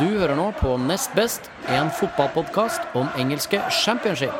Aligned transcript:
Du 0.00 0.06
hører 0.16 0.32
nå 0.32 0.46
på 0.56 0.70
Nest 0.80 1.10
Best, 1.12 1.50
en 1.68 1.90
fotballpodkast 1.92 2.94
om 2.96 3.10
engelske 3.20 3.58
championship. 3.82 4.32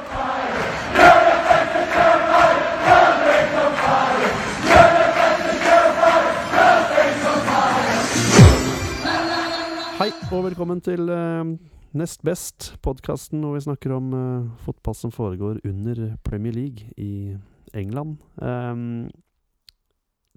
Hei 9.98 10.06
og 10.32 10.46
velkommen 10.46 10.80
til 10.80 11.12
eh, 11.12 11.50
Nest 11.92 12.24
Best, 12.24 12.70
podkasten 12.80 13.44
hvor 13.44 13.58
vi 13.58 13.60
snakker 13.66 13.92
om 13.98 14.14
eh, 14.16 14.46
fotball 14.64 14.96
som 14.96 15.12
foregår 15.12 15.60
under 15.68 16.14
Premier 16.24 16.56
League 16.56 16.88
i 16.96 17.36
England. 17.76 18.16
Ehm, 18.40 19.10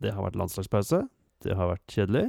det 0.04 0.12
har 0.12 0.28
vært 0.28 0.36
landslagspause. 0.42 1.00
Det 1.48 1.56
har 1.56 1.72
vært 1.72 1.88
kjedelig. 1.88 2.26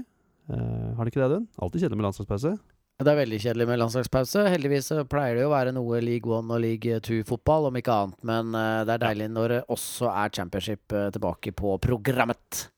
Eh, 0.47 0.95
har 0.95 1.03
det 1.03 1.11
ikke 1.11 1.25
det, 1.25 1.29
Audun? 1.33 1.51
Alltid 1.59 1.89
kjedelig 1.89 1.99
med 1.99 2.09
landslagspause. 2.11 2.55
Det 2.95 3.11
er 3.11 3.17
veldig 3.19 3.39
kjedelig 3.43 3.65
med 3.67 3.81
landslagspause. 3.81 4.45
Heldigvis 4.53 4.93
pleier 5.11 5.35
det 5.35 5.43
jo 5.43 5.49
å 5.49 5.55
være 5.57 5.73
noe 5.75 5.99
League 5.99 6.31
One 6.31 6.55
og 6.55 6.61
League 6.63 7.01
Two-fotball, 7.03 7.67
om 7.67 7.79
ikke 7.81 7.91
annet. 7.91 8.21
Men 8.23 8.55
eh, 8.55 8.83
det 8.87 8.95
er 8.95 9.03
deilig 9.03 9.27
når 9.35 9.51
det 9.51 9.59
også 9.75 10.13
er 10.13 10.31
championship 10.37 10.95
eh, 10.95 11.09
tilbake 11.17 11.51
på 11.59 11.73
programmet. 11.83 12.69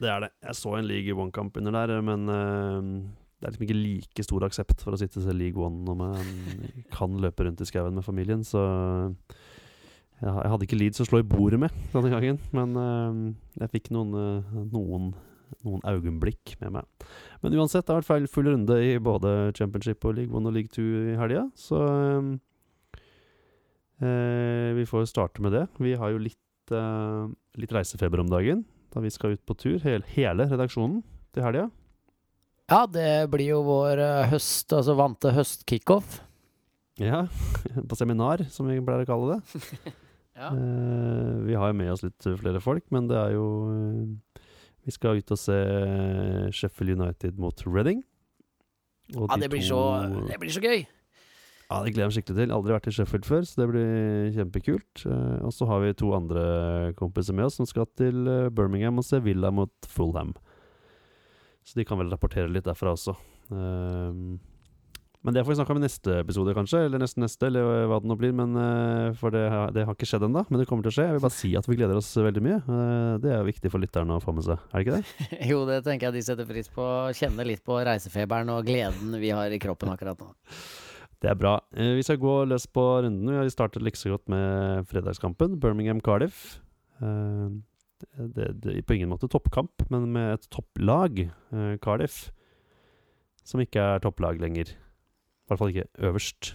Det 0.00 0.08
er 0.08 0.24
det. 0.24 0.30
Jeg 0.48 0.56
så 0.56 0.72
en 0.78 0.88
League 0.88 1.12
One-kamp 1.12 1.60
under 1.60 1.76
der, 1.76 1.92
men 2.08 2.24
eh, 2.32 2.88
det 3.36 3.44
er 3.50 3.52
liksom 3.52 3.66
ikke 3.68 3.78
like 3.82 4.24
stor 4.24 4.48
aksept 4.48 4.80
for 4.80 4.96
å 4.96 5.02
sitte 5.02 5.20
se 5.20 5.36
League 5.36 5.60
One 5.60 5.84
når 5.84 6.00
man 6.00 6.32
kan 6.96 7.20
løpe 7.20 7.44
rundt 7.44 7.60
i 7.60 7.68
skauen 7.68 8.00
med 8.00 8.08
familien, 8.08 8.48
så 8.48 8.64
jeg, 10.22 10.32
hadde 10.32 10.64
ikke 10.64 10.80
Leeds 10.80 11.04
å 11.04 11.10
slå 11.10 11.20
i 11.20 11.28
bordet 11.28 11.60
med 11.60 11.76
denne 11.92 12.08
gangen, 12.08 12.40
men 12.56 13.34
jeg 13.60 13.74
fikk 13.74 13.90
noen, 13.92 14.40
noen, 14.72 15.10
noen 15.66 15.82
øyeblikk 15.86 16.56
med 16.62 16.76
meg. 16.78 17.06
Men 17.42 17.56
uansett, 17.60 17.86
det 17.86 17.94
har 17.94 18.02
vært 18.02 18.10
feil 18.10 18.28
full 18.30 18.50
runde 18.50 18.76
i 18.82 18.96
både 19.02 19.52
Championship 19.58 20.04
og 20.08 20.16
League 20.18 20.34
One 20.36 20.50
og 20.50 20.56
League 20.56 20.72
Two 20.74 20.84
i 21.12 21.16
helga, 21.18 21.46
så 21.58 21.80
eh, 24.02 24.70
vi 24.76 24.86
får 24.88 25.08
starte 25.12 25.44
med 25.44 25.56
det. 25.56 25.66
Vi 25.82 25.94
har 25.98 26.14
jo 26.14 26.22
litt, 26.22 26.74
eh, 26.74 27.26
litt 27.62 27.74
reisefeber 27.76 28.22
om 28.22 28.30
dagen, 28.32 28.64
da 28.94 29.02
vi 29.04 29.12
skal 29.14 29.36
ut 29.36 29.44
på 29.46 29.58
tur, 29.58 29.78
hele, 29.84 30.06
hele 30.16 30.48
redaksjonen, 30.50 31.02
til 31.36 31.46
helga. 31.46 31.68
Ja, 32.66 32.82
det 32.90 33.28
blir 33.30 33.52
jo 33.54 33.60
vår 33.66 34.00
eh, 34.02 34.24
høst, 34.32 34.72
altså 34.74 34.96
vante 34.98 35.30
høstkickoff. 35.36 36.20
Ja, 36.98 37.26
på 37.88 37.98
seminar, 37.98 38.42
som 38.50 38.66
vi 38.70 38.80
pleier 38.80 39.06
å 39.06 39.12
kalle 39.12 39.36
det. 39.36 39.94
Ja. 40.36 40.50
Eh, 40.52 41.36
vi 41.46 41.54
har 41.56 41.70
jo 41.70 41.76
med 41.78 41.88
oss 41.94 42.02
litt 42.04 42.26
flere 42.36 42.60
folk, 42.60 42.84
men 42.92 43.06
det 43.08 43.16
er 43.16 43.30
jo 43.32 43.44
eh, 43.72 44.00
Vi 44.86 44.94
skal 44.94 45.18
ut 45.18 45.32
og 45.34 45.40
se 45.40 45.56
Sheffield 46.54 46.94
United 47.00 47.40
mot 47.42 47.64
Reading. 47.66 48.04
Og 49.14 49.26
ja, 49.28 49.36
de 49.36 49.44
det 49.44 49.50
blir, 49.52 49.64
så, 49.66 49.80
det 50.26 50.38
blir 50.42 50.54
så 50.54 50.62
gøy. 50.62 50.86
Ja, 51.66 51.80
det 51.82 51.92
gleder 51.94 52.04
jeg 52.04 52.10
meg 52.12 52.16
skikkelig 52.20 52.38
til. 52.38 52.52
Aldri 52.54 52.74
vært 52.76 52.86
i 52.86 52.92
Sheffield 52.94 53.26
før, 53.26 53.46
så 53.46 53.58
det 53.58 53.68
blir 53.72 54.28
kjempekult. 54.36 55.02
Eh, 55.10 55.38
og 55.46 55.54
så 55.54 55.66
har 55.66 55.82
vi 55.82 55.94
to 55.98 56.12
andre 56.14 56.44
kompiser 56.98 57.34
med 57.34 57.48
oss 57.48 57.58
som 57.58 57.66
skal 57.66 57.88
til 57.98 58.26
eh, 58.30 58.50
Birmingham 58.54 59.02
og 59.02 59.06
se 59.06 59.18
Villa 59.24 59.50
mot 59.54 59.90
Fulham. 59.90 60.36
Så 61.66 61.80
de 61.80 61.86
kan 61.86 61.98
vel 61.98 62.12
rapportere 62.12 62.50
litt 62.52 62.68
derfra 62.68 62.94
også. 62.94 63.16
Men 65.26 65.34
det 65.34 65.42
får 65.42 65.50
vi 65.52 65.56
snakke 65.58 65.74
om 65.74 65.80
i 65.80 65.84
neste 65.84 66.12
episode, 66.22 66.52
kanskje. 66.54 66.84
Eller 66.86 67.00
nesten 67.02 67.24
neste, 67.24 67.48
eller 67.50 67.88
hva 67.90 67.98
det 68.00 68.06
nå 68.06 68.16
blir. 68.20 68.30
Men, 68.38 68.54
eh, 68.62 69.12
for 69.18 69.34
det, 69.34 69.42
har- 69.50 69.72
det 69.74 69.82
har 69.88 69.96
ikke 69.98 70.06
skjedd 70.06 70.22
ennå, 70.28 70.44
men 70.48 70.62
det 70.62 70.68
kommer 70.70 70.86
til 70.86 70.92
å 70.94 70.96
skje. 70.96 71.06
Jeg 71.10 71.16
vil 71.18 71.24
bare 71.26 71.34
si 71.36 71.50
at 71.58 71.66
vi 71.66 71.76
gleder 71.80 71.98
oss 71.98 72.12
veldig 72.14 72.42
mye. 72.46 72.58
Eh, 72.62 73.18
det 73.26 73.32
er 73.34 73.42
viktig 73.48 73.72
for 73.74 73.82
lytterne 73.82 74.14
å 74.16 74.22
få 74.22 74.32
med 74.36 74.46
seg, 74.46 74.62
er 74.70 74.78
det 74.78 74.86
ikke 74.86 74.96
det? 75.02 75.28
Jo, 75.50 75.58
det 75.66 75.80
tenker 75.84 76.08
jeg 76.08 76.16
de 76.20 76.22
setter 76.30 76.46
pris 76.48 76.70
på. 76.72 76.86
Kjenne 77.18 77.44
litt 77.50 77.64
på 77.66 77.76
reisefeberen 77.84 78.54
og 78.54 78.64
gleden 78.70 79.18
vi 79.20 79.34
har 79.34 79.50
i 79.50 79.58
kroppen 79.58 79.90
akkurat 79.92 80.22
nå. 80.22 80.30
Det 81.20 81.30
er 81.32 81.38
bra. 81.40 81.54
Eh, 81.74 81.94
vi 81.96 82.02
skal 82.04 82.18
gå 82.20 82.32
løs 82.46 82.66
på 82.68 82.82
runden. 83.02 83.26
Vi 83.32 83.38
har 83.40 83.48
startet 83.50 83.82
like 83.82 83.96
så 83.98 84.12
godt 84.12 84.28
med 84.28 84.84
fredagskampen. 84.86 85.56
Birmingham-Cardiff. 85.58 86.60
Eh, 87.00 87.48
det, 88.20 88.50
det, 88.60 88.74
på 88.86 88.94
ingen 88.98 89.08
måte 89.08 89.26
toppkamp, 89.32 89.86
men 89.90 90.10
med 90.12 90.34
et 90.34 90.44
topplag, 90.52 91.22
eh, 91.56 91.76
Cardiff, 91.80 92.26
som 93.48 93.62
ikke 93.64 93.80
er 93.96 94.02
topplag 94.04 94.38
lenger. 94.44 94.74
I 95.46 95.52
hvert 95.52 95.60
fall 95.62 95.74
ikke 95.74 96.08
øverst. 96.10 96.54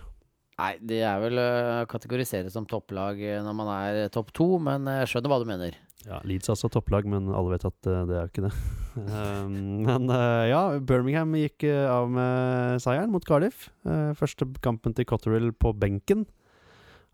Nei, 0.62 0.74
det 0.85 1.00
er 1.07 1.22
vel 1.24 1.40
uh, 1.41 1.85
kategorisert 1.90 2.52
som 2.53 2.68
topplag 2.69 3.22
eh, 3.24 3.40
når 3.41 3.56
man 3.57 3.69
er 3.74 4.12
topp 4.13 4.29
to, 4.35 4.46
men 4.62 4.85
jeg 5.00 5.09
skjønner 5.09 5.31
hva 5.31 5.40
du 5.41 5.47
mener. 5.50 5.78
Ja, 6.07 6.18
Leeds 6.25 6.50
er 6.50 6.56
altså 6.56 6.69
topplag, 6.72 7.06
men 7.09 7.29
alle 7.29 7.53
vet 7.53 7.66
at 7.68 7.90
eh, 7.90 8.03
det 8.09 8.16
er 8.18 8.25
jo 8.25 8.31
ikke 8.31 8.46
det. 8.47 8.53
Um, 8.97 9.57
men 9.88 10.09
eh, 10.09 10.50
ja, 10.50 10.62
Birmingham 10.81 11.35
gikk 11.38 11.68
eh, 11.69 11.85
av 11.90 12.09
med 12.09 12.81
seieren 12.81 13.13
mot 13.13 13.25
Cardiff. 13.28 13.69
Eh, 13.85 14.12
første 14.18 14.47
kampen 14.66 14.96
til 14.97 15.06
Cotterill 15.09 15.52
på 15.53 15.75
benken. 15.78 16.25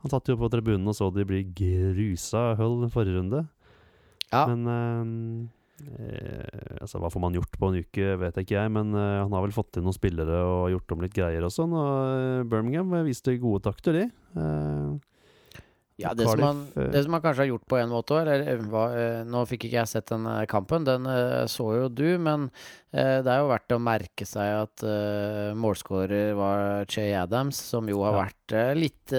Han 0.05 0.13
satt 0.13 0.29
jo 0.31 0.37
på 0.39 0.49
tribunen 0.53 0.87
og 0.87 0.95
så 0.95 1.09
de 1.11 1.25
bli 1.27 1.43
grusa 1.57 2.53
Hull 2.59 2.85
forrige 2.93 3.17
runde. 3.17 3.43
Ja. 4.31 4.45
Men 4.47 5.49
eh, 5.85 6.77
altså, 6.81 7.01
hva 7.01 7.11
får 7.13 7.23
man 7.23 7.35
gjort 7.37 7.57
på 7.59 7.69
en 7.69 7.79
uke, 7.83 8.15
vet 8.23 8.39
ikke 8.41 8.57
jeg. 8.57 8.73
Men 8.73 8.93
eh, 8.95 9.19
han 9.23 9.33
har 9.35 9.45
vel 9.45 9.55
fått 9.55 9.79
inn 9.79 9.87
noen 9.87 9.97
spillere 9.97 10.41
og 10.45 10.71
gjort 10.73 10.95
om 10.95 11.05
litt 11.05 11.15
greier 11.15 11.45
og 11.47 11.53
sånn. 11.53 11.75
Og 11.77 11.91
eh, 12.15 12.47
Birmingham 12.49 12.95
viste 13.07 13.37
gode 13.41 13.65
takter, 13.67 14.01
de. 14.01 14.07
Eh, 14.41 15.16
Ja, 15.97 16.11
det 16.13 16.27
som, 16.29 16.41
han, 16.45 16.59
eh, 16.77 16.91
det 16.93 16.99
som 17.03 17.15
han 17.15 17.21
kanskje 17.23 17.41
har 17.41 17.49
gjort 17.49 17.65
på 17.71 17.77
en 17.79 17.89
måte 17.89 18.19
eller 18.21 18.43
eh, 18.45 18.59
eh, 18.85 19.21
Nå 19.25 19.39
fikk 19.49 19.65
ikke 19.65 19.79
jeg 19.79 19.89
sett 19.89 20.11
den 20.11 20.27
kampen, 20.49 20.85
den 20.85 21.07
så 21.49 21.65
jo 21.73 21.87
du, 21.89 22.19
men 22.21 22.51
det 22.93 23.27
er 23.29 23.41
jo 23.41 23.49
verdt 23.49 23.73
å 23.75 23.79
merke 23.83 24.25
seg 24.25 24.47
at 24.63 24.83
målskårer 25.59 26.31
var 26.37 26.85
Che 26.89 27.03
Adams, 27.19 27.59
som 27.73 27.89
jo 27.91 27.99
har 28.05 28.15
Ja. 28.15 28.21
vært 28.23 28.77
litt 28.79 29.13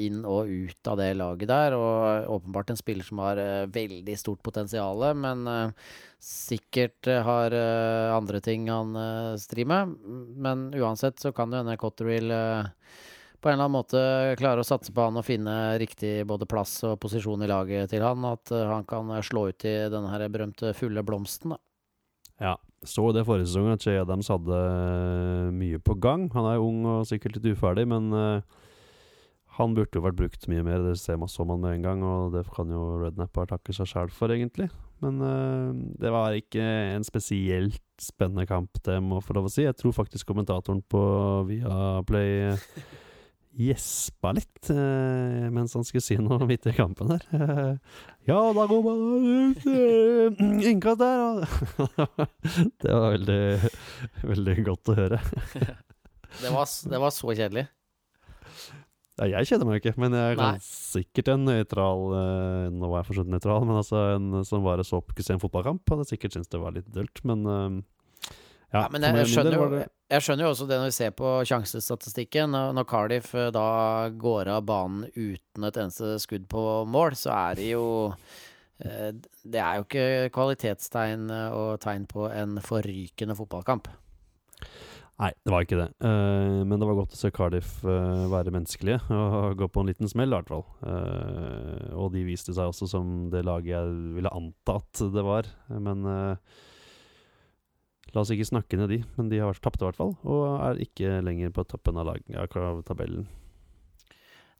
inn 0.00 0.24
og 0.24 0.48
ut 0.48 0.88
av 0.90 0.96
det 0.98 1.10
laget 1.18 1.50
der, 1.50 1.76
og 1.76 2.30
åpenbart 2.38 2.72
en 2.72 2.80
spiller 2.80 3.06
som 3.06 3.20
har 3.22 3.38
veldig 3.70 4.16
stort 4.18 4.42
potensial, 4.42 5.04
men 5.14 5.74
sikkert 6.18 7.06
har 7.28 7.54
andre 8.16 8.40
ting 8.42 8.66
han 8.72 8.96
strir 9.38 9.68
med. 9.68 9.94
Men 10.40 10.70
uansett 10.74 11.20
så 11.20 11.34
kan 11.36 11.52
det 11.52 11.60
hende 11.62 11.78
Cotterill 11.78 12.32
på 13.40 13.48
en 13.48 13.54
eller 13.54 13.64
annen 13.64 13.78
måte 13.78 14.00
klare 14.38 14.60
å 14.60 14.66
satse 14.66 14.92
på 14.92 15.06
han 15.06 15.16
og 15.16 15.24
finne 15.24 15.54
riktig 15.80 16.26
både 16.28 16.48
plass 16.48 16.82
og 16.84 16.98
posisjon 17.00 17.40
i 17.44 17.48
laget 17.48 17.92
til 17.92 18.04
han. 18.04 18.24
At 18.28 18.52
eh, 18.52 18.68
han 18.68 18.84
kan 18.88 19.08
eh, 19.14 19.24
slå 19.24 19.48
ut 19.50 19.66
i 19.68 19.76
denne 19.92 20.12
her 20.12 20.26
berømte 20.32 20.74
fulle 20.76 21.04
blomsten. 21.06 21.54
Da. 21.54 21.60
Ja, 22.40 22.54
så 22.84 23.10
det 23.16 23.26
forrige 23.28 23.48
sesong 23.48 23.72
at 23.72 23.86
Jay 23.86 24.00
Adams 24.00 24.28
hadde 24.32 24.60
eh, 24.60 25.48
mye 25.56 25.80
på 25.80 25.96
gang. 26.00 26.28
Han 26.36 26.50
er 26.52 26.60
ung 26.60 26.84
og 26.84 27.08
sikkert 27.08 27.38
litt 27.38 27.56
uferdig, 27.56 27.88
men 27.88 28.12
han 29.56 29.74
burde 29.76 29.96
jo 29.96 30.04
vært 30.04 30.20
brukt 30.20 30.46
mye 30.52 30.64
mer. 30.64 30.84
Det 30.84 30.94
ser 31.00 31.18
man, 31.20 31.32
så 31.32 31.44
man 31.48 31.64
med 31.64 31.78
en 31.78 31.88
gang, 31.88 32.04
og 32.04 32.36
det 32.36 32.44
kan 32.52 32.68
jo 32.72 33.00
Rednapper 33.00 33.48
takke 33.50 33.76
seg 33.76 33.88
sjæl 33.88 34.12
for, 34.14 34.32
egentlig. 34.32 34.68
Men 35.00 35.20
det 36.00 36.12
var 36.12 36.36
ikke 36.36 36.60
en 36.94 37.04
spesielt 37.08 37.80
spennende 38.00 38.44
kamp, 38.48 38.76
det 38.84 38.98
må 39.04 39.18
jeg 39.18 39.28
få 39.28 39.36
lov 39.36 39.48
å 39.48 39.52
si. 39.52 39.64
Jeg 39.64 39.76
tror 39.80 39.96
faktisk 39.96 40.28
kommentatoren 40.28 40.80
på 40.92 41.04
Viaplay 41.48 42.50
uh, 42.52 42.66
gjespa 43.58 44.32
litt 44.36 44.70
eh, 44.70 45.48
mens 45.52 45.74
han 45.74 45.84
skulle 45.86 46.04
si 46.04 46.16
noe 46.20 46.46
midt 46.48 46.68
i 46.70 46.74
kampen 46.76 47.10
der. 47.10 47.24
ja, 48.30 48.38
da 48.56 48.66
går 48.70 48.84
man 48.86 49.56
eh, 49.58 50.70
Innkast 50.70 51.02
der! 51.02 51.42
det 52.82 52.94
var 52.94 53.16
veldig, 53.16 53.42
veldig 54.30 54.56
godt 54.70 54.92
å 54.92 54.98
høre. 55.02 55.22
Det 56.30 56.46
var, 56.54 56.68
det 56.86 56.98
var 57.02 57.10
så 57.10 57.32
kjedelig. 57.34 57.64
Ja, 59.18 59.26
jeg 59.26 59.48
kjeder 59.48 59.66
meg 59.66 59.80
ikke, 59.80 59.96
men 59.98 60.12
jeg 60.14 60.36
kan 60.38 60.60
sikkert 60.62 61.32
en 61.32 61.42
nøytral 61.48 62.04
eh, 62.14 62.66
Nå 62.70 62.86
var 62.92 63.02
jeg 63.02 63.08
for 63.08 63.26
nøytral, 63.26 63.66
men 63.66 63.80
altså 63.80 64.04
en 64.12 64.44
som 64.46 64.62
bare 64.62 64.84
så 64.86 65.00
på 65.02 65.16
se 65.26 65.34
en 65.34 65.42
fotballkamp, 65.42 65.82
hadde 65.90 66.06
sikkert 66.06 66.36
syntes 66.36 66.52
det 66.54 66.62
var 66.62 66.76
litt 66.76 66.86
dølt, 66.94 67.18
men 67.26 67.42
ja, 68.70 68.84
men 68.92 69.02
jeg, 69.02 69.16
jeg, 69.18 69.30
skjønner 69.32 69.56
jo, 69.56 69.80
jeg 70.10 70.24
skjønner 70.24 70.46
jo 70.46 70.50
også 70.52 70.66
det 70.70 70.76
når 70.78 70.90
vi 70.92 70.94
ser 70.94 71.14
på 71.18 71.30
sjansestatistikken. 71.48 72.54
Når 72.76 72.86
Cardiff 72.90 73.32
eh, 73.34 73.50
da 73.54 73.64
går 74.14 74.50
av 74.54 74.62
banen 74.68 75.08
uten 75.16 75.66
et 75.66 75.80
eneste 75.82 76.14
skudd 76.22 76.46
på 76.50 76.62
mål, 76.86 77.16
så 77.18 77.34
er 77.34 77.58
det 77.58 77.72
jo 77.72 77.86
eh, 78.84 79.10
Det 79.42 79.58
er 79.58 79.80
jo 79.80 79.88
ikke 79.88 80.30
kvalitetstegn 80.36 81.26
eh, 81.34 81.56
og 81.56 81.80
tegn 81.82 82.06
på 82.10 82.28
en 82.30 82.60
forrykende 82.62 83.38
fotballkamp. 83.38 83.90
Nei, 85.20 85.34
det 85.44 85.52
var 85.52 85.66
ikke 85.66 85.76
det. 85.76 85.88
Men 86.00 86.78
det 86.80 86.86
var 86.88 86.96
godt 86.96 87.12
å 87.12 87.18
se 87.18 87.28
Cardiff 87.36 87.82
være 87.84 88.54
menneskelige 88.54 89.02
og 89.12 89.58
gå 89.60 89.66
på 89.68 89.82
en 89.82 89.90
liten 89.90 90.08
smell, 90.08 90.32
i 90.32 90.38
hvert 90.38 90.48
fall. 90.48 90.62
Og 91.92 92.06
de 92.14 92.22
viste 92.24 92.54
seg 92.56 92.70
også 92.72 92.88
som 92.88 93.10
det 93.28 93.42
laget 93.44 93.74
jeg 93.74 93.98
ville 94.16 94.32
anta 94.32 94.78
at 94.80 95.02
det 95.12 95.26
var. 95.26 95.50
Men 95.68 96.08
la 98.14 98.22
oss 98.24 98.30
ikke 98.34 98.48
snakke 98.48 98.78
ned 98.80 98.90
de. 98.94 99.02
Men 99.16 99.28
de 99.32 99.42
har 99.42 99.58
tapte 99.62 99.84
i 99.84 99.88
hvert 99.88 99.98
fall, 100.00 100.16
og 100.24 100.46
er 100.68 100.80
ikke 100.86 101.20
lenger 101.26 101.52
på 101.54 101.66
toppen 101.70 102.00
av, 102.00 102.10
lag, 102.12 102.24
av 102.56 102.82
tabellen. 102.88 103.28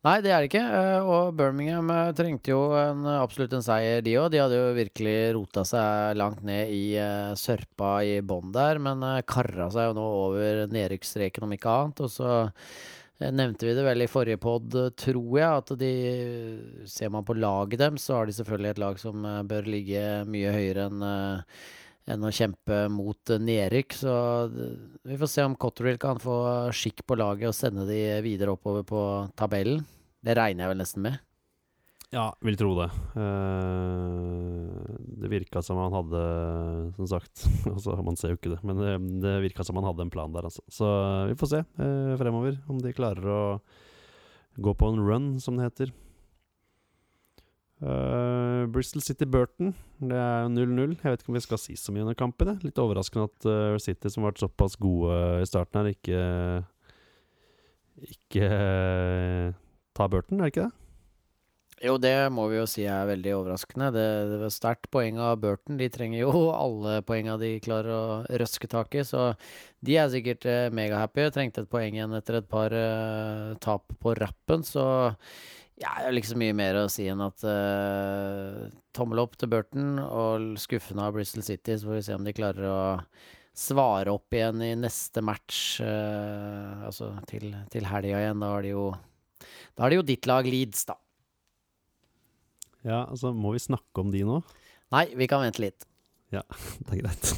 Nei, 0.00 0.14
det 0.24 0.30
er 0.32 0.40
det 0.40 0.48
ikke. 0.48 0.62
eh, 0.64 1.08
Og 1.12 1.34
Birmingham 1.36 1.90
eh, 1.92 2.12
trengte 2.16 2.54
jo 2.54 2.60
en, 2.72 3.02
absolutt 3.20 3.52
en 3.52 3.64
seier, 3.66 4.00
de 4.00 4.14
òg. 4.16 4.30
De 4.32 4.38
hadde 4.40 4.56
jo 4.56 4.70
virkelig 4.78 5.16
rota 5.36 5.64
seg 5.68 6.16
langt 6.16 6.40
ned 6.48 6.70
i 6.72 6.94
eh, 6.96 7.34
sørpa 7.36 7.98
i 8.08 8.14
bånn 8.24 8.54
der, 8.54 8.80
men 8.80 9.04
karra 9.28 9.66
seg 9.74 9.90
jo 9.90 9.98
nå 9.98 10.06
over 10.22 10.62
nedrykksstreken, 10.72 11.44
om 11.44 11.52
ikke 11.52 11.74
annet. 11.82 12.00
Og 12.06 12.14
så 12.14 12.30
eh, 12.46 13.28
nevnte 13.28 13.68
vi 13.68 13.74
det 13.76 13.84
vel 13.84 14.06
i 14.06 14.08
forrige 14.08 14.40
pod, 14.40 14.72
eh, 14.72 14.88
tror 14.96 15.36
jeg, 15.36 15.50
at 15.66 15.74
de 15.84 15.92
Ser 16.88 17.12
man 17.12 17.28
på 17.28 17.36
laget 17.36 17.84
dem, 17.84 18.00
så 18.00 18.22
har 18.22 18.30
de 18.30 18.38
selvfølgelig 18.38 18.72
et 18.72 18.82
lag 18.86 19.04
som 19.04 19.20
eh, 19.28 19.42
bør 19.52 19.68
ligge 19.68 20.06
mye 20.32 20.56
høyere 20.56 20.88
enn 20.88 21.04
eh, 21.10 21.60
enn 22.10 22.26
å 22.26 22.34
kjempe 22.34 22.82
mot 22.92 23.32
eh, 23.32 23.40
nedrykk. 23.40 23.96
Så 24.02 24.12
vi 25.06 25.18
får 25.20 25.32
se 25.32 25.46
om 25.46 25.56
Cotterill 25.60 26.00
kan 26.02 26.20
få 26.22 26.36
skikk 26.76 27.04
på 27.06 27.18
laget 27.20 27.52
og 27.52 27.56
sende 27.56 27.86
de 27.88 28.00
videre 28.26 28.54
oppover 28.56 28.86
på 28.86 29.02
tabellen. 29.38 29.84
Det 30.20 30.36
regner 30.36 30.66
jeg 30.66 30.74
vel 30.74 30.82
nesten 30.82 31.06
med. 31.06 31.20
Ja, 32.10 32.32
vil 32.42 32.56
tro 32.58 32.72
det. 32.74 32.88
Eh, 33.22 34.96
det 35.22 35.30
virka 35.30 35.62
som 35.62 35.78
han 35.78 35.94
hadde 35.94 36.22
Som 36.96 37.06
sagt, 37.06 37.44
altså, 37.70 37.94
man 38.02 38.18
ser 38.18 38.34
jo 38.34 38.40
ikke 38.40 38.56
det, 38.56 38.60
men 38.66 38.82
det, 38.82 38.96
det 39.22 39.36
virka 39.46 39.66
som 39.66 39.78
han 39.78 39.86
hadde 39.86 40.08
en 40.08 40.12
plan 40.12 40.34
der, 40.34 40.48
altså. 40.50 40.64
Så 40.66 40.90
vi 41.30 41.38
får 41.38 41.52
se 41.52 41.62
eh, 41.62 42.14
fremover 42.18 42.58
om 42.70 42.82
de 42.82 42.96
klarer 42.96 43.30
å 43.30 43.42
gå 44.58 44.74
på 44.74 44.90
en 44.90 45.04
run, 45.06 45.28
som 45.40 45.56
det 45.56 45.68
heter. 45.68 45.94
Eh, 47.80 48.66
Bristol 48.68 49.00
City 49.00 49.24
Burton, 49.24 49.72
det 50.04 50.16
er 50.16 50.50
0-0. 50.52 50.98
Jeg 51.00 51.14
vet 51.14 51.22
ikke 51.22 51.32
om 51.32 51.38
vi 51.38 51.44
skal 51.44 51.60
si 51.60 51.76
så 51.80 51.94
mye 51.94 52.04
under 52.04 52.18
kampen. 52.18 52.52
jeg. 52.52 52.68
Litt 52.68 52.80
overraskende 52.82 53.30
at 53.30 53.46
uh, 53.48 53.78
City, 53.80 54.10
som 54.12 54.24
har 54.24 54.34
vært 54.34 54.44
såpass 54.44 54.76
gode 54.76 55.16
i 55.40 55.48
starten 55.48 55.80
her, 55.80 55.94
ikke 55.94 56.20
Ikke 58.10 58.50
uh, 58.52 59.56
tar 59.96 60.12
Burton, 60.12 60.40
er 60.40 60.48
det 60.48 60.52
ikke 60.52 60.68
det? 60.68 60.76
Jo, 61.80 61.94
det 61.96 62.12
må 62.28 62.44
vi 62.52 62.58
jo 62.58 62.66
si 62.68 62.82
er 62.84 63.08
veldig 63.08 63.32
overraskende. 63.38 63.86
Det, 63.94 64.08
det 64.28 64.40
var 64.42 64.52
sterkt 64.52 64.90
poeng 64.92 65.16
av 65.16 65.38
Burton. 65.40 65.78
De 65.80 65.88
trenger 65.88 66.20
jo 66.20 66.50
alle 66.52 66.98
poenga 67.08 67.38
de 67.40 67.54
klarer 67.64 67.94
å 67.94 68.02
røske 68.42 68.68
tak 68.68 68.92
i, 69.00 69.06
så 69.08 69.30
de 69.80 69.96
er 69.96 70.12
sikkert 70.12 70.44
megahappy. 70.76 71.30
Trengte 71.32 71.64
et 71.64 71.72
poeng 71.72 71.96
igjen 71.96 72.12
etter 72.18 72.42
et 72.42 72.50
par 72.52 72.76
uh, 72.76 73.56
tap 73.64 73.88
på 74.04 74.12
rappen, 74.20 74.68
så 74.68 74.84
ja, 75.80 75.90
det 75.96 76.08
er 76.10 76.16
liksom 76.16 76.40
mye 76.42 76.54
mer 76.56 76.76
å 76.82 76.86
si 76.92 77.06
enn 77.08 77.22
at 77.24 77.44
uh, 77.46 78.68
tommel 78.96 79.22
opp 79.22 79.36
til 79.40 79.50
Burton 79.52 80.00
og 80.04 80.54
skuffende 80.60 81.06
av 81.06 81.16
Bristol 81.16 81.44
City, 81.46 81.76
så 81.78 81.88
får 81.88 81.96
vi 81.96 82.06
se 82.08 82.16
om 82.18 82.26
de 82.26 82.34
klarer 82.36 82.66
å 82.68 82.80
svare 83.56 84.12
opp 84.12 84.36
igjen 84.36 84.64
i 84.64 84.72
neste 84.78 85.24
match, 85.24 85.80
Uh, 85.80 86.84
altså 86.88 87.14
til, 87.30 87.54
til 87.72 87.86
helga 87.88 88.20
igjen. 88.20 88.42
Da 88.42 88.50
har 88.52 88.66
de 88.66 88.74
jo 88.74 88.88
Da 89.76 89.84
har 89.84 89.92
de 89.92 90.00
jo 90.00 90.06
ditt 90.06 90.28
lag 90.28 90.44
Leeds, 90.44 90.84
da. 90.90 90.98
Ja, 92.84 93.04
altså, 93.06 93.32
må 93.36 93.54
vi 93.54 93.62
snakke 93.62 94.02
om 94.02 94.12
de 94.12 94.22
nå? 94.24 94.40
Nei, 94.92 95.06
vi 95.16 95.28
kan 95.30 95.42
vente 95.44 95.62
litt. 95.62 95.86
Ja, 96.34 96.42
Det 96.86 96.98
er 96.98 97.02
greit. 97.04 97.32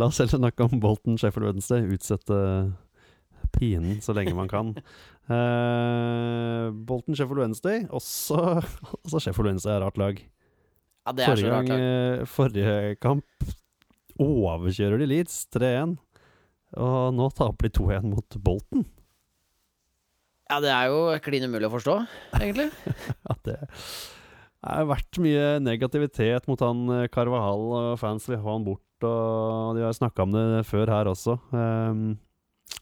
La 0.00 0.08
oss 0.08 0.20
heller 0.22 0.38
snakke 0.38 0.66
om 0.68 0.80
Bolton 0.82 1.18
Sheffield 1.20 1.50
Wednesday. 1.50 1.86
Utsette 1.92 2.38
pinen 3.54 4.00
så 4.04 4.14
lenge 4.16 4.34
man 4.38 4.50
kan. 4.52 4.74
Uh, 5.30 6.72
Bolton 6.82 7.14
Sheffield 7.14 7.38
Wednesday, 7.38 7.84
også, 7.94 8.34
også 9.06 9.20
Sheffield 9.22 9.52
Wednesday 9.52 9.76
er 9.76 9.84
rart 9.84 10.00
lag. 10.00 10.18
Ja, 11.06 11.12
det 11.14 11.22
er 11.22 11.30
Forrige, 11.30 11.44
så 11.46 11.52
rart. 11.52 11.68
gang, 11.68 11.78
lag. 11.78 11.84
eh, 12.18 12.24
forrige 12.28 12.96
kamp 13.00 13.46
overkjører 14.20 14.98
de 15.00 15.06
Leeds 15.08 15.36
3-1. 15.54 15.94
Og 16.82 17.14
nå 17.14 17.28
taper 17.38 17.68
de 17.68 17.72
2-1 17.78 18.08
mot 18.10 18.36
Bolton. 18.44 18.82
Ja, 20.50 20.58
det 20.60 20.72
er 20.74 20.90
jo 20.90 20.98
klin 21.24 21.46
umulig 21.46 21.70
å 21.70 21.74
forstå, 21.78 21.96
egentlig. 22.40 22.68
Ja, 23.30 23.38
det 23.46 23.56
har 24.62 24.90
vært 24.90 25.18
mye 25.22 25.46
negativitet 25.62 26.50
mot 26.50 26.60
han 26.62 26.82
eh, 26.98 27.06
Carvahall, 27.14 27.64
og 27.78 27.94
fans 28.02 28.26
vil 28.30 28.42
ha 28.42 28.52
han 28.58 28.66
bort. 28.66 28.84
Og 29.06 29.78
de 29.78 29.86
har 29.86 29.94
snakka 29.96 30.26
om 30.26 30.34
det 30.34 30.44
før 30.68 30.90
her 30.92 31.08
også. 31.10 31.38
Um, 31.54 32.12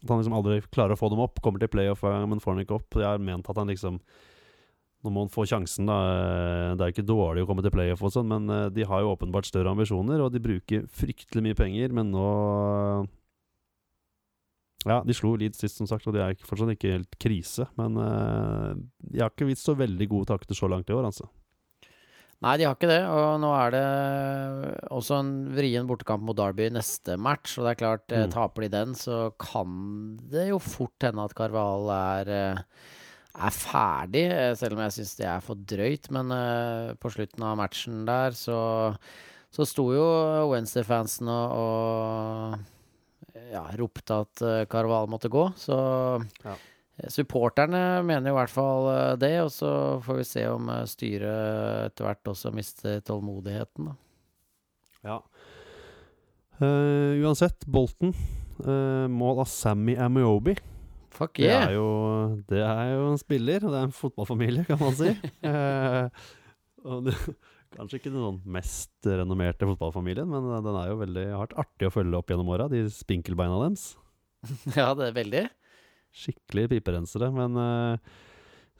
at 0.01 0.09
han 0.09 0.21
liksom 0.21 0.35
aldri 0.37 0.59
klarer 0.73 0.95
å 0.95 0.99
få 0.99 1.09
dem 1.13 1.21
opp. 1.23 1.41
Kommer 1.45 1.61
til 1.61 1.71
playoff, 1.71 2.03
eh, 2.03 2.25
men 2.25 2.41
får 2.41 2.55
den 2.55 2.65
ikke 2.65 2.79
opp. 2.79 2.97
Jeg 2.97 3.07
har 3.07 3.21
ment 3.21 3.49
at 3.49 3.57
han 3.57 3.67
liksom 3.71 4.01
Nå 5.01 5.09
må 5.09 5.23
han 5.23 5.31
få 5.33 5.47
sjansen, 5.49 5.87
da. 5.89 5.95
Eh, 6.13 6.75
Det 6.77 6.83
er 6.83 6.91
jo 6.91 6.93
ikke 6.93 7.09
dårlig 7.09 7.41
å 7.41 7.47
komme 7.49 7.63
til 7.65 7.73
playoff 7.73 8.03
og 8.05 8.11
sånn, 8.13 8.27
men 8.29 8.45
eh, 8.53 8.69
de 8.69 8.83
har 8.85 9.01
jo 9.01 9.15
åpenbart 9.15 9.47
større 9.49 9.71
ambisjoner, 9.73 10.21
og 10.21 10.29
de 10.31 10.37
bruker 10.39 10.85
fryktelig 10.93 11.41
mye 11.41 11.57
penger, 11.57 11.89
men 11.91 12.11
nå 12.13 13.07
Ja, 14.85 15.01
de 15.01 15.13
slo 15.13 15.35
Leeds 15.37 15.57
sist, 15.57 15.77
som 15.77 15.89
sagt, 15.89 16.05
og 16.05 16.13
de 16.13 16.21
er 16.21 16.37
fortsatt 16.45 16.69
ikke 16.73 16.93
helt 16.97 17.17
krise. 17.21 17.67
Men 17.77 17.97
jeg 19.13 19.21
har 19.21 19.29
ikke 19.29 19.45
vist 19.49 19.65
så 19.65 19.75
veldig 19.77 20.07
gode 20.09 20.25
takter 20.25 20.57
så 20.57 20.69
langt 20.69 20.89
i 20.89 20.93
år, 20.93 21.05
altså. 21.05 21.27
Nei, 22.41 22.55
de 22.57 22.65
har 22.65 22.73
ikke 22.73 22.89
det. 22.89 23.01
Og 23.05 23.35
nå 23.43 23.49
er 23.53 23.73
det 23.75 23.81
også 24.89 25.19
en 25.21 25.29
vrien 25.53 25.85
bortekamp 25.89 26.23
mot 26.25 26.37
Derby 26.39 26.71
neste 26.73 27.13
match. 27.21 27.53
Og 27.59 27.67
det 27.67 27.75
er 27.75 27.81
klart, 27.83 28.05
eh, 28.11 28.23
Mm. 28.25 28.31
taper 28.33 28.61
de 28.65 28.69
den, 28.69 28.95
så 28.97 29.31
kan 29.37 30.17
det 30.31 30.47
jo 30.49 30.57
fort 30.57 30.97
hende 31.05 31.23
at 31.23 31.35
Carval 31.37 31.85
er 31.93 32.29
eh, 32.29 32.63
er 33.33 33.49
ferdig, 33.55 34.25
eh, 34.31 34.53
selv 34.55 34.73
om 34.73 34.79
jeg 34.79 34.91
syns 34.97 35.15
det 35.17 35.25
er 35.27 35.39
for 35.39 35.55
drøyt. 35.55 36.09
Men 36.11 36.27
på 36.97 37.11
slutten 37.13 37.43
av 37.43 37.57
matchen 37.57 38.05
der 38.05 38.31
så, 38.31 38.97
så 39.53 39.65
sto 39.65 39.85
jo 39.93 40.49
Wednesday-fansen 40.49 41.29
og, 41.29 42.57
og 43.37 43.45
ja, 43.53 43.63
ropte 43.77 44.17
at 44.25 44.67
Carval 44.67 45.07
måtte 45.07 45.29
gå. 45.29 45.45
Så 45.55 46.25
Ja. 46.43 46.55
Eh, 47.01 47.09
supporterne 47.11 48.01
mener 48.07 48.31
i 48.31 48.35
hvert 48.35 48.53
fall 48.53 48.89
eh, 48.93 49.17
det. 49.21 49.33
Og 49.43 49.51
så 49.53 49.73
får 50.05 50.21
vi 50.21 50.27
se 50.29 50.45
om 50.51 50.69
eh, 50.71 50.85
styret 50.89 51.89
etter 51.89 52.07
hvert 52.07 52.33
også 52.33 52.53
mister 52.55 53.01
tålmodigheten, 53.07 53.91
da. 53.91 53.97
Ja. 55.01 55.17
Uh, 56.61 57.17
uansett, 57.25 57.65
Bolten. 57.65 58.13
Uh, 58.61 59.07
mål 59.09 59.41
av 59.41 59.49
Sammy 59.49 59.95
Amiobi. 59.97 60.53
Fuck 61.11 61.39
Det, 61.39 61.47
yeah! 61.47 61.71
er 61.71 61.73
jo, 61.73 61.87
det 62.47 62.61
er 62.61 62.91
jo 62.93 63.07
en 63.09 63.17
spiller, 63.19 63.65
og 63.65 63.73
det 63.73 63.79
er 63.79 63.87
en 63.87 63.95
fotballfamilie, 63.95 64.65
kan 64.67 64.77
man 64.79 64.93
si. 64.95 65.09
uh, 65.41 66.05
og 66.87 67.09
det, 67.09 67.15
kanskje 67.75 67.97
ikke 67.99 68.11
den 68.11 68.23
sånn 68.27 68.39
mest 68.53 69.09
renommerte 69.09 69.67
fotballfamilien, 69.69 70.29
men 70.29 70.47
den 70.63 70.77
er 70.77 70.91
jo 70.91 71.01
veldig 71.01 71.25
hardt 71.39 71.57
artig 71.65 71.89
å 71.89 71.95
følge 71.97 72.21
opp 72.21 72.31
gjennom 72.31 72.53
åra, 72.53 72.69
de 72.71 72.85
spinkelbeina 72.93 73.57
deres. 73.65 73.91
Ja, 74.79 74.91
det 74.97 75.09
er 75.09 75.17
veldig. 75.17 75.43
Skikkelig 76.11 76.67
piperensere. 76.73 77.29
Men 77.33 77.55
uh, 77.57 78.13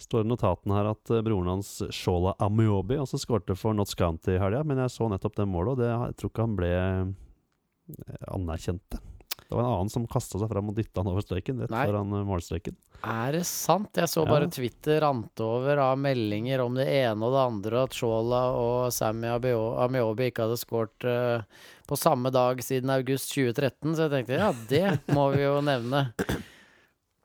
står 0.01 0.25
i 0.25 0.31
notatene 0.31 0.77
her 0.79 0.89
at 0.91 1.11
eh, 1.13 1.21
broren 1.25 1.51
hans, 1.53 1.75
Shola 1.93 2.33
Amiobi, 2.41 2.97
også 2.99 3.19
skårte 3.21 3.55
for 3.59 3.75
Notts 3.77 3.95
County 3.95 4.35
i 4.35 4.41
helga. 4.41 4.63
Men 4.67 4.81
jeg 4.83 4.95
så 4.95 5.07
nettopp 5.11 5.37
det 5.37 5.47
målet, 5.49 5.75
og 5.75 5.81
det, 5.83 5.91
jeg 5.93 6.17
tror 6.19 6.31
ikke 6.33 6.45
han 6.47 6.57
ble 6.57 6.71
eh, 6.75 8.27
anerkjent. 8.33 8.99
Det 9.51 9.57
var 9.57 9.65
en 9.65 9.73
annen 9.73 9.89
som 9.91 10.05
kasta 10.07 10.39
seg 10.39 10.47
fram 10.47 10.69
og 10.71 10.77
dytta 10.77 11.01
han 11.03 11.09
over 11.11 11.23
streken, 11.25 11.57
rett 11.59 11.73
Nei. 11.73 11.81
foran 11.89 12.13
målstreken. 12.23 12.75
Er 13.03 13.33
det 13.35 13.41
sant? 13.49 13.89
Jeg 13.99 14.07
så 14.07 14.23
Ja. 14.23 14.29
bare 14.29 14.47
Twitter 14.47 15.01
rante 15.03 15.43
over 15.43 15.81
av 15.83 15.97
meldinger 15.99 16.61
om 16.63 16.77
det 16.77 16.85
ene 16.87 17.25
og 17.27 17.33
det 17.35 17.41
andre, 17.49 17.81
at 17.83 17.97
Shola 17.97 18.39
og 18.55 18.93
Sammy 18.95 19.27
Amiobi 19.27 20.29
ikke 20.31 20.45
hadde 20.45 20.59
skåret 20.61 21.03
uh, 21.03 21.43
på 21.83 21.99
samme 21.99 22.31
dag 22.31 22.63
siden 22.63 22.93
august 22.95 23.33
2013, 23.35 23.91
så 23.97 24.07
jeg 24.07 24.13
tenkte 24.15 24.39
ja, 24.39 24.53
det 24.71 25.13
må 25.17 25.27
vi 25.35 25.43
jo 25.43 25.57
nevne. 25.67 26.05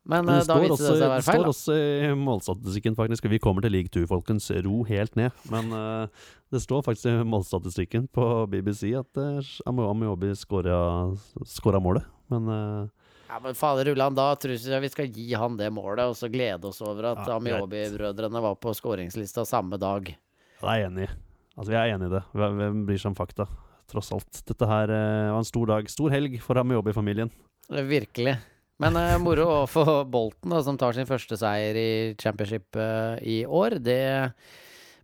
Men 0.07 0.27
Men 0.27 0.37
eh, 0.37 0.41
det 0.45 0.49
da 0.49 0.59
viste 0.63 0.77
det 0.79 0.87
seg 0.87 1.03
å 1.03 1.11
være 1.11 1.25
feil. 1.27 1.41
står 1.41 1.51
også 1.51 1.77
i 1.77 2.11
målstatistikken, 2.21 2.97
faktisk. 2.99 3.27
Vi 3.33 3.41
kommer 3.43 3.65
til 3.67 3.75
league 3.75 3.91
2, 3.91 4.05
folkens. 4.11 4.49
Ro 4.67 4.85
helt 4.87 5.19
ned. 5.19 5.35
Men 5.51 5.73
uh, 5.75 6.29
det 6.55 6.63
står 6.63 6.85
faktisk 6.87 7.11
i 7.11 7.27
målstatistikken 7.27 8.07
på 8.15 8.29
BBC 8.53 8.93
at 8.99 9.19
uh, 9.19 9.51
Amiobi 9.67 10.31
skåra 10.39 11.83
målet. 11.83 12.07
Men 12.31 12.47
uh, 12.47 13.11
Ja, 13.27 13.41
men 13.43 13.59
fader 13.59 13.91
Ulland, 13.91 14.15
da 14.15 14.31
tror 14.39 14.55
jeg 14.55 14.83
vi 14.87 14.93
skal 14.95 15.11
gi 15.11 15.33
han 15.35 15.59
det 15.59 15.73
målet, 15.75 16.07
og 16.07 16.15
så 16.15 16.31
glede 16.31 16.71
oss 16.71 16.79
over 16.87 17.11
at 17.17 17.27
Ja. 17.27 17.41
Amiobi-brødrene 17.41 18.43
var 18.43 18.55
på 18.63 18.75
skåringslista 18.79 19.43
samme 19.45 19.79
dag. 19.83 20.15
jeg 20.63 20.67
er 20.71 20.87
enig. 20.87 21.11
Altså, 21.57 21.73
vi 21.73 21.79
er 21.81 21.95
enig 21.97 22.11
i 22.11 22.15
det. 22.15 22.23
Hvem 22.37 22.85
bryr 22.87 23.01
seg 23.01 23.11
om 23.11 23.19
fakta? 23.19 23.47
Tross 23.91 24.11
alt. 24.13 24.43
Dette 24.47 24.67
her 24.69 24.91
eh, 24.93 25.31
var 25.33 25.41
en 25.41 25.47
stor 25.47 25.71
dag. 25.71 25.89
Stor 25.91 26.13
helg 26.13 26.37
for 26.43 26.59
Amiobi-familien. 26.61 27.31
Det 27.71 27.85
Virkelig. 27.87 28.37
Men 28.83 28.97
uh, 28.99 29.17
moro 29.23 29.49
å 29.49 29.59
for 29.71 30.05
Bolten, 30.09 30.53
da, 30.53 30.61
som 30.65 30.77
tar 30.81 30.97
sin 30.97 31.09
første 31.09 31.39
seier 31.41 31.77
i 31.81 31.91
championship 32.21 32.77
uh, 32.77 33.17
i 33.25 33.41
år. 33.49 33.79
Det 33.81 34.03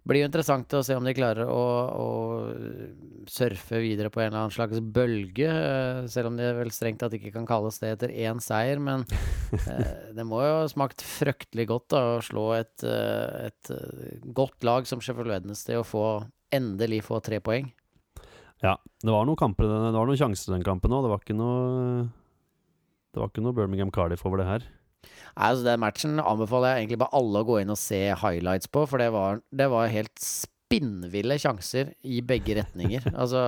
blir 0.02 0.24
jo 0.24 0.28
interessant 0.28 0.74
å 0.74 0.82
se 0.84 0.96
om 0.98 1.06
de 1.06 1.14
klarer 1.14 1.48
å, 1.48 1.62
å 1.94 2.08
surfe 3.30 3.78
videre 3.80 4.10
på 4.12 4.20
en 4.20 4.28
eller 4.28 4.42
annen 4.42 4.54
slags 4.54 4.82
bølge. 4.82 5.48
Uh, 5.48 6.04
selv 6.12 6.32
om 6.32 6.36
det 6.36 6.52
vel 6.58 6.74
strengt 6.74 7.00
tatt 7.00 7.16
ikke 7.16 7.32
kan 7.32 7.48
kalles 7.48 7.80
det 7.80 7.94
etter 7.96 8.12
én 8.12 8.42
seier. 8.44 8.82
Men 8.82 9.06
det 10.16 10.28
må 10.28 10.44
jo 10.44 10.54
ha 10.60 10.70
smakt 10.70 11.04
fryktelig 11.06 11.70
godt 11.72 11.92
da, 11.96 12.06
å 12.18 12.24
slå 12.24 12.50
et, 12.60 12.84
et 12.84 13.72
godt 14.36 14.68
lag 14.68 14.88
som 14.90 15.00
Sheffield 15.00 15.32
Wednesday 15.32 15.80
og 15.80 15.88
få 15.88 16.06
endelig 16.52 17.06
få 17.08 17.24
tre 17.24 17.40
poeng. 17.40 17.72
Ja, 18.62 18.76
det 19.02 19.10
var 19.10 19.24
noen 19.26 19.38
kamper 19.40 19.66
Det 19.66 19.96
var 19.96 20.06
noen 20.06 20.18
sjanser 20.20 20.52
den 20.54 20.66
kampen 20.66 20.92
òg. 20.92 21.06
Det 21.06 21.10
var 21.10 21.22
ikke 21.24 21.38
noe 21.40 22.10
Det 23.12 23.20
var 23.20 23.28
ikke 23.28 23.44
noe 23.44 23.56
Birmingham 23.56 23.92
Cardiff 23.92 24.24
over 24.28 24.40
det 24.40 24.48
her. 24.48 24.68
Nei, 25.02 25.48
altså 25.48 25.66
Den 25.66 25.82
matchen 25.82 26.20
anbefaler 26.20 26.72
jeg 26.72 26.84
egentlig 26.84 27.00
bare 27.02 27.18
alle 27.18 27.42
å 27.42 27.48
gå 27.48 27.58
inn 27.62 27.72
og 27.72 27.80
se 27.80 28.00
highlights 28.22 28.70
på, 28.72 28.84
for 28.88 29.02
det 29.02 29.10
var, 29.14 29.42
det 29.52 29.68
var 29.72 29.92
helt 29.92 30.22
spinnville 30.22 31.38
sjanser 31.40 31.92
i 32.08 32.22
begge 32.24 32.56
retninger. 32.60 33.08
altså 33.20 33.42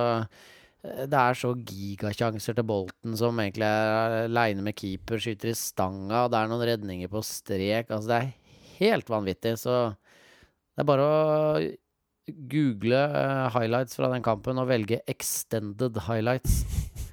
eh, 0.85 1.05
det 1.09 1.21
er 1.21 1.39
så 1.39 1.53
gigasjanser 1.57 2.57
til 2.57 2.67
Bolten 2.69 3.17
som 3.17 3.41
egentlig 3.41 3.69
er 3.69 4.25
aleine 4.25 4.65
med 4.65 4.77
keeper, 4.77 5.21
skyter 5.21 5.53
i 5.53 5.57
stanga, 5.57 6.25
det 6.29 6.41
er 6.41 6.51
noen 6.51 6.67
redninger 6.71 7.11
på 7.11 7.23
strek. 7.25 7.89
Altså, 7.89 8.11
det 8.11 8.19
er 8.19 8.33
helt 8.79 9.09
vanvittig. 9.09 9.55
Så 9.61 9.79
det 10.75 10.83
er 10.83 10.89
bare 10.89 11.05
å 11.05 11.15
google 12.51 12.99
uh, 13.13 13.47
highlights 13.53 13.97
fra 13.97 14.09
den 14.13 14.25
kampen 14.25 14.57
og 14.61 14.69
velge 14.69 15.01
extended 15.09 15.97
highlights. 16.07 16.63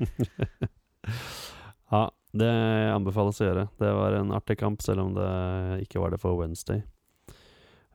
ja, 1.92 2.06
det 2.33 2.51
anbefales 2.95 3.41
å 3.43 3.47
gjøre. 3.47 3.67
Det 3.81 3.93
var 3.93 4.17
en 4.17 4.33
artig 4.33 4.57
kamp, 4.61 4.81
selv 4.85 5.05
om 5.05 5.15
det 5.17 5.29
ikke 5.85 6.01
var 6.01 6.15
det 6.15 6.21
for 6.23 6.39
Wednesday. 6.41 6.83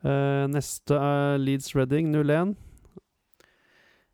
Uh, 0.06 0.46
neste 0.54 0.94
er 0.94 1.40
Leeds 1.42 1.74
Reading 1.76 2.12
0-1. 2.14 2.56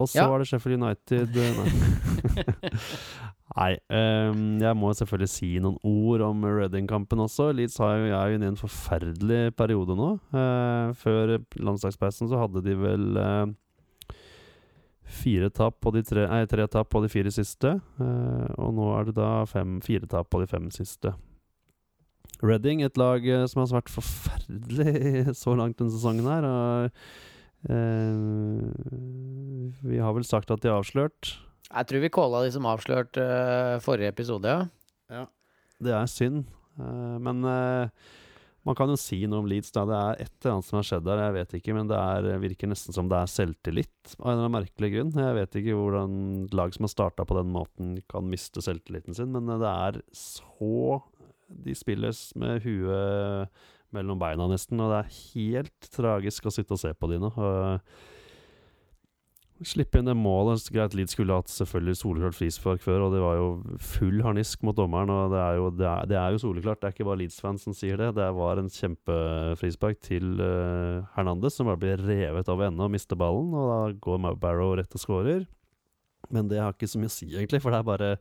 Og 0.01 0.10
så 0.10 0.24
Ja. 0.24 0.27
var 0.27 0.39
det 0.42 0.48
Sheffield 0.50 0.82
United 0.82 1.36
eh, 1.38 1.58
Nei, 1.60 1.70
nei 3.60 3.74
um, 3.94 4.58
jeg 4.60 4.75
må 4.80 4.89
selvfølgelig 4.98 5.30
si 5.30 5.50
noen 5.63 5.77
ord 5.86 6.24
om 6.25 6.44
Reading-kampen 6.44 7.22
også. 7.24 7.51
Leeds 7.56 7.77
har 7.80 8.00
jo, 8.01 8.10
er 8.10 8.32
jo 8.32 8.39
inne 8.39 8.50
i 8.50 8.51
en 8.56 8.60
forferdelig 8.60 9.42
periode 9.60 9.96
nå. 9.96 10.10
Uh, 10.34 10.92
før 11.00 11.38
landslagspausen 11.62 12.32
så 12.32 12.42
hadde 12.42 12.63
de 12.65 12.75
vel 12.80 13.06
eh, 13.22 13.53
fire 15.13 15.50
tap 15.53 15.79
på 15.84 15.93
de 15.96 16.03
tre, 16.05 16.25
nei, 16.29 16.43
tre 16.50 16.65
tap 16.72 16.89
på 16.93 17.01
de 17.03 17.12
fire 17.12 17.32
siste. 17.34 17.75
eh, 18.01 18.50
og 18.58 18.74
nå 18.77 18.89
er 18.98 19.10
det 19.10 19.15
da 19.20 19.46
fem, 19.50 19.79
fire 19.86 20.10
tap 20.10 20.29
på 20.34 20.41
de 20.43 20.50
fem 20.50 20.72
siste. 20.74 21.13
Reading, 22.43 22.82
et 22.84 22.98
lag 23.00 23.24
eh, 23.24 23.46
som 23.48 23.63
har 23.63 23.72
vært 23.77 23.93
forferdelig 23.93 25.34
så 25.43 25.55
langt 25.60 25.79
denne 25.79 25.93
sesongen 25.93 26.27
her. 26.27 26.43
Og, 26.50 27.05
eh, 27.70 28.62
vi 29.88 30.01
har 30.03 30.15
vel 30.17 30.27
sagt 30.27 30.51
at 30.51 30.63
de 30.63 30.72
er 30.72 30.79
avslørt. 30.79 31.36
Jeg 31.74 31.89
tror 31.89 32.03
vi 32.03 32.12
calla 32.13 32.43
de 32.43 32.51
som 32.53 32.67
avslørt 32.70 33.17
uh, 33.17 33.79
forrige 33.82 34.12
episode, 34.13 34.51
ja. 35.10 35.24
Det 35.84 35.93
er 35.96 36.12
synd. 36.12 36.43
uh, 36.77 37.17
men 37.24 37.41
eh, 37.50 37.89
man 38.63 38.77
kan 38.79 38.91
jo 38.91 38.98
si 39.00 39.20
noe 39.27 39.43
om 39.43 39.48
Leeds. 39.50 39.74
Da. 39.75 39.84
Det 39.88 39.98
er 39.98 40.22
et 40.24 40.32
eller 40.32 40.53
annet 40.55 40.67
som 40.70 40.77
har 40.79 40.88
skjedd 40.88 41.05
der, 41.08 41.22
jeg 41.25 41.36
vet 41.38 41.55
ikke. 41.60 41.75
Men 41.75 41.89
det 41.91 42.00
er, 42.00 42.29
virker 42.43 42.72
nesten 42.72 42.96
som 42.96 43.10
det 43.12 43.20
er 43.20 43.32
selvtillit, 43.32 44.15
av 44.20 44.29
en 44.29 44.32
eller 44.32 44.48
annen 44.48 44.55
merkelig 44.55 44.91
grunn. 44.96 45.12
Jeg 45.20 45.38
vet 45.39 45.60
ikke 45.60 45.77
hvordan 45.79 46.15
lag 46.55 46.75
som 46.75 46.88
har 46.88 46.93
starta 46.93 47.27
på 47.27 47.38
den 47.39 47.51
måten, 47.53 47.93
kan 48.12 48.29
miste 48.32 48.63
selvtilliten 48.63 49.17
sin. 49.17 49.36
Men 49.36 49.51
eh, 49.51 49.62
det 49.63 49.74
er 49.88 50.01
så 50.17 51.01
De 51.53 51.75
spilles 51.77 52.20
med 52.39 52.63
huet 52.63 53.63
mellom 53.93 54.17
beina, 54.22 54.48
nesten. 54.50 54.79
Og 54.82 54.89
det 54.93 55.01
er 55.01 55.15
helt 55.36 55.91
tragisk 55.93 56.48
å 56.48 56.55
sitte 56.55 56.77
og 56.77 56.82
se 56.82 56.93
på 56.96 57.12
de 57.12 57.20
nå. 57.22 57.29
Og 57.36 58.12
Slippe 59.62 60.00
inn 60.01 60.07
det 60.10 60.15
målet. 60.17 60.65
Greit, 60.74 60.95
Leeds 60.98 61.13
skulle 61.13 61.36
hatt 61.38 61.51
selvfølgelig 61.51 62.00
soleklart 62.00 62.36
frispark 62.36 62.81
før, 62.83 63.05
og 63.05 63.13
det 63.13 63.22
var 63.22 63.38
jo 63.38 63.50
full 63.79 64.24
harnisk 64.25 64.63
mot 64.65 64.75
dommeren. 64.75 65.12
Og 65.13 65.31
det 65.31 65.39
er 65.39 65.60
jo, 65.60 65.67
det 65.77 65.86
er, 65.88 66.07
det 66.10 66.17
er 66.19 66.33
jo 66.33 66.41
soleklart, 66.41 66.81
det 66.81 66.89
er 66.89 66.95
ikke 66.95 67.07
bare 67.07 67.22
Leeds-fans 67.22 67.67
som 67.67 67.75
sier 67.77 68.01
det. 68.01 68.10
Det 68.17 68.29
var 68.36 68.60
en 68.60 68.72
kjempefrispark 68.74 70.01
til 70.03 70.41
uh, 70.41 71.05
Hernandez, 71.15 71.55
som 71.55 71.69
bare 71.69 71.79
blir 71.83 72.01
revet 72.01 72.50
av 72.50 72.65
ende 72.65 72.88
og 72.88 72.91
mister 72.95 73.19
ballen. 73.19 73.53
Og 73.53 73.69
da 73.69 73.77
går 74.03 74.25
Barrow 74.41 74.74
rett 74.79 74.98
og 74.98 75.05
skårer. 75.05 75.45
Men 76.33 76.50
det 76.50 76.60
har 76.60 76.74
ikke 76.74 76.89
så 76.89 77.00
mye 77.00 77.12
å 77.12 77.13
si, 77.13 77.29
egentlig, 77.36 77.62
for 77.62 77.74
det 77.74 77.83
er 77.83 77.91
bare 77.93 78.17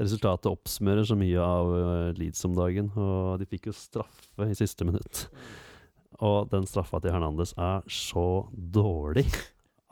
Resultatet 0.00 0.48
oppsummerer 0.48 1.04
så 1.04 1.14
mye 1.20 1.40
av 1.44 1.68
uh, 1.68 2.12
Leeds 2.16 2.46
om 2.48 2.54
dagen. 2.56 2.88
Og 2.96 3.36
de 3.38 3.46
fikk 3.46 3.68
jo 3.68 3.76
straffe 3.76 4.48
i 4.48 4.56
siste 4.56 4.86
minutt. 4.88 5.26
Og 6.24 6.48
den 6.52 6.64
straffa 6.68 7.00
til 7.02 7.12
Hernandez 7.12 7.52
er 7.60 7.84
så 7.92 8.46
dårlig. 8.52 9.26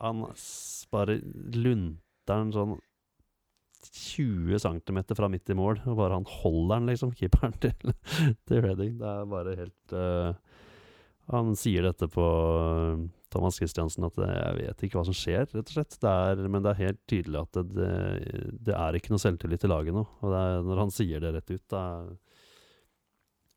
Han 0.01 0.25
bare 0.93 1.19
lunter 1.55 2.31
den 2.31 2.51
sånn 2.55 2.79
20 3.81 4.59
cm 4.61 4.99
fra 5.17 5.29
midt 5.31 5.49
i 5.49 5.57
mål, 5.57 5.81
og 5.89 5.97
bare 5.97 6.19
han 6.19 6.27
holder 6.29 6.75
den, 6.75 6.91
liksom, 6.91 7.13
keeperen 7.17 7.55
til, 7.63 7.95
til 8.47 8.61
Reading. 8.61 8.99
Det 8.99 9.09
er 9.09 9.31
bare 9.31 9.55
helt 9.57 9.95
uh, 9.95 10.59
Han 11.33 11.55
sier 11.57 11.87
dette 11.87 12.09
på 12.11 12.25
eh, 12.25 13.03
Thomas 13.31 13.57
Christiansen, 13.57 14.03
at 14.05 14.17
jeg 14.19 14.55
vet 14.57 14.83
ikke 14.83 14.99
hva 14.99 15.05
som 15.07 15.15
skjer, 15.15 15.45
rett 15.47 15.63
og 15.63 15.73
slett. 15.73 15.95
Det 16.01 16.11
er, 16.11 16.41
men 16.51 16.65
det 16.65 16.73
er 16.73 16.81
helt 16.81 17.01
tydelig 17.09 17.39
at 17.41 17.57
det, 17.57 17.63
det, 17.77 18.49
det 18.67 18.75
er 18.75 18.97
ikke 18.97 19.13
noe 19.13 19.23
selvtillit 19.23 19.63
i 19.65 19.71
laget 19.71 19.95
nå. 19.95 20.03
Og 20.21 20.35
er, 20.35 20.59
når 20.67 20.83
han 20.83 20.93
sier 20.93 21.23
det 21.23 21.31
rett 21.37 21.53
ut, 21.53 21.63
det 21.71 21.83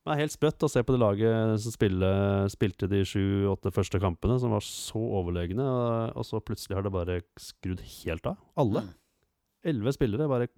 er 0.05 0.11
det 0.11 0.19
er 0.19 0.21
helt 0.27 0.35
sprøtt 0.35 0.65
å 0.67 0.69
se 0.69 0.83
på 0.85 0.93
det 0.93 1.01
laget 1.01 1.61
som 1.65 1.73
spille, 1.73 2.09
spilte 2.53 2.89
de 2.93 3.01
sju-åtte 3.09 3.73
første 3.73 4.01
kampene, 4.03 4.37
som 4.41 4.53
var 4.53 4.65
så 4.67 5.01
overlegne, 5.01 5.65
og, 6.13 6.27
så 6.29 6.43
plutselig 6.45 6.77
har 6.77 6.85
det 6.85 6.93
bare 6.93 7.23
skrudd 7.41 7.81
helt 8.03 8.29
av. 8.29 8.37
Alle. 8.61 8.85
Mm. 8.85 8.93
Elleve 9.73 9.95
spillere, 9.97 10.29
bare 10.29 10.51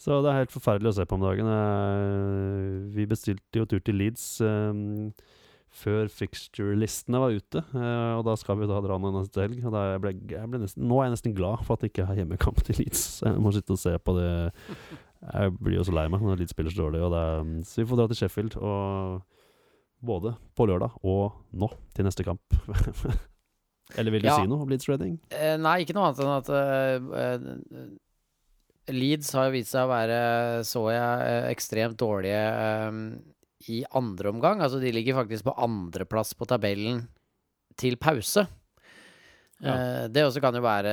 Så 0.00 0.22
det 0.24 0.30
er 0.30 0.38
helt 0.38 0.54
forferdelig 0.54 0.88
å 0.88 0.96
se 0.96 1.04
på 1.04 1.18
om 1.18 1.26
dagen. 1.26 1.50
Eh, 1.52 2.88
Vi 2.96 3.04
bestilte 3.10 3.60
jo 3.60 3.68
tur 3.68 3.82
til 3.84 4.00
Leeds 4.00 4.24
um, 4.40 5.12
før 5.70 6.08
fixture-listene 6.08 7.20
var 7.20 7.36
ute, 7.36 7.60
eh, 7.76 8.12
og 8.16 8.24
da 8.26 8.34
skal 8.40 8.56
vi 8.58 8.70
da 8.70 8.80
dra 8.82 8.96
nå 8.96 9.12
neste 9.14 9.44
helg. 9.44 9.60
Og 9.68 9.76
jeg 9.76 10.00
ble, 10.02 10.14
jeg 10.32 10.50
ble 10.50 10.62
nesten, 10.64 10.88
nå 10.88 10.98
er 10.98 11.10
jeg 11.10 11.18
nesten 11.18 11.36
glad 11.36 11.60
for 11.66 11.76
at 11.76 11.84
det 11.84 11.92
ikke 11.92 12.08
er 12.08 12.22
hjemmekamp 12.22 12.64
til 12.66 12.80
Leeds. 12.80 13.04
Jeg 13.26 13.44
må 13.44 13.52
sitte 13.54 13.76
og 13.76 13.84
se 13.84 13.94
på 14.00 14.16
det. 14.16 14.32
Jeg 15.20 15.52
blir 15.60 15.76
jo 15.76 15.84
så 15.84 15.92
lei 15.92 16.06
meg 16.08 16.22
når 16.24 16.38
Leeds 16.40 16.54
spiller 16.54 16.72
så 16.72 16.86
dårlig. 16.86 17.02
Og 17.04 17.12
det 17.12 17.20
er, 17.20 17.50
så 17.68 17.82
vi 17.82 17.88
får 17.90 17.98
dra 18.00 18.06
til 18.08 18.18
Sheffield, 18.22 18.56
og 18.56 19.20
både 20.00 20.32
på 20.56 20.64
lørdag 20.70 20.94
og 21.04 21.34
nå 21.60 21.68
til 21.96 22.06
neste 22.08 22.24
kamp. 22.24 22.40
Eller 23.98 24.14
vil 24.14 24.22
du 24.22 24.28
Ja. 24.30 24.36
si 24.38 24.46
noe 24.48 24.62
om 24.64 24.70
Leeds 24.70 24.86
Reading? 24.88 25.18
Eh, 25.34 25.56
nei, 25.60 25.80
ikke 25.82 25.96
noe 25.96 26.08
annet 26.08 26.22
enn 26.22 26.36
at 26.38 26.48
eh, 26.54 27.24
eh, 27.24 28.94
Leeds 28.94 29.32
har 29.36 29.50
vist 29.52 29.74
seg 29.74 29.84
å 29.86 29.90
være, 29.90 30.20
så 30.66 30.84
jeg, 30.94 31.26
eh, 31.26 31.48
ekstremt 31.52 31.98
dårlige 32.00 32.40
eh, 32.40 33.00
i 33.74 33.82
andre 33.98 34.30
omgang. 34.32 34.62
Altså, 34.64 34.80
de 34.80 34.92
ligger 34.94 35.18
faktisk 35.20 35.44
på 35.50 35.56
andreplass 35.66 36.32
på 36.38 36.46
tabellen 36.48 37.04
til 37.78 37.98
pause. 38.00 38.46
Ja. 39.60 39.74
Eh, 39.74 40.04
det 40.08 40.22
også 40.24 40.40
kan 40.40 40.56
jo 40.56 40.62
være 40.64 40.92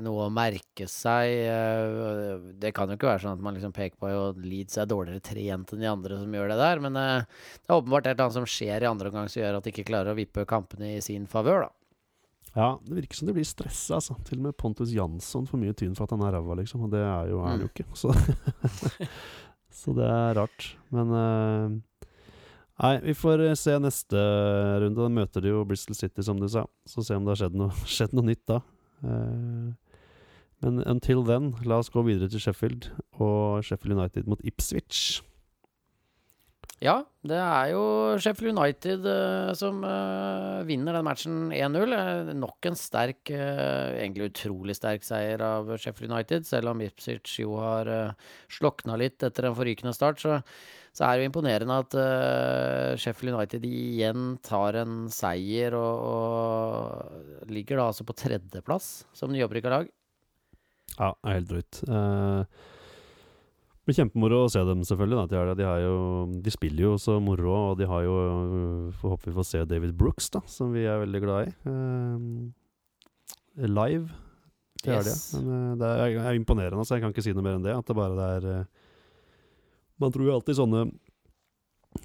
noe 0.00 0.26
å 0.26 0.32
merke 0.32 0.86
seg. 0.88 1.32
eh, 1.44 2.46
det 2.62 2.72
kan 2.76 2.88
jo 2.88 2.96
ikke 2.96 3.10
være 3.10 3.24
sånn 3.26 3.36
at 3.36 3.44
man 3.44 3.58
liksom 3.58 3.74
peker 3.76 3.98
på 4.00 4.08
at 4.08 4.40
Leeds 4.40 4.80
er 4.80 4.88
dårligere 4.88 5.24
trent 5.24 5.74
enn 5.74 5.84
de 5.84 5.90
andre 5.90 6.16
som 6.22 6.32
gjør 6.32 6.54
det 6.54 6.58
der, 6.62 6.82
men 6.86 6.96
eh, 6.96 7.28
det 7.60 7.68
er 7.68 7.76
åpenbart 7.76 8.08
et 8.08 8.14
eller 8.14 8.30
annet 8.30 8.38
som 8.40 8.48
skjer 8.48 8.86
i 8.86 8.88
andre 8.88 9.12
omgang 9.12 9.28
som 9.28 9.42
gjør 9.42 9.60
at 9.60 9.68
de 9.68 9.74
ikke 9.74 9.88
klarer 9.92 10.14
å 10.14 10.18
vippe 10.18 10.46
kampene 10.48 10.94
i 10.96 11.04
sin 11.04 11.28
favør, 11.28 11.66
da. 11.68 11.70
Ja, 12.52 12.66
det 12.84 12.98
virker 12.98 13.16
som 13.16 13.28
de 13.28 13.36
blir 13.36 13.48
stressa, 13.48 13.96
altså. 13.96 14.16
Til 14.28 14.40
og 14.40 14.48
med 14.48 14.56
Pontus 14.60 14.90
Jansson 14.92 15.46
får 15.48 15.60
mye 15.60 15.76
tyn 15.76 15.94
for 15.96 16.04
at 16.04 16.12
han 16.12 16.24
er 16.26 16.34
ræva, 16.36 16.56
liksom. 16.60 16.82
Og 16.84 16.92
det 16.92 17.00
er 17.00 17.30
jo, 17.30 17.38
han 17.46 17.64
jo 17.64 17.68
ikke. 17.70 17.86
Så, 17.96 18.12
så 19.80 19.94
det 19.96 20.04
er 20.04 20.36
rart. 20.36 20.66
Men 20.92 21.14
eh, 21.16 21.78
Nei, 22.80 22.96
vi 23.04 23.14
får 23.14 23.44
eh, 23.44 23.58
se 23.58 23.76
neste 23.82 24.22
runde. 24.82 25.00
Da 25.00 25.10
møter 25.12 25.44
de 25.44 25.52
jo 25.52 25.64
Bristol 25.68 25.98
City, 25.98 26.24
som 26.24 26.40
du 26.40 26.48
sa. 26.50 26.64
Så 26.88 27.04
se 27.04 27.16
om 27.18 27.26
det 27.26 27.34
har 27.34 27.42
skjedd 27.44 27.58
noe, 27.58 27.72
skjedd 27.96 28.16
noe 28.16 28.30
nytt 28.30 28.44
da. 28.48 28.62
Eh, 29.04 29.98
men 30.62 30.78
until 30.86 31.24
then, 31.26 31.52
la 31.66 31.80
oss 31.82 31.90
gå 31.90 32.04
videre 32.06 32.30
til 32.30 32.42
Sheffield 32.42 32.88
og 33.18 33.66
Sheffield 33.66 33.98
United 33.98 34.30
mot 34.30 34.42
Ipswich. 34.46 35.20
Ja, 36.82 36.96
det 37.22 37.38
er 37.38 37.68
jo 37.70 37.82
Sheffield 38.18 38.56
United 38.58 39.04
uh, 39.06 39.52
som 39.54 39.84
uh, 39.86 40.64
vinner 40.66 40.96
den 40.96 41.06
matchen 41.06 41.36
1-0. 41.54 41.94
Eh, 41.94 42.32
nok 42.34 42.66
en 42.66 42.78
sterk, 42.78 43.30
uh, 43.30 43.94
egentlig 44.00 44.32
utrolig 44.32 44.74
sterk 44.74 45.06
seier 45.06 45.44
av 45.46 45.70
Sheffield 45.76 46.10
United. 46.10 46.48
Selv 46.48 46.72
om 46.72 46.82
Ipswich 46.82 47.36
jo 47.38 47.54
har 47.62 48.16
slokna 48.50 48.98
litt 48.98 49.22
etter 49.22 49.46
en 49.46 49.54
forrykende 49.58 49.94
start, 49.94 50.24
så, 50.24 50.40
så 50.92 51.06
er 51.06 51.16
det 51.16 51.24
jo 51.24 51.30
imponerende 51.30 51.78
at 51.84 51.96
uh, 51.96 52.98
Sheffield 53.00 53.34
United 53.34 53.64
igjen 53.64 54.36
tar 54.44 54.76
en 54.82 55.06
seier 55.12 55.76
og, 55.78 56.04
og 56.12 57.48
ligger 57.52 57.80
da 57.80 57.88
altså 57.88 58.04
på 58.08 58.16
tredjeplass 58.16 58.92
som 59.16 59.32
nyopprykka 59.32 59.72
lag. 59.72 59.90
Ja, 60.98 61.14
det 61.14 61.30
er 61.30 61.38
helt 61.38 61.50
drøyt. 61.52 61.82
Uh, 61.88 62.44
det 63.82 63.90
blir 63.90 63.98
kjempemoro 63.98 64.44
å 64.44 64.50
se 64.52 64.60
dem, 64.62 64.82
selvfølgelig. 64.86 65.24
De, 65.32 65.38
er, 65.40 65.54
de, 65.58 65.64
er 65.66 65.80
jo, 65.86 65.94
de 66.44 66.52
spiller 66.54 66.84
jo 66.84 66.96
så 67.02 67.16
moro, 67.24 67.54
og 67.72 67.80
de 67.80 67.88
har 67.90 68.04
jo 68.06 68.18
Får 69.00 69.16
håpe 69.16 69.30
vi 69.30 69.34
får 69.34 69.48
se 69.48 69.62
David 69.66 69.96
Brooks, 69.98 70.28
da, 70.36 70.44
som 70.46 70.70
vi 70.76 70.84
er 70.86 71.00
veldig 71.02 71.22
glad 71.24 71.48
i. 71.48 71.54
Uh, 71.66 72.52
live. 73.66 74.12
Det 74.82 74.94
er 74.94 75.04
det. 75.06 75.16
Men 75.38 75.50
eh, 75.54 75.74
det 75.78 75.88
er, 75.88 76.16
er 76.26 76.38
imponerende, 76.38 76.84
så 76.86 76.96
jeg 76.96 77.04
kan 77.04 77.12
ikke 77.14 77.24
si 77.24 77.34
noe 77.36 77.44
mer 77.46 77.58
enn 77.58 77.66
det. 77.66 77.74
At 77.76 77.86
det 77.86 77.96
bare 77.96 78.16
det 78.18 78.28
er 78.36 78.48
eh, 78.50 78.81
Man 80.02 80.12
tror 80.14 80.28
jo 80.28 80.36
alltid 80.36 80.58
sånne 80.58 80.86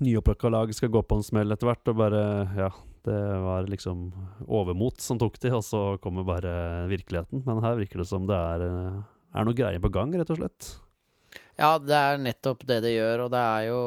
nyopprykka 0.04 0.51
lag 0.51 0.74
skal 0.75 0.92
gå 0.94 1.01
på 1.01 1.18
en 1.18 1.25
smell 1.25 1.54
etter 1.54 1.70
hvert, 1.70 1.89
og 1.89 2.00
bare 2.01 2.24
Ja, 2.58 2.72
det 3.08 3.20
var 3.44 3.70
liksom 3.72 4.10
overmot 4.46 5.00
som 5.01 5.20
tok 5.22 5.39
de, 5.39 5.54
og 5.56 5.63
så 5.63 5.84
kommer 6.04 6.27
bare 6.27 6.88
virkeligheten. 6.92 7.46
Men 7.48 7.63
her 7.63 7.80
virker 7.80 8.04
det 8.04 8.10
som 8.10 8.27
det 8.27 8.36
er, 8.36 8.66
eh, 8.68 9.00
er 9.34 9.48
noe 9.48 9.58
greier 9.58 9.80
på 9.80 9.94
gang, 9.94 10.12
rett 10.13 10.34
og 10.34 10.42
slett. 10.42 10.74
Ja, 11.58 11.77
det 11.80 11.96
er 11.96 12.20
nettopp 12.22 12.66
det 12.68 12.82
det 12.84 12.94
gjør, 12.98 13.25
og 13.25 13.32
det 13.34 13.42
er 13.42 13.63
jo 13.72 13.82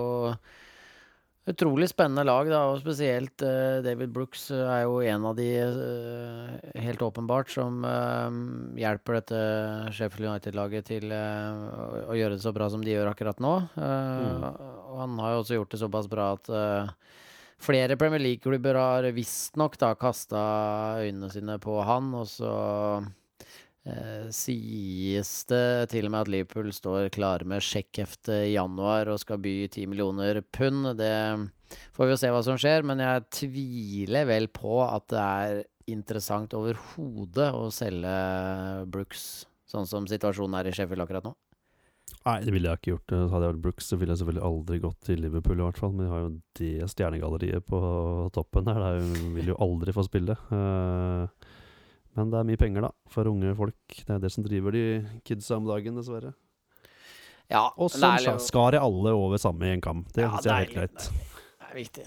Utrolig 1.49 1.89
spennende 1.89 2.27
lag, 2.29 2.51
da, 2.53 2.59
og 2.69 2.83
spesielt 2.83 3.41
uh, 3.41 3.81
David 3.81 4.11
Brooks 4.13 4.51
eh, 4.53 4.61
er 4.61 4.83
jo 4.85 4.99
en 5.01 5.25
av 5.31 5.39
de, 5.39 5.47
uh, 5.73 6.51
helt 6.85 7.01
åpenbart, 7.01 7.49
som 7.49 7.81
uh, 7.81 8.29
hjelper 8.77 9.17
dette 9.17 9.41
Sheffield 9.97 10.29
United-laget 10.29 10.91
til 10.91 11.09
å, 11.17 12.13
gjøre 12.13 12.37
det 12.37 12.45
så 12.45 12.53
bra 12.53 12.69
som 12.69 12.85
de 12.85 12.93
gjør 12.93 13.09
akkurat 13.15 13.41
nå. 13.41 13.55
Mm. 13.73 14.45
Og 14.93 15.01
han 15.01 15.17
har 15.25 15.33
jo 15.33 15.41
også 15.41 15.57
gjort 15.57 15.73
det 15.73 15.81
såpass 15.81 16.11
bra 16.13 16.29
at 16.37 16.53
flere 17.61 17.97
Premier 18.01 18.21
League-klubber 18.21 18.77
har 18.77 19.09
visstnok 19.17 19.81
kasta 20.01 20.43
øynene 21.01 21.33
sine 21.33 21.57
på 21.63 21.81
han, 21.89 22.13
og 22.21 22.29
så 22.29 22.53
sies 24.37 25.31
det 25.49 25.89
til 25.89 26.05
og 26.05 26.13
med 26.13 26.21
at 26.21 26.31
Liverpool 26.31 26.69
står 26.75 27.09
klare 27.15 27.47
med 27.49 27.65
sjekkhefte 27.65 28.43
i 28.51 28.55
januar 28.55 29.09
og 29.09 29.21
skal 29.23 29.41
by 29.41 29.55
10 29.71 29.87
millioner 29.89 30.43
pund. 30.53 30.93
Det 30.99 31.15
får 31.97 32.05
vi 32.05 32.13
jo 32.13 32.21
se 32.21 32.33
hva 32.33 32.43
som 32.45 32.61
skjer, 32.61 32.85
men 32.87 33.01
jeg 33.01 33.27
tviler 33.41 34.29
vel 34.29 34.51
på 34.53 34.83
at 34.85 35.09
det 35.13 35.25
er 35.25 35.63
interessant 35.91 36.55
overhodet 36.55 37.51
å 37.57 37.71
selge 37.75 38.17
Brooks, 38.93 39.47
sånn 39.71 39.89
som 39.89 40.09
situasjonen 40.11 40.61
er 40.61 40.71
i 40.71 40.75
Sheffield 40.77 41.07
akkurat 41.07 41.31
nå. 41.31 41.35
Nei, 42.27 42.41
det 42.45 42.53
ville 42.53 42.69
jeg 42.69 42.81
ikke 42.81 42.93
gjort. 42.93 43.15
Hadde 43.33 43.47
jeg 43.47 43.53
vært 43.55 43.63
Brooks, 43.65 43.87
så 43.89 43.97
ville 43.97 44.13
jeg 44.13 44.21
selvfølgelig 44.21 44.45
aldri 44.45 44.79
gått 44.83 44.99
til 45.07 45.23
Liverpool, 45.25 45.61
i 45.61 45.65
hvert 45.65 45.81
fall. 45.81 45.93
Men 45.95 46.05
de 46.05 46.11
har 46.11 46.23
jo 46.25 46.31
det 46.59 46.89
stjernegalleriet 46.93 47.67
på 47.71 47.81
toppen 48.35 48.69
her. 48.69 48.83
Er 48.91 49.07
vil 49.39 49.53
jo 49.53 49.59
aldri 49.63 49.95
få 49.97 50.05
spille. 50.05 50.37
Eh, 50.53 51.49
men 52.19 52.31
det 52.33 52.39
er 52.41 52.49
mye 52.49 52.61
penger, 52.61 52.87
da, 52.89 52.91
for 53.13 53.29
unge 53.31 53.53
folk. 53.59 53.99
Det 54.07 54.15
er 54.17 54.23
det 54.23 54.31
som 54.35 54.47
driver 54.47 54.75
de 54.75 54.85
kidsa 55.27 55.59
om 55.61 55.69
dagen, 55.69 55.99
dessverre. 56.01 56.33
Ja, 57.51 57.67
Og 57.77 57.91
det 57.91 57.99
sånn 58.23 58.43
skar 58.43 58.77
jeg 58.77 58.83
alle 58.83 59.13
over 59.19 59.39
samme 59.43 59.67
i 59.67 59.75
en 59.75 59.83
kam. 59.83 60.05
Det 60.15 60.23
Ja, 60.23 60.37
jeg 60.39 60.51
er 60.51 60.59
helt 60.65 60.75
greit. 60.77 61.07
Det 61.11 61.71
er 61.71 61.79
viktig. 61.81 62.05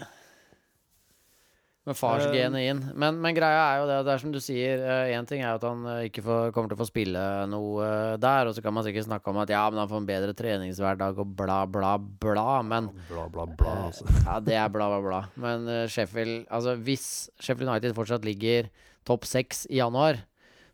Med 1.84 1.98
farsgenet 2.00 2.64
inn. 2.64 2.78
Men, 2.96 3.18
men 3.20 3.36
greia 3.36 3.64
er 3.74 3.82
jo 3.82 3.88
det, 3.90 3.98
det 4.08 4.12
er 4.14 4.22
som 4.22 4.32
du 4.32 4.38
sier, 4.40 4.80
én 5.12 5.26
ting 5.28 5.42
er 5.44 5.58
at 5.58 5.66
han 5.68 5.82
eh, 5.92 6.06
ikke 6.08 6.24
får, 6.24 6.54
kommer 6.56 6.72
til 6.72 6.78
å 6.78 6.80
få 6.80 6.88
spille 6.88 7.24
noe 7.52 7.84
eh, 7.84 8.14
der, 8.24 8.48
og 8.48 8.56
så 8.56 8.64
kan 8.64 8.72
man 8.78 8.86
sikkert 8.88 9.10
snakke 9.10 9.34
om 9.34 9.42
at 9.44 9.52
ja, 9.52 9.66
men 9.68 9.82
han 9.82 9.90
får 9.92 10.00
en 10.00 10.08
bedre 10.08 10.36
treningshverdag 10.40 11.20
og 11.20 11.34
bla, 11.42 11.58
bla, 11.68 11.98
bla, 12.00 12.46
men 12.64 12.88
Bla, 13.10 13.26
bla, 13.28 13.50
bla. 13.52 13.74
Eh, 13.76 13.84
Altså. 13.90 14.08
Ja, 14.24 14.38
det 14.40 14.56
er 14.62 14.72
bla, 14.72 14.88
bla, 14.94 15.02
bla. 15.04 15.20
Men 15.44 15.68
eh, 15.68 15.84
Sheffield 15.92 16.46
Altså, 16.48 16.78
hvis 16.88 17.06
Sheffield 17.44 17.68
United 17.74 18.00
fortsatt 18.00 18.24
ligger 18.24 18.72
topp 19.08 19.28
seks 19.28 19.66
i 19.70 19.80
januar, 19.82 20.22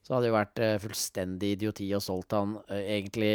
så 0.05 0.15
hadde 0.15 0.25
det 0.25 0.31
jo 0.31 0.37
vært 0.37 0.61
eh, 0.63 0.77
fullstendig 0.81 1.53
idioti 1.57 1.89
å 1.95 2.01
solgt 2.03 2.35
han 2.35 2.55
eh, 2.69 2.85
egentlig 2.97 3.33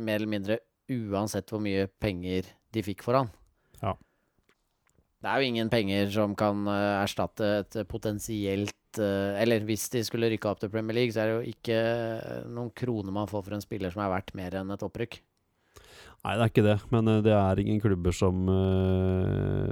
mer 0.00 0.20
eller 0.20 0.32
mindre 0.34 0.58
uansett 0.90 1.50
hvor 1.50 1.62
mye 1.62 1.86
penger 2.02 2.50
de 2.74 2.82
fikk 2.84 3.04
for 3.06 3.20
han. 3.20 3.30
Ja. 3.80 3.94
Det 5.20 5.30
er 5.30 5.40
jo 5.40 5.50
ingen 5.52 5.70
penger 5.72 6.12
som 6.12 6.34
kan 6.38 6.66
eh, 6.68 6.98
erstatte 7.00 7.54
et 7.62 7.80
potensielt 7.88 8.76
Eller 8.90 9.62
hvis 9.62 9.84
de 9.92 10.00
skulle 10.02 10.26
rykke 10.32 10.48
opp 10.50 10.58
til 10.58 10.70
Premier 10.72 10.96
League, 10.96 11.14
så 11.14 11.22
er 11.22 11.28
det 11.28 11.34
jo 11.36 11.52
ikke 11.54 11.76
noen 12.50 12.72
kroner 12.74 13.14
man 13.14 13.28
får 13.30 13.44
for 13.46 13.54
en 13.54 13.62
spiller 13.62 13.92
som 13.94 14.02
er 14.02 14.10
verdt 14.10 14.32
mer 14.34 14.56
enn 14.58 14.72
et 14.74 14.82
opprykk. 14.82 15.20
Nei, 16.24 16.32
det 16.34 16.42
er 16.42 16.50
ikke 16.50 16.64
det. 16.66 16.74
Men 16.90 17.10
det 17.22 17.36
er 17.36 17.60
ingen 17.62 17.78
klubber 17.80 18.12
som 18.12 18.50
uh, 18.50 19.70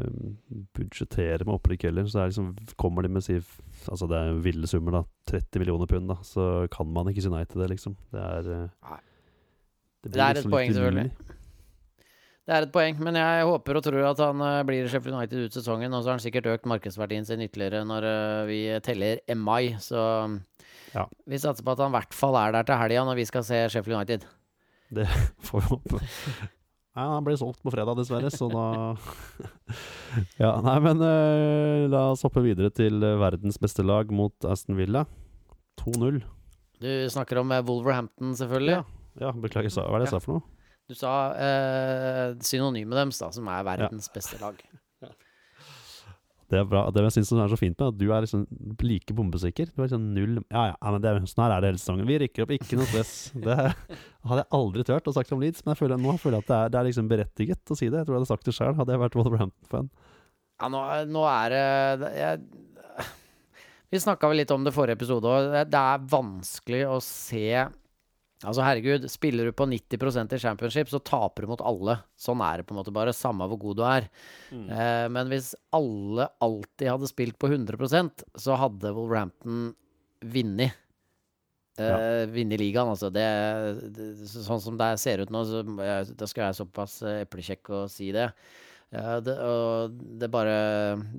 budsjetterer 0.79 1.43
med 1.43 1.57
opprykk 1.59 1.89
heller. 1.89 2.07
Så 2.07 2.29
liksom, 2.31 2.53
kommer 2.79 3.03
de 3.03 3.11
med 3.17 3.27
si 3.27 3.41
Altså 3.91 4.09
det 4.11 4.19
er 4.19 4.39
ville 4.45 4.69
summer, 4.71 5.01
da. 5.01 5.03
30 5.33 5.63
millioner 5.63 5.89
pund, 5.91 6.09
da. 6.11 6.17
Så 6.27 6.45
kan 6.75 6.89
man 6.93 7.11
ikke 7.11 7.25
si 7.25 7.33
nei 7.33 7.45
til 7.49 7.63
det, 7.63 7.71
liksom. 7.75 7.97
Det 8.15 8.21
er 8.23 8.53
eh, 8.55 8.69
Nei. 8.91 9.01
det 10.05 10.13
Det 10.15 10.23
er 10.23 10.31
et 10.31 10.41
liksom 10.41 10.55
poeng, 10.55 10.73
selvfølgelig. 10.77 11.11
Det 12.49 12.57
er 12.57 12.65
et 12.65 12.73
poeng, 12.73 13.01
men 13.05 13.17
jeg 13.21 13.45
håper 13.45 13.77
og 13.77 13.85
tror 13.85 14.05
at 14.09 14.21
han 14.25 14.41
eh, 14.41 14.63
blir 14.65 14.87
i 14.87 14.89
Sheffield 14.89 15.19
United 15.19 15.49
ut 15.49 15.57
sesongen. 15.59 15.93
Og 15.93 16.01
så 16.03 16.09
har 16.09 16.17
han 16.17 16.25
sikkert 16.25 16.49
økt 16.55 16.69
markedsverdien 16.71 17.27
sin 17.29 17.43
ytterligere 17.45 17.83
når 17.85 18.07
eh, 18.09 18.47
vi 18.49 18.61
teller 18.85 19.21
mai. 19.37 19.75
Så 19.85 20.01
Ja. 20.95 21.05
vi 21.29 21.37
satser 21.37 21.65
på 21.65 21.75
at 21.75 21.83
han 21.85 21.93
i 21.93 21.99
hvert 21.99 22.15
fall 22.17 22.37
er 22.41 22.53
der 22.57 22.63
til 22.65 22.81
helga 22.81 23.05
når 23.05 23.19
vi 23.21 23.27
skal 23.29 23.45
se 23.45 23.67
Sheffield 23.69 23.99
United. 24.01 24.25
Det 24.89 25.05
Får 25.47 25.61
vi 25.61 25.67
håpe. 25.75 26.01
Nei, 26.99 27.05
han 27.07 27.23
ble 27.23 27.37
solgt 27.39 27.61
på 27.63 27.71
fredag, 27.71 27.95
dessverre, 28.01 28.27
så 28.35 28.49
da 28.51 28.65
Ja, 30.43 30.57
nei, 30.65 30.75
men 30.83 30.99
uh, 31.05 31.85
la 31.93 32.01
oss 32.11 32.25
hoppe 32.27 32.43
videre 32.43 32.73
til 32.75 32.99
eh, 33.07 33.15
verdens 33.21 33.61
beste 33.63 33.85
lag 33.87 34.11
mot 34.11 34.35
Aston 34.51 34.75
Villa. 34.79 35.05
2-0. 35.79 36.19
Du 36.83 36.89
snakker 37.15 37.39
om 37.45 37.53
eh, 37.55 37.63
Wolverhampton, 37.69 38.35
selvfølgelig. 38.39 38.81
Ja. 38.81 38.85
Ja, 39.19 39.31
beklager, 39.35 39.71
sa- 39.75 39.87
hva 39.87 39.99
er 40.01 40.05
det 40.05 40.09
jeg 40.11 40.17
sa 40.17 40.23
for 40.25 40.39
noe? 40.41 40.47
Du 40.89 40.97
sa 40.99 41.13
uh, 41.37 42.35
synonymet 42.43 42.97
deres, 42.99 43.19
da, 43.23 43.31
som 43.35 43.47
er 43.53 43.67
verdens 43.67 44.11
beste 44.15 44.41
lag. 44.43 44.59
Det 46.49 46.57
er 46.57 46.65
bra. 46.65 46.87
Det 46.89 47.03
jeg 47.05 47.13
syns 47.19 47.31
er 47.37 47.51
så 47.53 47.59
fint 47.61 47.77
med, 47.77 47.91
at 47.93 47.97
du 48.01 48.07
er 48.09 48.23
liksom 48.25 48.47
like 48.81 49.13
bombesikker. 49.17 49.69
Du 49.75 49.83
er 49.83 49.89
liksom 49.89 50.07
null 50.17 50.39
Ja, 50.49 50.63
ja, 50.71 50.77
men 50.95 51.03
det, 51.05 51.11
er- 51.11 51.27
sånn 51.29 51.45
her 51.45 51.55
er 51.59 51.61
det 51.65 51.71
hele 51.75 51.81
sesongen. 51.83 52.07
Vi 52.09 52.17
rykker 52.23 52.47
opp, 52.47 52.55
ikke 52.57 52.79
noe 52.81 52.89
stress. 52.89 53.11
Det 53.45 53.57
hadde 53.59 54.41
jeg 54.43 54.49
aldri 54.59 54.85
turt 54.89 55.11
å 55.11 55.15
sagt 55.17 55.33
om 55.37 55.43
Leeds, 55.45 55.61
men 55.65 55.75
jeg 55.75 55.81
føler, 55.83 56.01
nå 56.01 56.15
føler 56.21 56.39
jeg 56.41 56.47
at 56.47 56.49
det 56.49 56.57
er, 56.59 56.73
det 56.73 56.79
er 56.81 56.89
liksom 56.89 57.11
berettiget 57.13 57.73
å 57.73 57.77
si 57.79 57.89
det. 57.93 58.01
Jeg 58.01 58.09
tror 58.09 58.17
jeg 58.17 58.23
hadde 58.23 58.31
sagt 58.33 58.49
det 58.49 58.55
sjøl, 58.57 58.75
hadde 58.81 58.97
jeg 58.97 59.03
vært 59.05 59.19
Wolverhampton-fan. 59.21 59.91
Ja, 60.59 60.71
nå, 60.73 60.81
nå 61.13 61.27
er 61.31 61.55
det 61.55 62.13
jeg, 62.19 62.41
Vi 63.93 64.01
snakka 64.03 64.29
vel 64.33 64.41
litt 64.43 64.51
om 64.57 64.65
det 64.67 64.73
forrige 64.77 64.99
episode 64.99 65.29
òg. 65.31 65.51
Det, 65.55 65.63
det 65.73 65.85
er 65.93 66.09
vanskelig 66.17 66.81
å 66.93 66.99
se 67.05 67.45
Altså, 68.47 68.63
herregud, 68.63 69.09
spiller 69.11 69.49
du 69.49 69.53
på 69.57 69.67
90% 69.67 70.35
i 70.37 70.39
championship, 70.39 70.91
så 70.93 71.01
taper 71.03 71.43
du 71.43 71.51
mot 71.51 71.63
alle. 71.67 71.97
Sånn 72.15 72.43
er 72.47 72.61
det 72.61 72.69
på 72.69 72.75
en 72.75 72.79
måte 72.79 72.95
bare, 72.95 73.15
samme 73.17 73.49
hvor 73.51 73.59
god 73.65 73.81
du 73.81 73.83
er. 73.89 74.07
Eh, 74.55 75.07
men 75.11 75.33
hvis 75.33 75.55
alle 75.75 76.29
alltid 76.45 76.93
hadde 76.93 77.11
spilt 77.11 77.39
på 77.43 77.51
100% 77.51 78.23
så 78.39 78.59
hadde 78.61 78.95
Wolverhampton 78.95 79.73
vunnet. 80.23 80.77
Eh, 81.79 82.27
Vunnet 82.31 82.59
ligaen, 82.59 82.91
altså. 82.91 83.11
Det, 83.15 83.27
det, 83.95 84.09
sånn 84.31 84.63
som 84.63 84.79
det 84.79 84.93
ser 85.03 85.23
ut 85.23 85.31
nå, 85.35 85.45
så 85.47 85.63
jeg, 85.63 86.15
da 86.19 86.27
skal 86.27 86.43
jeg 86.43 86.49
være 86.49 86.61
såpass 86.63 86.97
eh, 87.07 87.21
eplekjekk 87.27 87.71
å 87.75 87.85
si 87.91 88.11
det. 88.15 88.31
Ja, 88.89 89.19
det, 89.21 89.35
og 89.45 89.97
det 90.17 90.31
bare 90.33 90.53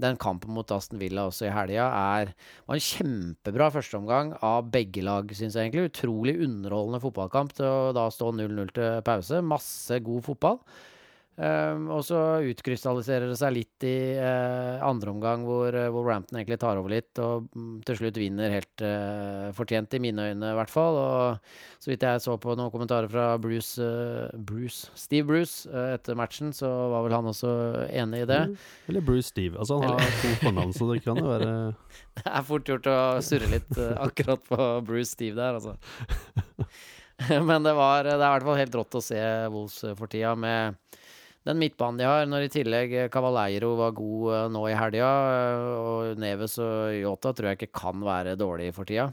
Den 0.02 0.16
kampen 0.18 0.56
mot 0.56 0.72
Aston 0.74 0.98
Villa 0.98 1.28
også 1.30 1.46
i 1.46 1.52
helga 1.54 1.86
er 1.94 2.32
var 2.66 2.80
en 2.80 2.82
kjempebra 2.82 3.68
førsteomgang 3.76 4.32
av 4.42 4.72
begge 4.74 5.04
lag, 5.06 5.30
syns 5.38 5.54
jeg 5.54 5.68
egentlig. 5.70 5.92
Utrolig 5.92 6.40
underholdende 6.42 7.02
fotballkamp 7.04 7.54
til 7.60 7.70
å 7.70 7.92
da 7.94 8.08
stå 8.14 8.32
0-0 8.40 8.74
til 8.74 9.04
pause. 9.06 9.44
Masse 9.46 10.02
god 10.02 10.26
fotball. 10.26 10.58
Um, 11.40 11.86
og 11.96 12.02
så 12.04 12.20
utkrystalliserer 12.52 13.30
det 13.32 13.38
seg 13.40 13.54
litt 13.56 13.84
i 13.88 14.20
uh, 14.20 14.82
andre 14.84 15.14
omgang, 15.14 15.46
hvor 15.48 15.72
uh, 15.72 15.86
Wolverhampton 15.88 16.36
egentlig 16.36 16.58
tar 16.60 16.76
over 16.76 16.92
litt, 16.92 17.14
og 17.24 17.46
mm, 17.56 17.78
til 17.88 18.00
slutt 18.02 18.20
vinner 18.20 18.52
helt 18.52 18.84
uh, 18.84 19.48
fortjent, 19.56 19.96
i 19.96 20.02
mine 20.04 20.26
øyne 20.34 20.50
i 20.52 20.58
hvert 20.58 20.74
fall. 20.74 21.00
Og 21.00 21.80
så 21.80 21.94
vidt 21.94 22.04
jeg 22.04 22.26
så 22.26 22.36
på 22.44 22.58
noen 22.60 22.74
kommentarer 22.74 23.08
fra 23.08 23.30
Bruce, 23.40 23.80
uh, 23.80 24.28
Bruce 24.36 24.92
Steve 25.00 25.30
Bruce 25.32 25.72
etter 25.96 26.20
matchen, 26.20 26.52
så 26.56 26.68
var 26.92 27.08
vel 27.08 27.16
han 27.16 27.32
også 27.32 27.56
enig 27.88 28.26
i 28.26 28.30
det. 28.34 28.44
Eller 28.92 29.08
Bruce 29.08 29.32
Steve. 29.32 29.56
Altså, 29.56 29.80
han 29.80 29.96
har 29.96 30.20
to 30.20 30.36
fornavn, 30.44 30.76
så 30.76 30.92
det 30.92 31.02
kan 31.08 31.24
jo 31.24 31.32
være 31.32 31.56
Det 32.20 32.28
er 32.28 32.48
fort 32.52 32.68
gjort 32.68 32.88
å 32.92 33.00
surre 33.24 33.48
litt 33.48 33.78
akkurat 33.96 34.44
på 34.44 34.72
Bruce 34.84 35.14
Steve 35.14 35.40
der, 35.40 35.56
altså. 35.56 35.80
Men 37.48 37.64
det, 37.64 37.74
var, 37.74 38.04
det 38.04 38.16
er 38.16 38.22
i 38.22 38.34
hvert 38.36 38.48
fall 38.48 38.60
helt 38.60 38.76
rått 38.80 38.98
å 39.00 39.04
se 39.04 39.20
Wolves 39.52 39.82
for 40.00 40.12
tida 40.12 40.36
med 40.40 40.78
den 41.48 41.62
midtbanen 41.62 42.02
de 42.02 42.08
har. 42.10 42.28
Når 42.30 42.46
i 42.48 42.52
tillegg 42.54 42.96
uh, 42.98 43.08
Cavaleiro 43.14 43.74
var 43.80 43.96
god 43.98 44.28
uh, 44.34 44.44
nå 44.52 44.66
i 44.70 44.78
helga, 44.78 45.10
uh, 45.10 45.72
og 45.80 46.22
Neves 46.22 46.60
og 46.64 46.96
Yota 47.00 47.34
tror 47.36 47.52
jeg 47.52 47.62
ikke 47.62 47.80
kan 47.86 48.06
være 48.06 48.38
dårlig 48.40 48.72
for 48.76 48.90
tida. 48.90 49.10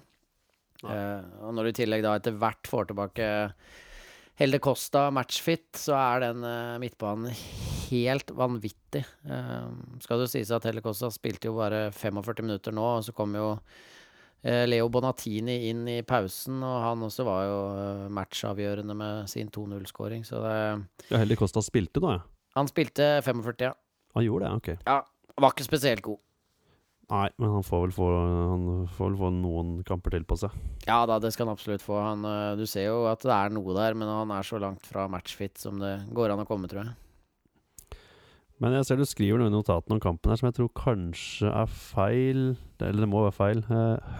Uh, 0.85 1.23
og 1.47 1.57
når 1.57 1.67
du 1.67 1.73
i 1.73 1.81
tillegg 1.81 2.05
da 2.05 2.17
etter 2.19 2.37
hvert 2.37 2.69
får 2.69 2.91
tilbake 2.91 3.29
Helde 4.37 4.59
Costa 4.61 5.07
matchfit, 5.15 5.71
så 5.81 5.97
er 5.97 6.27
den 6.27 6.45
uh, 6.45 6.77
midtbanen 6.81 7.33
helt 7.89 8.33
vanvittig. 8.37 9.01
Uh, 9.25 9.73
skal 10.05 10.21
det 10.21 10.31
sies 10.33 10.53
at 10.53 10.67
Helle 10.69 10.85
Costa 10.85 11.09
spilte 11.15 11.49
jo 11.49 11.57
bare 11.57 11.87
45 11.97 12.45
minutter 12.45 12.77
nå, 12.77 12.85
og 12.99 13.07
så 13.07 13.15
kom 13.17 13.33
jo 13.39 13.55
eh, 13.55 13.62
Leo 14.44 14.88
Bonatini 14.92 15.57
inn 15.70 15.87
i 15.90 16.03
pausen, 16.07 16.61
og 16.62 16.77
han 16.85 17.03
også 17.07 17.25
var 17.27 17.40
jo 17.49 17.57
eh, 17.81 18.05
matchavgjørende 18.14 18.94
med 18.99 19.31
sin 19.33 19.49
2-0-skåring, 19.51 20.22
så 20.29 20.42
det 20.44 20.57
Ja, 21.11 21.18
Heldig 21.22 21.38
Costa 21.40 21.62
spilte 21.64 22.03
da, 22.05 22.18
ja. 22.18 22.25
Han 22.57 22.68
spilte 22.70 23.09
45, 23.25 23.66
ja. 23.66 23.72
Han 24.16 24.25
gjorde 24.25 24.46
det, 24.46 24.55
ok. 24.61 24.87
ja. 24.87 25.01
Var 25.37 25.53
ikke 25.53 25.66
spesielt 25.66 26.01
god. 26.01 26.20
Nei, 27.12 27.27
men 27.38 27.53
han 27.53 27.62
får 27.62 27.83
vel 27.85 27.92
få, 27.94 28.07
han 28.51 28.62
får 28.96 29.11
vel 29.12 29.18
få 29.20 29.29
noen 29.37 29.68
kamper 29.87 30.14
til 30.16 30.25
på 30.27 30.38
seg. 30.40 30.55
Ja 30.88 31.05
da, 31.07 31.20
det 31.22 31.31
skal 31.35 31.46
han 31.46 31.55
absolutt 31.55 31.85
få. 31.85 31.99
Han, 32.03 32.25
eh, 32.27 32.55
du 32.59 32.64
ser 32.66 32.88
jo 32.88 33.05
at 33.11 33.22
det 33.22 33.35
er 33.35 33.53
noe 33.55 33.77
der, 33.77 33.94
men 33.99 34.09
han 34.11 34.33
er 34.35 34.46
så 34.46 34.59
langt 34.62 34.87
fra 34.88 35.05
matchfit 35.12 35.61
som 35.61 35.79
det 35.83 35.92
går 36.16 36.35
an 36.35 36.42
å 36.42 36.49
komme, 36.49 36.66
tror 36.70 36.83
jeg. 36.83 36.94
Men 38.62 38.73
jeg 38.79 38.87
ser 38.88 39.01
du 39.01 39.05
skriver 39.05 39.40
noe 39.40 39.51
i 39.51 39.55
notatene 39.55 39.99
om 39.99 40.03
kampen 40.03 40.33
her 40.33 40.40
som 40.40 40.49
jeg 40.49 40.57
tror 40.57 40.71
kanskje 40.79 41.51
er 41.51 41.73
feil. 41.73 42.45
Eller 42.81 43.05
det 43.05 43.11
må 43.12 43.25
være 43.27 43.37
feil. 43.37 43.64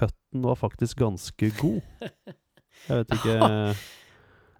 Hutton 0.01 0.45
var 0.45 0.59
faktisk 0.61 1.01
ganske 1.05 1.53
god. 1.61 1.81
Jeg 2.87 3.01
vet 3.01 3.15
ikke 3.17 3.37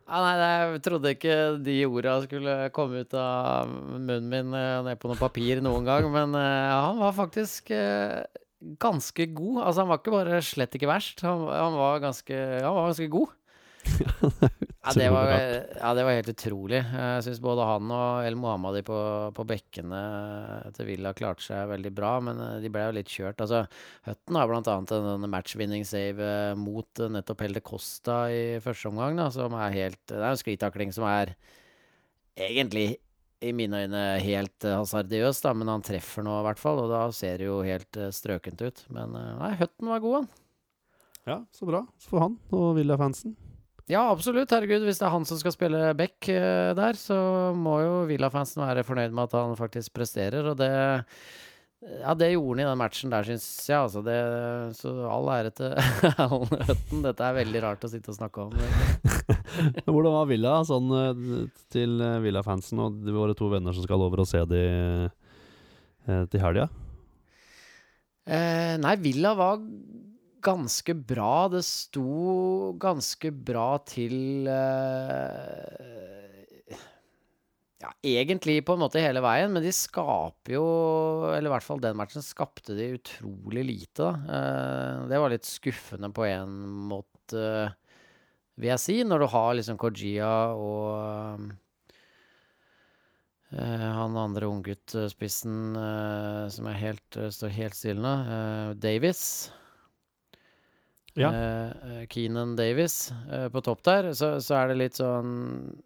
Ja, 0.07 0.21
nei, 0.23 0.35
jeg 0.39 0.83
trodde 0.87 1.11
ikke 1.17 1.37
de 1.67 1.75
orda 1.89 2.13
skulle 2.23 2.53
komme 2.75 3.01
ut 3.03 3.15
av 3.19 3.67
munnen 3.67 4.29
min 4.31 4.53
eh, 4.55 4.83
ned 4.87 5.01
på 5.03 5.11
noe 5.11 5.19
papir 5.19 5.59
noen 5.65 5.87
gang, 5.87 6.07
men 6.15 6.37
eh, 6.39 6.71
han 6.71 7.01
var 7.03 7.17
faktisk 7.17 7.73
eh, 7.75 8.23
ganske 8.83 9.27
god. 9.35 9.65
Altså, 9.65 9.83
han 9.83 9.91
var 9.91 9.99
ikke 9.99 10.15
bare 10.15 10.39
slett 10.47 10.79
ikke 10.79 10.93
verst, 10.93 11.25
han, 11.27 11.43
han, 11.51 11.75
var, 11.75 11.99
ganske, 12.05 12.39
han 12.39 12.79
var 12.79 12.93
ganske 12.93 13.11
god. 13.17 13.35
Ja, 14.87 14.93
det 14.95 15.07
var, 15.11 15.31
ja, 15.81 15.89
det 15.99 16.03
var 16.07 16.15
helt 16.15 16.29
utrolig. 16.31 16.79
Jeg 16.79 17.23
syns 17.27 17.41
både 17.43 17.65
han 17.67 17.91
og 17.91 18.27
El 18.27 18.37
Mohammadi 18.39 18.85
på, 18.87 18.99
på 19.35 19.45
bekkene 19.49 20.03
til 20.77 20.87
Villa 20.93 21.11
klarte 21.17 21.43
seg 21.43 21.73
veldig 21.73 21.91
bra, 21.97 22.13
men 22.23 22.39
eh, 22.43 22.59
de 22.63 22.71
ble 22.71 22.85
jo 22.85 22.93
litt 22.95 23.11
kjørt. 23.11 23.43
Altså, 23.43 23.65
Hutton 24.07 24.39
har 24.39 24.51
bl.a. 24.51 24.77
en 24.99 25.27
matchwinning 25.33 25.83
save 25.89 26.23
eh, 26.23 26.53
mot 26.61 27.03
eh, 27.03 27.11
nettopp 27.17 27.43
Helde 27.43 27.65
Costa 27.67 28.21
i 28.31 28.45
første 28.63 28.93
omgang, 28.93 29.19
da, 29.19 29.27
som 29.35 29.57
er 29.59 29.75
helt 29.75 30.03
Det 30.13 30.21
er 30.21 30.29
en 30.31 30.41
sklitakling 30.45 30.95
som 30.95 31.09
er 31.11 31.35
egentlig 32.39 33.01
i 33.43 33.51
mine 33.57 33.83
øyne 33.85 34.05
helt 34.23 34.65
hasardiøs, 34.65 35.43
da, 35.45 35.53
men 35.59 35.69
han 35.69 35.85
treffer 35.85 36.25
nå 36.25 36.39
i 36.39 36.47
hvert 36.47 36.63
fall, 36.63 36.79
og 36.85 36.95
da 36.95 37.03
ser 37.15 37.43
det 37.43 37.51
jo 37.51 37.59
helt 37.67 37.99
strøkent 38.15 38.63
ut. 38.63 38.87
Men 38.95 39.13
nei, 39.13 39.51
Hutton 39.59 39.93
var 39.93 40.05
god, 40.05 40.17
han. 40.23 40.31
Ja, 41.27 41.41
så 41.51 41.67
bra 41.67 41.83
for 42.07 42.23
han 42.23 42.39
og 42.55 42.77
Villa-fansen. 42.79 43.35
Ja, 43.87 44.09
absolutt. 44.11 44.51
Herregud, 44.51 44.83
hvis 44.89 44.99
det 44.99 45.07
er 45.07 45.15
han 45.15 45.27
som 45.29 45.39
skal 45.39 45.55
spille 45.55 45.95
back 45.99 46.27
uh, 46.33 46.75
der, 46.75 46.99
så 46.99 47.17
må 47.55 47.79
jo 47.85 47.99
Villa-fansen 48.11 48.65
være 48.65 48.87
fornøyd 48.87 49.15
med 49.15 49.29
at 49.29 49.37
han 49.39 49.59
faktisk 49.59 49.95
presterer, 49.95 50.51
og 50.51 50.59
det 50.59 50.71
ja, 51.85 52.15
det 52.17 52.31
gjorde 52.33 52.57
han 52.57 52.63
i 52.63 52.71
den 52.71 52.81
matchen 52.81 53.13
der, 53.13 53.27
syns 53.29 53.45
jeg. 53.69 53.77
Altså 53.79 54.01
det, 54.03 54.17
så 54.79 54.93
all 55.13 55.29
ære 55.31 55.53
til 55.55 55.75
Alan 56.25 56.49
Hutton. 56.49 57.05
Dette 57.05 57.27
er 57.27 57.37
veldig 57.37 57.63
rart 57.63 57.85
å 57.85 57.91
sitte 57.93 58.11
og 58.11 58.17
snakke 58.17 58.47
om. 58.47 58.57
Hvordan 59.93 60.17
var 60.17 60.31
Villa 60.31 60.57
sånn 60.67 60.89
eh, 60.97 61.21
til 61.73 62.01
eh, 62.03 62.19
Villa-fansen 62.25 62.81
og 62.83 63.07
våre 63.15 63.37
to 63.39 63.51
venner 63.53 63.77
som 63.77 63.87
skal 63.87 64.03
over 64.03 64.25
og 64.25 64.31
se 64.31 64.43
de 64.49 64.65
til 66.31 66.43
helga? 66.43 66.69
Eh, 68.27 68.75
nei, 68.83 68.97
Villa 69.03 69.35
var 69.39 69.61
ganske 70.45 70.95
bra. 70.95 71.49
Det 71.53 71.63
sto 71.67 72.73
ganske 72.81 73.33
bra 73.33 73.69
til 73.89 74.49
uh, 74.49 75.57
Ja, 77.83 77.93
egentlig 78.01 78.59
på 78.67 78.77
en 78.77 78.83
måte 78.85 79.03
hele 79.05 79.23
veien, 79.25 79.53
men 79.53 79.63
de 79.65 79.73
skaper 79.75 80.57
jo 80.57 80.65
Eller 81.35 81.51
i 81.51 81.55
hvert 81.55 81.67
fall 81.67 81.83
den 81.83 81.99
matchen 81.99 82.25
skapte 82.25 82.77
de 82.79 82.95
utrolig 82.97 83.67
lite, 83.69 84.01
da. 84.03 84.13
Uh, 84.25 85.05
det 85.11 85.21
var 85.23 85.35
litt 85.35 85.49
skuffende 85.49 86.11
på 86.15 86.27
en 86.29 86.57
måte, 86.91 87.45
vil 88.57 88.73
jeg 88.73 88.83
si, 88.83 88.99
når 89.05 89.23
du 89.23 89.31
har 89.35 89.55
liksom 89.59 89.79
Kojia 89.81 90.35
og 90.57 91.55
Uh, 93.55 93.91
han 93.95 94.17
andre 94.19 94.49
ungguttspissen 94.51 95.77
uh, 95.79 96.49
som 96.51 96.67
helt, 96.67 97.07
uh, 97.15 97.31
står 97.31 97.55
helt 97.55 97.79
stille 97.79 98.03
nå, 98.03 98.75
Davis. 98.83 99.53
Ja. 101.17 101.31
Uh, 101.33 102.05
Keenan 102.13 102.57
Davis 102.57 103.13
uh, 103.33 103.49
på 103.49 103.63
topp 103.65 103.83
der, 103.89 104.11
så, 104.13 104.35
så, 104.45 104.59
er 104.59 104.69
det 104.69 104.77
litt 104.83 104.99
sånn 104.99 105.31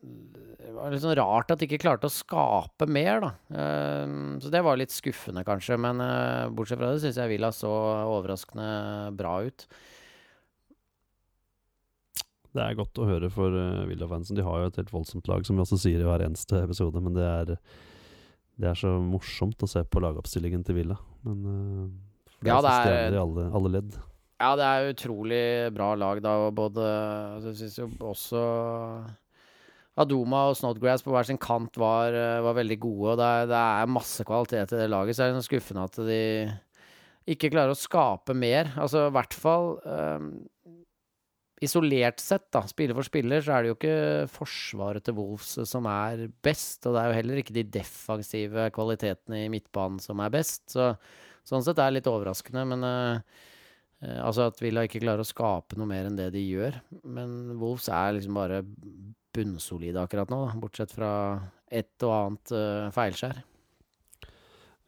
Det 0.03 0.73
var 0.75 0.91
litt 0.91 1.05
sånn 1.05 1.15
rart 1.19 1.53
at 1.55 1.61
de 1.61 1.69
ikke 1.69 1.79
klarte 1.85 2.11
å 2.11 2.15
skape 2.15 2.89
mer, 2.91 3.23
da. 3.23 3.31
Uh, 3.55 4.41
så 4.43 4.51
det 4.51 4.65
var 4.67 4.81
litt 4.81 4.95
skuffende, 4.95 5.47
kanskje. 5.47 5.79
Men 5.79 6.03
bortsett 6.57 6.81
fra 6.81 6.91
det 6.91 7.05
syns 7.05 7.21
jeg 7.23 7.35
Villa 7.37 7.53
så 7.55 7.71
overraskende 8.11 9.15
bra 9.19 9.39
ut. 9.47 9.67
Det 12.51 12.65
er 12.65 12.75
godt 12.75 12.99
å 12.99 13.07
høre 13.07 13.31
for 13.31 13.55
Villa-fansen. 13.87 14.35
De 14.35 14.43
har 14.43 14.59
jo 14.59 14.71
et 14.73 14.79
helt 14.81 14.91
voldsomt 14.91 15.29
lag, 15.31 15.45
som 15.47 15.55
vi 15.55 15.63
også 15.63 15.79
sier 15.79 16.03
i 16.03 16.07
hver 16.09 16.25
eneste 16.27 16.59
episode. 16.65 16.99
Men 16.99 17.15
det 17.15 17.27
er, 17.29 17.53
det 18.59 18.73
er 18.73 18.79
så 18.79 18.97
morsomt 18.99 19.63
å 19.63 19.71
se 19.71 19.85
på 19.87 20.03
lagoppstillingen 20.03 20.67
til 20.67 20.81
Villa. 20.81 20.99
Men 21.23 21.45
det 21.47 22.51
er 22.51 22.51
ja, 22.51 22.63
det 22.65 22.73
er, 22.81 23.21
alle, 23.21 23.47
alle 23.55 23.77
ledd. 23.79 24.01
Ja, 24.41 24.55
det 24.57 24.65
er 24.65 24.95
utrolig 24.95 25.43
bra 25.77 25.91
lag, 26.01 26.21
da. 26.25 26.37
Og 26.47 26.55
både 26.57 26.85
altså, 27.37 27.51
Jeg 27.53 27.59
syns 27.61 27.81
jo 27.83 27.89
også 28.09 28.45
Adoma 30.01 30.47
og 30.49 30.57
Snodgrass 30.57 31.05
på 31.05 31.13
hver 31.13 31.27
sin 31.29 31.41
kant 31.41 31.77
var, 31.81 32.15
eh, 32.17 32.41
var 32.41 32.57
veldig 32.57 32.79
gode. 32.81 33.13
Og 33.13 33.19
det 33.21 33.27
er, 33.27 33.51
det 33.51 33.59
er, 33.61 33.91
masse 33.99 34.25
kvalitet 34.25 34.73
i 34.73 34.81
det 34.81 34.89
laget, 34.89 35.17
så 35.17 35.27
er 35.27 35.37
det 35.37 35.45
skuffende 35.45 35.85
at 35.85 36.01
de 36.09 36.23
ikke 37.35 37.51
klarer 37.53 37.75
å 37.75 37.79
skape 37.79 38.33
mer. 38.33 38.73
Altså 38.81 39.05
i 39.11 39.13
hvert 39.19 39.37
fall 39.37 39.75
um, 39.85 40.33
Isolert 41.61 42.23
sett, 42.25 42.47
da, 42.57 42.63
spiller 42.65 42.97
for 42.97 43.05
spiller, 43.05 43.43
så 43.45 43.53
er 43.53 43.63
det 43.63 43.69
jo 43.69 43.77
ikke 43.77 44.29
forsvaret 44.33 45.05
til 45.05 45.19
Wolves 45.19 45.59
som 45.69 45.85
er 45.93 46.25
best. 46.41 46.87
Og 46.89 46.97
det 46.97 47.03
er 47.03 47.11
jo 47.11 47.19
heller 47.19 47.43
ikke 47.43 47.59
de 47.59 47.67
defensive 47.77 48.71
kvalitetene 48.73 49.43
i 49.45 49.51
midtbanen 49.53 50.01
som 50.01 50.25
er 50.25 50.33
best. 50.33 50.71
Så 50.73 50.95
sånn 51.45 51.67
sett 51.67 51.77
er 51.77 51.91
det 51.91 51.99
litt 51.99 52.09
overraskende, 52.09 52.65
men 52.73 52.89
uh, 52.89 53.45
altså 54.01 54.47
at 54.49 54.61
Villa 54.63 54.87
ikke 54.87 55.03
klarer 55.03 55.25
å 55.25 55.29
skape 55.29 55.77
noe 55.77 55.89
mer 55.91 56.09
enn 56.09 56.19
det 56.19 56.31
de 56.35 56.43
gjør. 56.43 56.79
Men 57.05 57.59
Wolves 57.61 57.91
er 57.93 58.17
liksom 58.17 58.39
bare 58.39 58.63
bunnsolide 59.37 60.03
akkurat 60.03 60.31
nå, 60.33 60.41
da, 60.47 60.57
bortsett 60.59 60.95
fra 60.95 61.13
et 61.71 62.07
og 62.07 62.15
annet 62.17 62.55
uh, 62.57 62.89
feilskjær. 62.95 63.43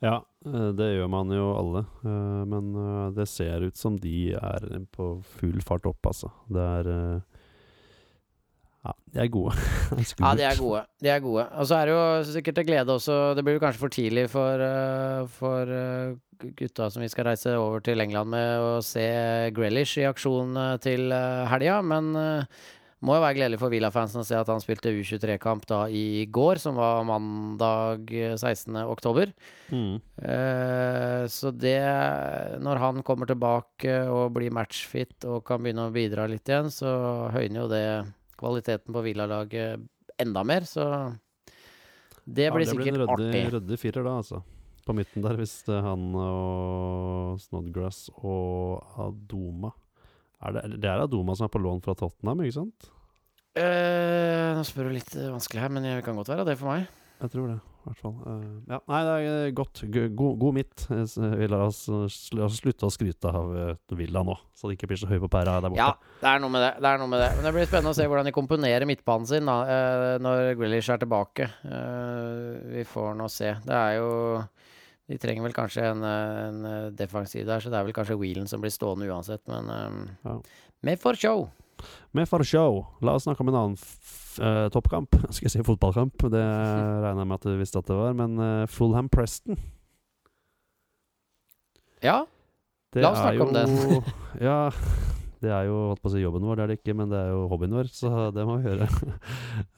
Ja, 0.03 0.17
eh, 0.49 0.71
det 0.75 0.89
gjør 0.97 1.13
man 1.13 1.31
jo 1.31 1.45
alle. 1.55 1.85
Men 2.03 2.73
det 3.15 3.29
ser 3.31 3.63
ut 3.63 3.79
som 3.79 3.95
de 4.03 4.33
er 4.35 4.65
på 4.91 5.13
full 5.37 5.61
fart 5.63 5.87
opp, 5.87 6.09
altså. 6.11 6.33
Det 6.51 6.65
er 6.81 6.91
ja, 8.83 8.93
de 9.15 9.23
er 9.23 9.31
gode. 9.31 9.55
ja, 10.25 10.35
de 10.35 10.43
er 10.43 10.59
gode. 10.59 10.83
De 10.99 11.11
er 11.13 11.23
gode. 11.23 11.47
Og 11.55 11.71
så 11.71 11.79
er 11.79 11.87
det 11.87 11.95
jo 11.95 12.35
sikkert 12.35 12.59
til 12.59 12.67
glede 12.67 12.95
også 12.97 13.17
Det 13.39 13.45
blir 13.47 13.55
jo 13.55 13.63
kanskje 13.63 13.83
for 13.85 13.95
tidlig 13.95 14.27
for, 14.33 14.59
uh, 14.59 15.23
for 15.31 15.71
uh, 15.71 16.47
gutta 16.59 16.89
som 16.91 17.05
vi 17.05 17.11
skal 17.13 17.29
reise 17.31 17.55
over 17.55 17.85
til 17.87 18.03
England 18.03 18.33
med, 18.35 18.59
å 18.59 18.81
se 18.83 19.07
Grellish 19.55 20.01
i 20.03 20.09
aksjon 20.09 20.59
uh, 20.59 20.77
til 20.83 21.15
helga, 21.15 21.77
men 21.87 22.11
må 23.03 23.17
jo 23.17 23.23
være 23.23 23.35
gledelig 23.35 23.59
for 23.59 23.71
Villa-fansen 23.71 24.23
å 24.23 24.27
se 24.27 24.37
at 24.39 24.51
han 24.51 24.63
spilte 24.63 24.91
U23-kamp 24.95 25.65
da 25.71 25.81
i 25.91 26.23
går, 26.31 26.61
som 26.63 26.77
var 26.79 27.03
mandag 27.07 28.11
16. 28.11 28.79
oktober. 28.87 29.33
Mm. 29.75 29.99
så 31.27 31.51
det 31.51 31.83
Når 32.63 32.79
han 32.79 33.03
kommer 33.03 33.27
tilbake 33.27 33.97
og 34.07 34.37
blir 34.39 34.55
matchfit 34.55 35.27
og 35.27 35.43
kan 35.49 35.63
begynne 35.65 35.89
å 35.89 35.95
bidra 35.95 36.29
litt 36.31 36.47
igjen, 36.47 36.71
så 36.71 36.95
høyner 37.35 37.65
jo 37.65 37.69
det 37.75 37.87
kvaliteten 38.43 38.95
på 38.95 39.05
Villa-laget 39.07 39.87
enda 40.23 40.43
mer, 40.47 40.67
så 40.69 40.87
det 42.23 42.51
blir 42.53 42.67
ja, 42.67 42.73
det 42.73 42.73
sikkert 42.75 42.99
blir 42.99 43.15
artig. 43.17 43.45
Rødde 43.57 43.79
firer, 43.81 44.07
da, 44.07 44.19
altså. 44.23 44.43
På 44.83 44.95
midten 44.99 45.23
der, 45.23 45.39
hvis 45.39 45.61
det 45.67 45.77
er 45.79 45.87
han 45.87 46.09
og 46.19 47.39
Snodgrass 47.43 48.09
og 48.19 48.83
Adoma 48.99 49.71
er 50.43 50.57
det, 50.57 50.63
det, 50.83 50.91
er 50.91 51.05
Adoma 51.05 51.37
som 51.39 51.47
er 51.47 51.53
på 51.55 51.63
lån 51.63 51.83
fra 51.85 51.95
Tottenham, 51.99 52.43
ikke 52.43 52.59
sant? 52.59 52.89
Eh, 53.55 54.49
nå 54.57 54.65
spør 54.67 54.91
du 54.91 54.97
litt 54.97 55.13
vanskelig 55.15 55.63
her, 55.63 55.71
men 55.71 55.87
det 55.87 56.01
kan 56.07 56.19
godt 56.19 56.33
være 56.33 56.49
det 56.51 56.59
for 56.59 56.73
meg. 56.73 56.89
Jeg 57.23 57.35
tror 57.35 57.53
det 57.53 57.61
i 57.83 57.91
hvert 57.91 57.99
fall. 57.99 58.15
Uh, 58.23 58.61
ja, 58.71 58.79
nei, 58.91 59.01
det 59.07 59.15
er 59.15 59.25
eh, 59.49 59.53
godt. 59.59 59.83
God, 59.91 60.37
god 60.39 60.55
midt. 60.55 60.85
Vi 60.89 61.49
lar 61.51 61.65
oss, 61.67 61.81
slutte 62.55 62.87
å 62.87 62.93
skryte 62.95 63.33
av 63.35 63.51
uh, 63.51 63.97
Villa 63.99 64.23
nå, 64.27 64.37
så 64.55 64.71
det 64.71 64.77
ikke 64.77 64.93
blir 64.93 65.01
så 65.01 65.11
høy 65.11 65.19
på 65.25 65.31
pæra 65.33 65.57
der 65.59 65.73
borte. 65.73 65.83
Ja, 65.83 66.21
det 66.23 66.31
er 66.31 66.43
noe 66.45 66.53
med 66.55 66.63
det. 66.63 66.71
det, 66.79 66.93
noe 67.03 67.11
med 67.11 67.25
det. 67.25 67.31
Men 67.37 67.49
det 67.49 67.55
blir 67.57 67.67
spennende 67.67 67.95
å 67.95 67.99
se 67.99 68.07
hvordan 68.07 68.31
de 68.31 68.35
komponerer 68.37 68.89
midtbanen 68.89 69.29
sin 69.29 69.51
da, 69.51 69.59
uh, 69.67 70.15
når 70.23 70.55
Grealish 70.61 70.95
er 70.95 71.03
tilbake. 71.03 71.51
vi 72.73 72.87
får 72.87 73.17
nå 73.19 73.29
se. 73.33 73.57
Det 73.67 73.79
er 73.79 73.99
jo 73.99 74.11
De 75.11 75.19
trenger 75.21 75.45
vel 75.45 75.55
kanskje 75.57 75.89
en, 75.91 76.05
en, 76.07 76.67
defensiv 76.97 77.45
der, 77.49 77.61
så 77.61 77.73
det 77.73 77.81
er 77.81 77.89
vel 77.89 77.97
kanskje 77.97 78.17
Wheelen 78.21 78.47
som 78.49 78.63
blir 78.63 78.73
stående 78.73 79.11
uansett, 79.11 79.43
men 79.51 79.69
um, 79.69 80.03
ja. 80.23 80.39
Med 80.87 81.03
for 81.03 81.19
show. 81.19 81.49
Med 82.15 82.31
for 82.31 82.47
show. 82.47 82.85
La 83.03 83.19
oss 83.19 83.27
snakke 83.27 83.43
om 83.45 83.51
en 83.51 83.59
annen 83.59 83.81
uh, 84.41 84.67
toppkamp. 84.73 85.17
Skal 85.35 85.49
jeg 85.49 85.55
si 85.57 85.65
fotballkamp? 85.67 86.27
Det 86.33 86.43
regner 86.43 87.23
jeg 87.25 87.31
med 87.31 87.39
at 87.41 87.49
du 87.49 87.57
visste 87.61 87.83
at 87.83 87.89
det 87.91 87.99
var. 87.99 88.17
Men 88.19 88.39
uh, 88.41 88.67
Fulham 88.71 89.11
Preston 89.13 89.59
Ja, 92.03 92.23
det 92.93 93.05
la 93.05 93.13
oss 93.13 93.21
snakke 93.23 93.41
jo, 93.41 93.47
om 93.47 93.55
den. 93.59 94.03
ja, 94.43 94.57
det 95.43 95.51
er 95.51 95.67
jo 95.67 95.77
holdt 95.91 96.03
på 96.03 96.11
å 96.11 96.13
si 96.15 96.21
jobben 96.23 96.45
vår, 96.47 96.59
det 96.59 96.65
er 96.65 96.71
det 96.71 96.77
ikke, 96.81 96.95
men 96.99 97.11
det 97.11 97.19
er 97.19 97.31
jo 97.33 97.47
hobbyen 97.51 97.73
vår, 97.75 97.89
så 97.91 98.11
det 98.35 98.45
må 98.47 98.59
vi 98.61 98.69
gjøre. 98.71 98.87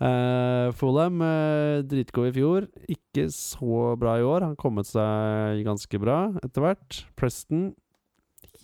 uh, 0.00 0.72
Fulham, 0.80 1.22
uh, 1.24 1.84
dritgod 1.88 2.28
i 2.28 2.34
fjor. 2.36 2.66
Ikke 2.92 3.28
så 3.32 3.94
bra 4.00 4.18
i 4.20 4.26
år. 4.26 4.44
Han 4.50 4.58
kommet 4.60 4.88
seg 4.90 5.62
ganske 5.64 6.00
bra 6.02 6.18
etter 6.44 6.64
hvert. 6.64 7.04
Preston, 7.16 7.70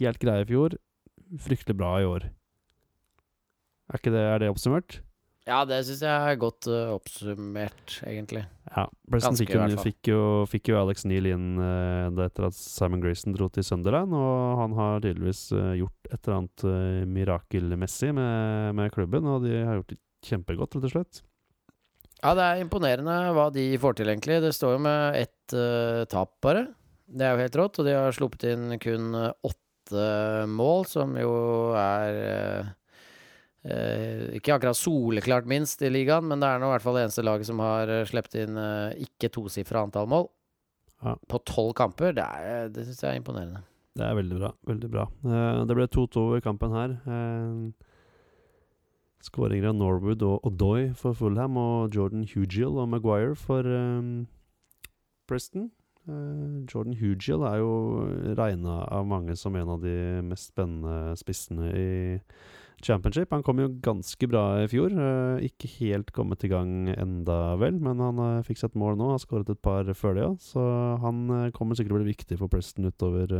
helt 0.00 0.20
greie 0.20 0.44
i 0.44 0.50
fjor. 0.50 0.76
Fryktelig 1.40 1.78
bra 1.78 1.94
i 2.02 2.08
år. 2.08 2.26
Er, 3.90 3.98
ikke 3.98 4.12
det, 4.14 4.22
er 4.22 4.42
det 4.42 4.50
oppsummert? 4.52 5.00
Ja, 5.50 5.64
det 5.66 5.80
syns 5.82 6.02
jeg 6.04 6.10
er 6.30 6.36
godt 6.38 6.68
uh, 6.70 6.92
oppsummert, 6.94 7.96
egentlig. 8.06 8.44
Ja, 8.70 8.84
Preston 9.10 9.38
fikk, 9.40 9.56
fikk, 9.82 10.10
fikk, 10.52 10.70
jo 10.70 10.76
Alex 10.78 11.02
Neal 11.10 11.26
inn 11.26 11.58
uh, 11.58 12.22
etter 12.22 12.46
at 12.46 12.54
Simon 12.54 13.02
Grayson 13.02 13.34
dro 13.34 13.48
til 13.50 13.66
Sunderland, 13.66 14.14
og 14.14 14.60
han 14.60 14.76
har 14.78 15.02
tydeligvis 15.02 15.48
uh, 15.56 15.72
gjort 15.80 16.12
et 16.12 16.20
eller 16.20 16.38
annet 16.38 16.66
mirakelmessig 17.16 18.12
med, 18.14 18.78
med, 18.78 18.94
klubben, 18.94 19.26
og 19.26 19.42
de 19.48 19.58
har 19.58 19.80
gjort 19.80 19.96
det 19.96 20.00
kjempegodt, 20.30 20.78
rett 20.78 20.86
og 20.86 20.94
slett. 20.94 21.22
Ja, 22.20 22.34
det 22.36 22.46
er 22.46 22.62
imponerende 22.62 23.20
hva 23.34 23.48
de 23.54 23.66
får 23.80 23.98
til, 23.98 24.12
egentlig. 24.12 24.38
Det 24.44 24.54
står 24.54 24.76
jo 24.76 24.84
med 24.86 25.18
ett 25.18 25.54
tap, 26.12 26.36
bare. 26.44 26.68
Det 27.10 27.26
er 27.26 27.32
jo 27.32 27.46
helt 27.46 27.56
rått. 27.56 27.80
Og 27.80 27.88
de 27.88 27.94
har 27.96 28.12
sluppet 28.12 28.44
inn 28.52 28.74
kun 28.82 29.16
åtte 29.16 30.04
mål, 30.52 30.84
som 30.90 31.16
jo 31.16 31.32
er 31.80 32.68
uh, 33.68 34.28
ikke 34.36 34.54
akkurat 34.56 34.78
soleklart 34.78 35.48
minst 35.50 35.82
i 35.84 35.90
ligaen, 35.92 36.28
men 36.30 36.42
det 36.42 36.48
er 36.48 36.62
nå 36.62 36.70
i 36.70 36.74
hvert 36.74 36.84
fall 36.84 36.98
det 36.98 37.06
eneste 37.08 37.24
laget 37.26 37.48
som 37.48 37.62
har 37.64 37.92
sluppet 38.08 38.38
inn 38.44 38.60
ikke 39.06 39.32
tosifra 39.34 39.84
antall 39.86 40.08
mål. 40.10 40.30
Ja. 41.00 41.16
På 41.32 41.40
tolv 41.48 41.74
kamper. 41.78 42.12
Det, 42.16 42.24
er, 42.24 42.68
det 42.72 42.84
syns 42.86 43.04
jeg 43.04 43.14
er 43.14 43.20
imponerende. 43.22 43.62
Det 43.96 44.04
er 44.06 44.16
veldig 44.16 44.36
bra. 44.38 44.50
Veldig 44.68 44.90
bra. 44.92 45.06
det 45.66 45.76
ble 45.76 45.86
2-2 45.90 46.26
i 46.36 46.42
kampen 46.44 46.76
her. 46.76 46.98
Uh, 47.08 47.88
Skåringer 49.20 49.68
av 49.68 49.76
Norwood 49.76 50.22
og 50.24 50.46
Odoi 50.48 50.92
for 50.96 51.16
Fulham 51.16 51.58
og 51.60 51.92
Jordan 51.92 52.24
Hugill 52.30 52.78
og 52.80 52.88
Maguire 52.88 53.34
for 53.36 53.66
Preston. 55.28 55.68
Jordan 56.08 56.96
Hugill 56.96 57.44
er 57.44 57.60
jo 57.60 57.74
regna 58.38 58.80
av 58.88 59.04
mange 59.06 59.36
som 59.36 59.56
en 59.60 59.74
av 59.76 59.84
de 59.84 60.22
mest 60.26 60.50
spennende 60.54 61.12
spissene 61.20 61.68
i 61.76 61.90
championship. 62.86 63.32
Han 63.34 63.44
kom 63.46 63.60
jo 63.62 63.70
ganske 63.84 64.28
bra 64.30 64.44
i 64.62 64.68
fjor. 64.70 64.94
Uh, 64.94 65.42
ikke 65.46 65.70
helt 65.78 66.12
kommet 66.16 66.44
i 66.46 66.50
gang 66.52 66.90
enda 66.92 67.56
vel, 67.60 67.80
men 67.82 68.02
han 68.02 68.20
uh, 68.20 68.44
fikk 68.46 68.60
seg 68.60 68.72
et 68.72 68.80
mål 68.82 68.98
nå. 69.00 69.12
Har 69.14 69.22
skåret 69.22 69.50
et 69.52 69.62
par 69.62 69.88
før 69.96 70.16
det, 70.16 70.26
ja. 70.26 70.32
så 70.42 70.64
han 71.02 71.50
kommer 71.56 71.78
sikkert 71.78 71.94
til 71.94 71.98
å 71.98 72.02
bli 72.02 72.14
viktig 72.14 72.40
for 72.40 72.52
Preston 72.52 72.90
utover 72.90 73.34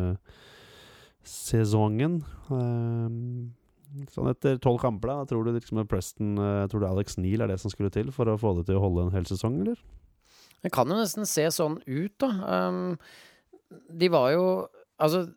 sesongen. 1.26 2.20
Sånn 4.14 4.30
etter 4.30 4.60
tolv 4.62 4.78
kamper, 4.80 5.10
da, 5.10 5.28
tror 5.28 5.44
du 5.44 5.50
liksom 5.56 5.82
Preston 5.90 6.38
Tror 6.70 6.82
du 6.82 6.86
Alex 6.86 7.18
Neal 7.18 7.42
er 7.42 7.50
det 7.50 7.58
som 7.60 7.72
skulle 7.72 7.90
til 7.92 8.12
for 8.14 8.30
å 8.30 8.38
få 8.40 8.54
det 8.60 8.68
til 8.68 8.78
å 8.78 8.84
holde 8.84 9.08
en 9.08 9.16
hel 9.16 9.26
sesong, 9.28 9.58
eller? 9.64 9.80
Det 10.60 10.72
kan 10.74 10.90
jo 10.90 10.98
nesten 10.98 11.28
se 11.28 11.46
sånn 11.54 11.78
ut, 11.86 12.14
da. 12.20 12.30
Um, 12.68 12.96
de 13.70 14.12
var 14.12 14.34
jo 14.34 14.44
Altså, 15.00 15.30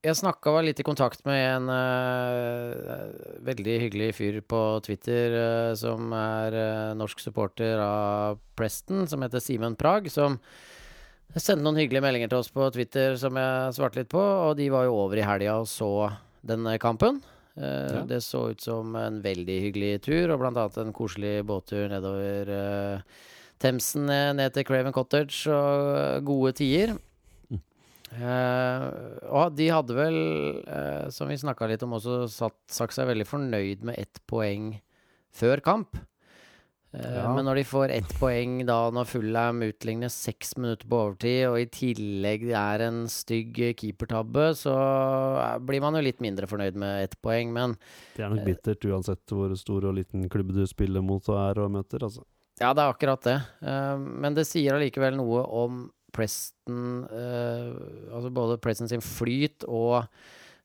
jeg 0.00 0.16
snakka 0.16 0.52
var 0.54 0.64
litt 0.64 0.80
i 0.80 0.86
kontakt 0.86 1.22
med 1.28 1.40
en 1.44 1.66
uh, 1.68 3.10
veldig 3.44 3.76
hyggelig 3.84 4.10
fyr 4.16 4.38
på 4.40 4.60
Twitter 4.86 5.36
uh, 5.36 5.72
som 5.76 6.12
er 6.16 6.56
norsk 6.96 7.20
supporter 7.20 7.80
av 7.84 8.40
Preston, 8.56 9.04
som 9.10 9.20
heter 9.24 9.42
Simen 9.44 9.76
Prag, 9.76 10.08
som 10.12 10.38
sendte 11.36 11.62
noen 11.62 11.78
hyggelige 11.78 12.02
meldinger 12.04 12.30
til 12.32 12.40
oss 12.40 12.50
på 12.54 12.64
Twitter 12.74 13.14
som 13.20 13.36
jeg 13.38 13.76
svarte 13.76 14.00
litt 14.00 14.10
på, 14.10 14.20
og 14.20 14.56
de 14.58 14.70
var 14.72 14.88
jo 14.88 14.96
over 15.04 15.20
i 15.20 15.26
helga 15.26 15.60
og 15.60 15.68
så 15.70 15.92
denne 16.40 16.78
kampen. 16.82 17.20
Uh, 17.58 18.00
ja. 18.00 18.06
Det 18.08 18.22
så 18.24 18.46
ut 18.54 18.64
som 18.64 18.96
en 18.96 19.20
veldig 19.24 19.58
hyggelig 19.66 19.92
tur, 20.06 20.30
og 20.30 20.40
blant 20.40 20.58
annet 20.60 20.80
en 20.80 20.96
koselig 20.96 21.40
båttur 21.46 21.90
nedover 21.92 22.54
uh, 22.54 23.20
Themsen 23.60 24.08
ned 24.08 24.54
til 24.54 24.64
Craven 24.64 24.94
Cottage, 24.96 25.44
og 25.52 25.90
uh, 25.92 26.24
gode 26.24 26.54
tider. 26.62 26.96
Mm. 28.10 28.86
og 29.30 29.52
de 29.54 29.68
hadde 29.70 29.94
vel, 29.94 30.16
som 31.14 31.30
vi 31.30 31.38
snakka 31.38 31.68
litt 31.70 31.84
om, 31.86 31.94
også 31.94 32.24
satt, 32.32 32.58
sagt 32.66 32.96
seg 32.96 33.06
veldig 33.06 33.26
fornøyd 33.28 33.84
med 33.86 34.00
ett 34.02 34.18
poeng 34.26 34.72
før 35.30 35.62
kamp. 35.62 35.98
Uh, 36.90 37.04
ja. 37.06 37.28
Men 37.36 37.46
når 37.46 37.60
de 37.60 37.62
får 37.70 37.92
ett 37.94 38.12
poeng 38.18 38.64
da 38.66 38.78
når 38.90 39.06
Fullham 39.06 39.60
utligner 39.62 40.10
seks 40.10 40.56
minutter 40.58 40.88
på 40.90 40.98
overtid, 41.04 41.44
og 41.46 41.60
i 41.60 41.68
tillegg 41.70 42.48
er 42.50 42.82
en 42.88 43.04
stygg 43.10 43.60
keepertabbe, 43.78 44.48
så 44.58 44.74
blir 45.62 45.84
man 45.84 45.94
jo 45.94 46.02
litt 46.02 46.18
mindre 46.24 46.50
fornøyd 46.50 46.80
med 46.82 47.04
ett 47.04 47.14
poeng, 47.22 47.54
men 47.54 47.78
Det 48.16 48.26
er 48.26 48.34
nok 48.34 48.42
bittert 48.48 48.88
uansett 48.90 49.36
hvor 49.36 49.54
stor 49.60 49.86
og 49.86 49.96
liten 50.00 50.26
klubb 50.32 50.50
du 50.56 50.64
spiller 50.66 51.04
mot 51.04 51.22
og 51.30 51.38
er 51.38 51.62
og 51.62 51.70
møter, 51.78 52.02
altså. 52.08 52.26
Ja, 52.60 52.74
det 52.74 52.82
er 52.82 52.90
akkurat 52.92 53.22
det. 53.24 53.38
Men 53.64 54.34
det 54.36 54.42
sier 54.44 54.74
allikevel 54.76 55.14
noe 55.16 55.46
om 55.62 55.86
Preston 56.14 57.04
eh, 57.06 57.70
Altså 58.10 58.32
både 58.34 58.58
Preston 58.62 58.90
sin 58.90 59.04
flyt 59.04 59.66
og 59.68 60.02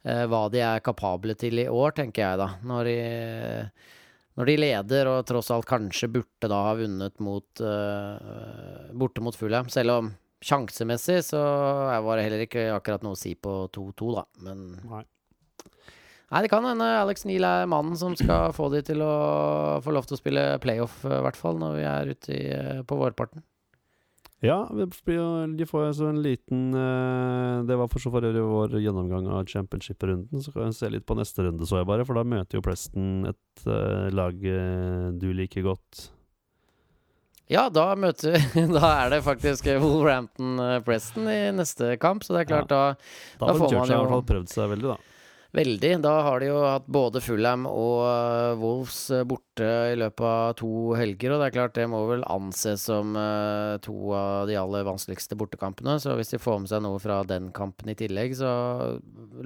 hva 0.05 0.43
de 0.53 0.59
er 0.61 0.83
kapable 0.85 1.33
til 1.33 1.57
i 1.57 1.63
år, 1.65 1.95
tenker 1.97 2.21
jeg 2.21 2.37
da. 2.37 2.45
Når 2.69 2.85
de 2.85 2.97
når 4.35 4.49
de 4.49 4.55
leder, 4.59 5.09
og 5.09 5.23
tross 5.27 5.49
alt 5.55 5.65
kanskje 5.65 6.11
burde 6.11 6.49
da 6.51 6.59
ha 6.67 6.75
vunnet 6.77 7.17
mot 7.23 7.63
uh, 7.63 8.91
borte 8.93 9.23
mot 9.23 9.33
Fulham, 9.33 9.71
selv 9.71 9.95
om 9.95 10.11
sjansemessig 10.45 11.21
så 11.31 11.41
var 12.05 12.17
det 12.17 12.27
heller 12.27 12.43
ikke 12.45 12.67
akkurat 12.75 13.05
noe 13.05 13.15
å 13.15 13.19
si 13.19 13.33
på 13.39 13.63
2-2, 13.73 14.09
da. 14.17 14.25
Men 14.45 14.65
Nei. 14.91 15.03
Nei, 16.25 16.41
det 16.41 16.49
kan 16.49 16.65
hende 16.65 16.85
Alex 16.99 17.23
Neal 17.29 17.45
er 17.47 17.67
mannen 17.69 17.95
som 17.99 18.15
skal 18.17 18.49
få 18.55 18.67
de 18.73 18.81
til 18.83 19.01
å 19.05 19.77
få 19.85 19.93
lov 19.93 20.07
til 20.09 20.17
å 20.17 20.19
spille 20.19 20.45
playoff, 20.61 20.97
i 21.05 21.21
hvert 21.23 21.37
fall, 21.37 21.59
når 21.61 21.75
vi 21.77 21.83
er 21.87 22.11
ute 22.11 22.33
i, 22.33 22.45
eh, 22.51 22.81
på 22.83 22.97
vårparten. 22.97 23.43
Ja, 24.43 24.57
de 24.67 25.65
får 25.65 25.85
altså 25.87 26.09
en 26.11 26.19
liten 26.21 26.73
uh, 26.75 27.63
Det 27.65 27.77
var 27.79 27.87
for 27.87 28.03
så 28.03 28.11
forrige 28.13 28.43
vår 28.43 28.75
gjennomgang 28.83 29.29
av 29.31 29.47
championship-runden. 29.47 30.43
Så 30.43 30.51
kan 30.51 30.67
vi 30.67 30.75
se 30.75 30.89
litt 30.91 31.05
på 31.07 31.15
neste 31.17 31.45
runde, 31.45 31.65
så 31.65 31.79
jeg 31.79 31.89
bare. 31.89 32.05
For 32.07 32.19
da 32.19 32.25
møter 32.27 32.59
jo 32.59 32.65
Preston 32.65 33.31
et 33.31 33.65
uh, 33.69 34.11
lag 34.13 34.35
uh, 34.43 35.15
du 35.15 35.31
liker 35.33 35.65
godt. 35.65 36.09
Ja, 37.51 37.67
da 37.69 37.91
møter 37.99 38.39
Da 38.75 38.91
er 39.05 39.11
det 39.13 39.23
faktisk 39.25 39.67
Wolverhampton-Preston 39.69 41.29
i 41.31 41.41
neste 41.55 41.93
kamp, 42.01 42.25
så 42.25 42.35
det 42.35 42.45
er 42.45 42.53
klart, 42.55 42.71
ja. 42.73 42.95
da, 42.95 43.11
da, 43.39 43.51
da 43.51 43.57
får 43.59 43.69
man 43.69 43.91
jo 43.91 43.99
i 43.99 43.99
hvert 44.01 44.15
fall 44.17 44.29
prøvd 44.33 44.55
seg 44.55 44.71
veldig, 44.73 44.95
da. 44.95 45.14
Veldig. 45.55 45.91
Da 46.03 46.11
har 46.25 46.41
de 46.43 46.49
jo 46.49 46.57
hatt 46.65 46.87
både 46.91 47.21
Fulham 47.23 47.63
og 47.69 48.01
uh, 48.03 48.57
Wolves 48.59 48.97
uh, 49.13 49.21
borte 49.27 49.67
i 49.93 49.95
løpet 49.95 50.25
av 50.27 50.55
to 50.59 50.71
helger, 50.99 51.31
og 51.31 51.39
det 51.39 51.47
er 51.47 51.55
klart 51.55 51.77
det 51.77 51.85
må 51.91 52.01
vel 52.09 52.25
anses 52.27 52.83
som 52.89 53.15
uh, 53.15 53.77
to 53.85 53.95
av 54.17 54.49
de 54.49 54.57
aller 54.59 54.83
vanskeligste 54.87 55.37
bortekampene. 55.39 55.95
Så 56.03 56.17
hvis 56.19 56.33
de 56.33 56.41
får 56.43 56.59
med 56.59 56.73
seg 56.73 56.83
noe 56.83 56.99
fra 56.99 57.21
den 57.27 57.53
kampen 57.55 57.93
i 57.93 57.95
tillegg, 57.95 58.35
så 58.35 58.51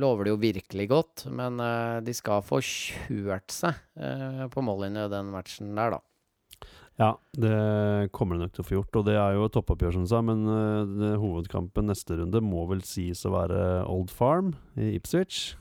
lover 0.02 0.26
det 0.26 0.34
jo 0.34 0.41
virkelig 0.41 0.89
godt. 0.89 1.28
Men 1.30 1.62
de 2.06 2.17
skal 2.17 2.41
få 2.45 2.62
kjørt 2.63 3.54
seg 3.54 3.78
på 4.54 4.65
mållinje 4.65 5.06
den 5.13 5.30
matchen 5.34 5.76
der, 5.78 5.98
da. 5.98 6.67
Ja, 7.00 7.13
det 7.38 8.10
kommer 8.15 8.36
de 8.36 8.48
nok 8.48 8.56
til 8.56 8.65
å 8.65 8.67
få 8.67 8.78
gjort. 8.80 9.02
Og 9.02 9.08
det 9.08 9.17
er 9.19 9.38
jo 9.38 9.45
et 9.45 9.56
toppoppgjør, 9.56 9.95
som 9.95 10.08
du 10.08 10.12
sa. 10.12 10.26
Men 10.26 10.43
hovedkampen 11.22 11.91
neste 11.91 12.17
runde 12.19 12.41
må 12.43 12.65
vel 12.72 12.82
sies 12.88 13.26
å 13.28 13.36
være 13.38 13.63
Old 13.86 14.13
Farm 14.13 14.56
i 14.80 14.95
Ipswich. 14.98 15.52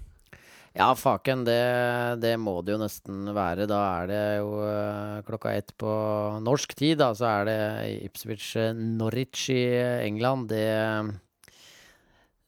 Ja, 0.76 0.92
faken, 0.94 1.44
det, 1.46 1.58
det, 2.22 2.34
må 2.40 2.58
det 2.62 2.74
jo 2.76 2.80
nesten 2.82 3.30
være. 3.34 3.66
Da 3.70 3.78
er 4.02 4.10
det 4.10 4.24
jo 4.40 4.50
uh, 4.62 5.20
klokka 5.26 5.54
ett 5.56 5.72
på 5.80 5.92
norsk 6.44 6.74
tid, 6.78 6.98
da, 7.00 7.12
så 7.16 7.30
er 7.30 7.48
det 7.48 7.60
Ipswich 8.08 8.52
uh, 8.60 8.74
Norwich 8.76 9.48
i 9.54 9.62
England. 10.04 10.50
Det 10.52 10.66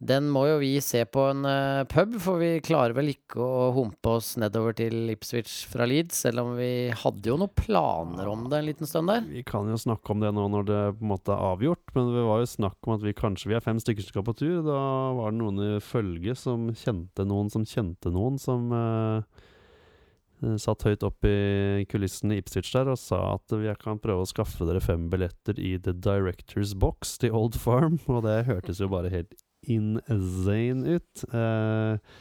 den 0.00 0.30
må 0.32 0.46
jo 0.48 0.54
vi 0.62 0.70
se 0.80 1.02
på 1.12 1.26
en 1.28 1.44
uh, 1.44 1.84
pub, 1.84 2.14
for 2.24 2.40
vi 2.40 2.54
klarer 2.64 2.94
vel 2.96 3.10
ikke 3.12 3.36
å 3.44 3.66
humpe 3.76 4.14
oss 4.16 4.30
nedover 4.40 4.72
til 4.78 5.10
Ipswich 5.12 5.66
fra 5.68 5.84
Leeds, 5.84 6.22
selv 6.24 6.40
om 6.40 6.54
vi 6.56 6.88
hadde 7.02 7.28
jo 7.28 7.36
noen 7.36 7.52
planer 7.52 8.30
om 8.32 8.46
det 8.48 8.62
en 8.62 8.68
liten 8.70 8.88
stund 8.88 9.12
der. 9.12 9.26
Vi 9.28 9.44
kan 9.44 9.68
jo 9.68 9.76
snakke 9.80 10.14
om 10.14 10.24
det 10.24 10.32
nå 10.32 10.46
når 10.54 10.64
det 10.70 10.80
på 10.96 11.04
en 11.04 11.12
måte 11.12 11.34
er 11.36 11.44
avgjort, 11.50 11.92
men 11.92 12.08
det 12.14 12.24
var 12.30 12.40
jo 12.40 12.48
snakk 12.48 12.88
om 12.88 12.96
at 12.96 13.04
vi 13.04 13.12
kanskje 13.18 13.50
Vi 13.50 13.58
er 13.58 13.64
fem 13.64 13.82
stykker 13.82 14.06
som 14.06 14.14
skal 14.14 14.24
på 14.24 14.36
tur. 14.40 14.56
Da 14.64 14.80
var 15.18 15.34
det 15.34 15.40
noen 15.42 15.60
i 15.66 15.70
følge 15.84 16.36
som 16.38 16.70
kjente 16.72 17.28
noen 17.28 17.52
som 17.52 17.68
kjente 17.68 18.14
noen, 18.14 18.40
som 18.40 18.72
uh, 18.72 20.56
satt 20.64 20.88
høyt 20.88 21.04
opp 21.04 21.28
i 21.28 21.84
kulissene 21.92 22.38
i 22.38 22.40
Ipswich 22.40 22.72
der 22.72 22.88
og 22.88 22.96
sa 23.02 23.20
at 23.34 23.52
vi 23.52 23.68
kan 23.84 24.00
prøve 24.00 24.24
å 24.24 24.32
skaffe 24.32 24.64
dere 24.64 24.80
fem 24.80 25.10
billetter 25.12 25.60
i 25.60 25.74
The 25.76 25.92
Directors 25.92 26.72
Box 26.72 27.18
til 27.20 27.36
Old 27.36 27.60
Farm, 27.60 28.00
og 28.14 28.24
det 28.24 28.46
hørtes 28.48 28.80
jo 28.80 28.88
bare 28.96 29.12
helt 29.12 29.36
insane 29.68 30.96
ut. 30.96 31.24
Eh, 31.34 32.18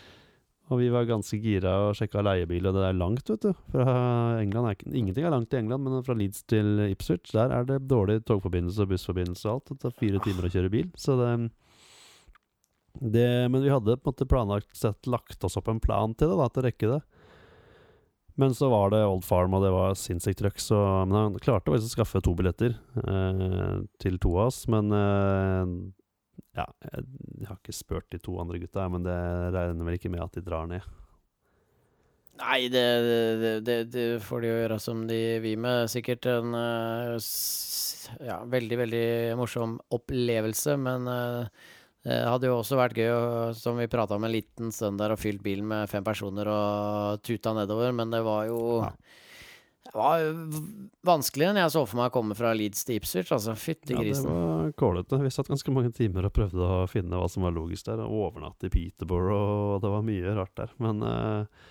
og 0.70 0.78
vi 0.78 0.90
var 0.94 1.08
ganske 1.10 1.40
gira 1.42 1.72
og 1.88 1.96
sjekka 1.98 2.22
leiebil, 2.22 2.68
og 2.70 2.76
det 2.78 2.84
er 2.86 2.98
langt, 2.98 3.30
vet 3.32 3.48
du. 3.48 3.54
Fra 3.74 3.94
England 4.38 4.70
er 4.70 4.98
Ingenting 5.00 5.26
er 5.26 5.34
langt 5.34 5.56
i 5.56 5.58
England, 5.58 5.86
men 5.86 6.04
fra 6.06 6.14
Leeds 6.18 6.44
til 6.50 6.84
Ipswich, 6.86 7.34
der 7.34 7.54
er 7.56 7.66
det 7.66 7.80
dårlig 7.90 8.20
togforbindelse 8.30 8.86
og 8.86 8.92
bussforbindelse 8.94 9.50
og 9.50 9.56
alt. 9.56 9.72
Det 9.72 9.80
tar 9.82 9.98
fire 9.98 10.22
timer 10.26 10.46
å 10.46 10.54
kjøre 10.54 10.74
bil. 10.76 10.92
Så 10.94 11.18
det, 11.18 11.32
det 13.02 13.30
Men 13.50 13.66
vi 13.66 13.74
hadde 13.74 13.98
på 13.98 14.12
en 14.12 14.14
måte 14.14 14.30
planlagt 14.30 14.78
sett 14.78 15.10
lagt 15.10 15.44
oss 15.44 15.58
opp 15.58 15.74
en 15.74 15.82
plan 15.82 16.14
til 16.14 16.30
det, 16.30 16.38
da, 16.38 16.52
til 16.54 16.62
å 16.62 16.68
rekke 16.70 16.94
det. 16.94 17.02
Men 18.40 18.54
så 18.56 18.70
var 18.72 18.94
det 18.94 19.02
Old 19.04 19.26
Farm, 19.26 19.58
og 19.58 19.66
det 19.66 19.74
var 19.74 19.98
sinnssykt 20.00 20.40
trøkk. 20.40 20.62
Så 20.64 20.78
men 21.10 21.18
han 21.18 21.40
klarte 21.44 21.74
å 21.74 21.82
skaffe 21.82 22.22
to 22.24 22.36
billetter 22.38 22.78
eh, 23.04 23.80
til 24.00 24.22
to 24.22 24.38
av 24.38 24.52
oss. 24.52 24.62
Men 24.72 24.94
eh, 24.96 25.74
ja, 26.58 26.66
jeg 26.90 27.48
har 27.50 27.60
ikke 27.60 27.76
spurt 27.76 28.10
de 28.14 28.20
to 28.22 28.36
andre 28.42 28.60
gutta, 28.62 28.88
men 28.92 29.06
det 29.06 29.20
regner 29.56 29.88
vel 29.88 30.00
ikke 30.00 30.12
med 30.14 30.26
at 30.26 30.36
de 30.38 30.44
drar 30.46 30.70
ned. 30.70 30.86
Nei, 32.40 32.70
det, 32.72 32.86
det, 33.42 33.54
det, 33.68 33.78
det 33.92 34.06
får 34.24 34.44
de 34.44 34.52
jo 34.52 34.60
gjøre 34.62 34.78
som 34.80 35.04
de 35.10 35.20
vil 35.44 35.60
med. 35.60 35.90
Sikkert 35.92 36.28
en 36.32 36.56
uh, 36.56 37.18
ja, 38.24 38.40
veldig, 38.48 38.78
veldig 38.86 39.10
morsom 39.40 39.76
opplevelse, 39.96 40.78
men 40.80 41.10
uh, 41.12 41.76
det 42.08 42.22
hadde 42.24 42.48
jo 42.48 42.62
også 42.62 42.80
vært 42.80 43.00
gøy, 43.02 43.12
som 43.60 43.80
vi 43.80 43.90
prata 43.92 44.16
om 44.16 44.24
en 44.24 44.32
liten 44.32 44.72
stund 44.72 45.02
der, 45.02 45.12
og 45.14 45.20
fylt 45.20 45.44
bilen 45.44 45.68
med 45.68 45.92
fem 45.92 46.06
personer 46.06 46.48
og 46.48 47.20
tuta 47.28 47.52
nedover, 47.58 47.92
men 47.96 48.14
det 48.14 48.24
var 48.24 48.48
jo 48.48 48.62
ja. 48.86 48.94
Det 49.90 49.98
var 49.98 50.22
vanskeligere 51.08 51.56
enn 51.56 51.64
jeg 51.64 51.74
så 51.74 51.82
for 51.90 51.98
meg 51.98 52.12
å 52.12 52.14
komme 52.14 52.36
fra 52.38 52.52
Leeds 52.54 52.86
til 52.86 53.00
Ipswich, 53.00 53.32
altså. 53.34 53.56
Fytti 53.58 53.96
Ja, 53.96 54.04
det 54.06 54.22
var 54.28 54.70
kålete. 54.78 55.18
Vi 55.24 55.32
satt 55.34 55.50
ganske 55.50 55.74
mange 55.74 55.90
timer 55.98 56.28
og 56.30 56.36
prøvde 56.36 56.62
å 56.62 56.84
finne 56.92 57.18
hva 57.18 57.26
som 57.32 57.48
var 57.48 57.56
logisk 57.56 57.90
der. 57.90 58.04
Overnatte 58.06 58.70
i 58.70 58.74
Peterborough, 58.74 59.76
og 59.76 59.84
det 59.84 59.94
var 59.96 60.06
mye 60.06 60.36
rart 60.38 60.54
der. 60.62 60.70
Men 60.84 61.02
eh, 61.06 61.68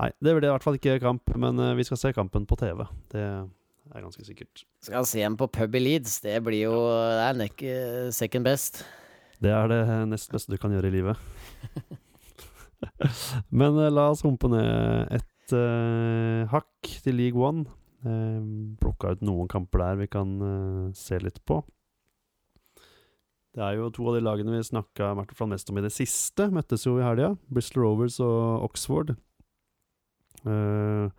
Nei, 0.00 0.08
det 0.24 0.32
blir 0.32 0.48
i 0.48 0.52
hvert 0.54 0.64
fall 0.64 0.78
ikke 0.80 0.98
kamp. 1.04 1.34
Men 1.38 1.60
eh, 1.62 1.76
vi 1.78 1.86
skal 1.86 2.00
se 2.00 2.14
kampen 2.16 2.48
på 2.50 2.58
TV. 2.58 2.82
Det 3.14 3.22
er 3.22 4.02
ganske 4.02 4.26
sikkert. 4.26 4.66
Skal 4.82 5.06
se 5.06 5.22
en 5.22 5.38
på 5.38 5.46
pub 5.52 5.78
i 5.78 5.86
Leeds, 5.86 6.18
det 6.24 6.40
blir 6.42 6.64
jo 6.64 6.74
Det 6.90 7.24
er 7.28 7.40
nek 7.44 7.66
second 8.16 8.48
best. 8.48 8.82
Det 9.42 9.50
er 9.50 9.70
det 9.70 9.82
nest 10.10 10.30
beste 10.34 10.54
du 10.54 10.58
kan 10.58 10.74
gjøre 10.74 10.90
i 10.90 10.96
livet. 10.98 11.22
Men 13.60 13.78
eh, 13.78 13.92
la 13.92 14.08
oss 14.12 14.24
humpe 14.26 14.50
ned 14.50 14.66
et 15.14 15.26
eh, 15.56 16.48
hakk 16.50 16.90
til 17.04 17.18
League 17.18 17.38
One. 17.38 17.66
Uh, 18.02 18.74
Plukka 18.82 19.12
ut 19.14 19.20
noen 19.22 19.46
kamper 19.50 19.78
der 19.84 20.00
vi 20.00 20.08
kan 20.10 20.32
uh, 20.42 20.88
se 20.96 21.20
litt 21.22 21.38
på. 21.46 21.60
Det 23.52 23.62
er 23.62 23.76
jo 23.76 23.90
to 23.92 24.08
av 24.08 24.16
de 24.16 24.24
lagene 24.24 24.56
vi 24.56 24.64
snakka 24.64 25.12
mest 25.46 25.70
om 25.70 25.78
i 25.78 25.84
det 25.84 25.92
siste. 25.92 26.48
Møttes 26.50 26.86
jo 26.88 26.96
i 26.98 27.04
helga. 27.04 27.34
Bristol 27.52 27.84
Rovers 27.84 28.18
og 28.24 28.64
Oxford. 28.70 29.14
Uh, 30.42 31.12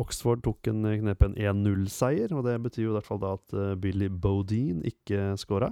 Oxford 0.00 0.42
tok 0.44 0.68
en 0.68 0.84
knep 0.84 1.24
en 1.24 1.34
1-0-seier, 1.40 2.32
og 2.36 2.44
det 2.44 2.58
betyr 2.66 2.84
jo 2.84 2.92
i 2.92 2.96
hvert 2.98 3.08
fall 3.08 3.20
da 3.22 3.32
at 3.38 3.54
eh, 3.56 3.76
Billy 3.80 4.10
Bodine 4.12 4.84
ikke 4.84 5.32
skåra. 5.40 5.70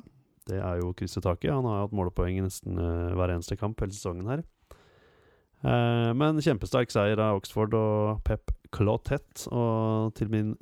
Det 0.49 0.57
er 0.61 0.81
jo 0.81 0.95
krysset 0.97 1.25
taket. 1.27 1.53
Han 1.53 1.69
har 1.69 1.85
hatt 1.85 1.97
målepoeng 1.97 2.39
i 2.41 2.45
nesten 2.45 2.81
eh, 2.81 3.13
hver 3.17 3.35
eneste 3.35 3.59
kamp 3.61 3.81
hele 3.85 3.93
sesongen 3.93 4.31
her. 4.33 4.45
Eh, 5.65 6.11
men 6.13 6.41
kjempesterk 6.45 6.93
seier 6.93 7.21
av 7.25 7.39
Oxford 7.39 7.73
og 7.79 8.21
Pep 8.27 8.53
Clotet. 8.75 9.47
Og 9.49 10.13
til 10.19 10.29
min 10.33 10.53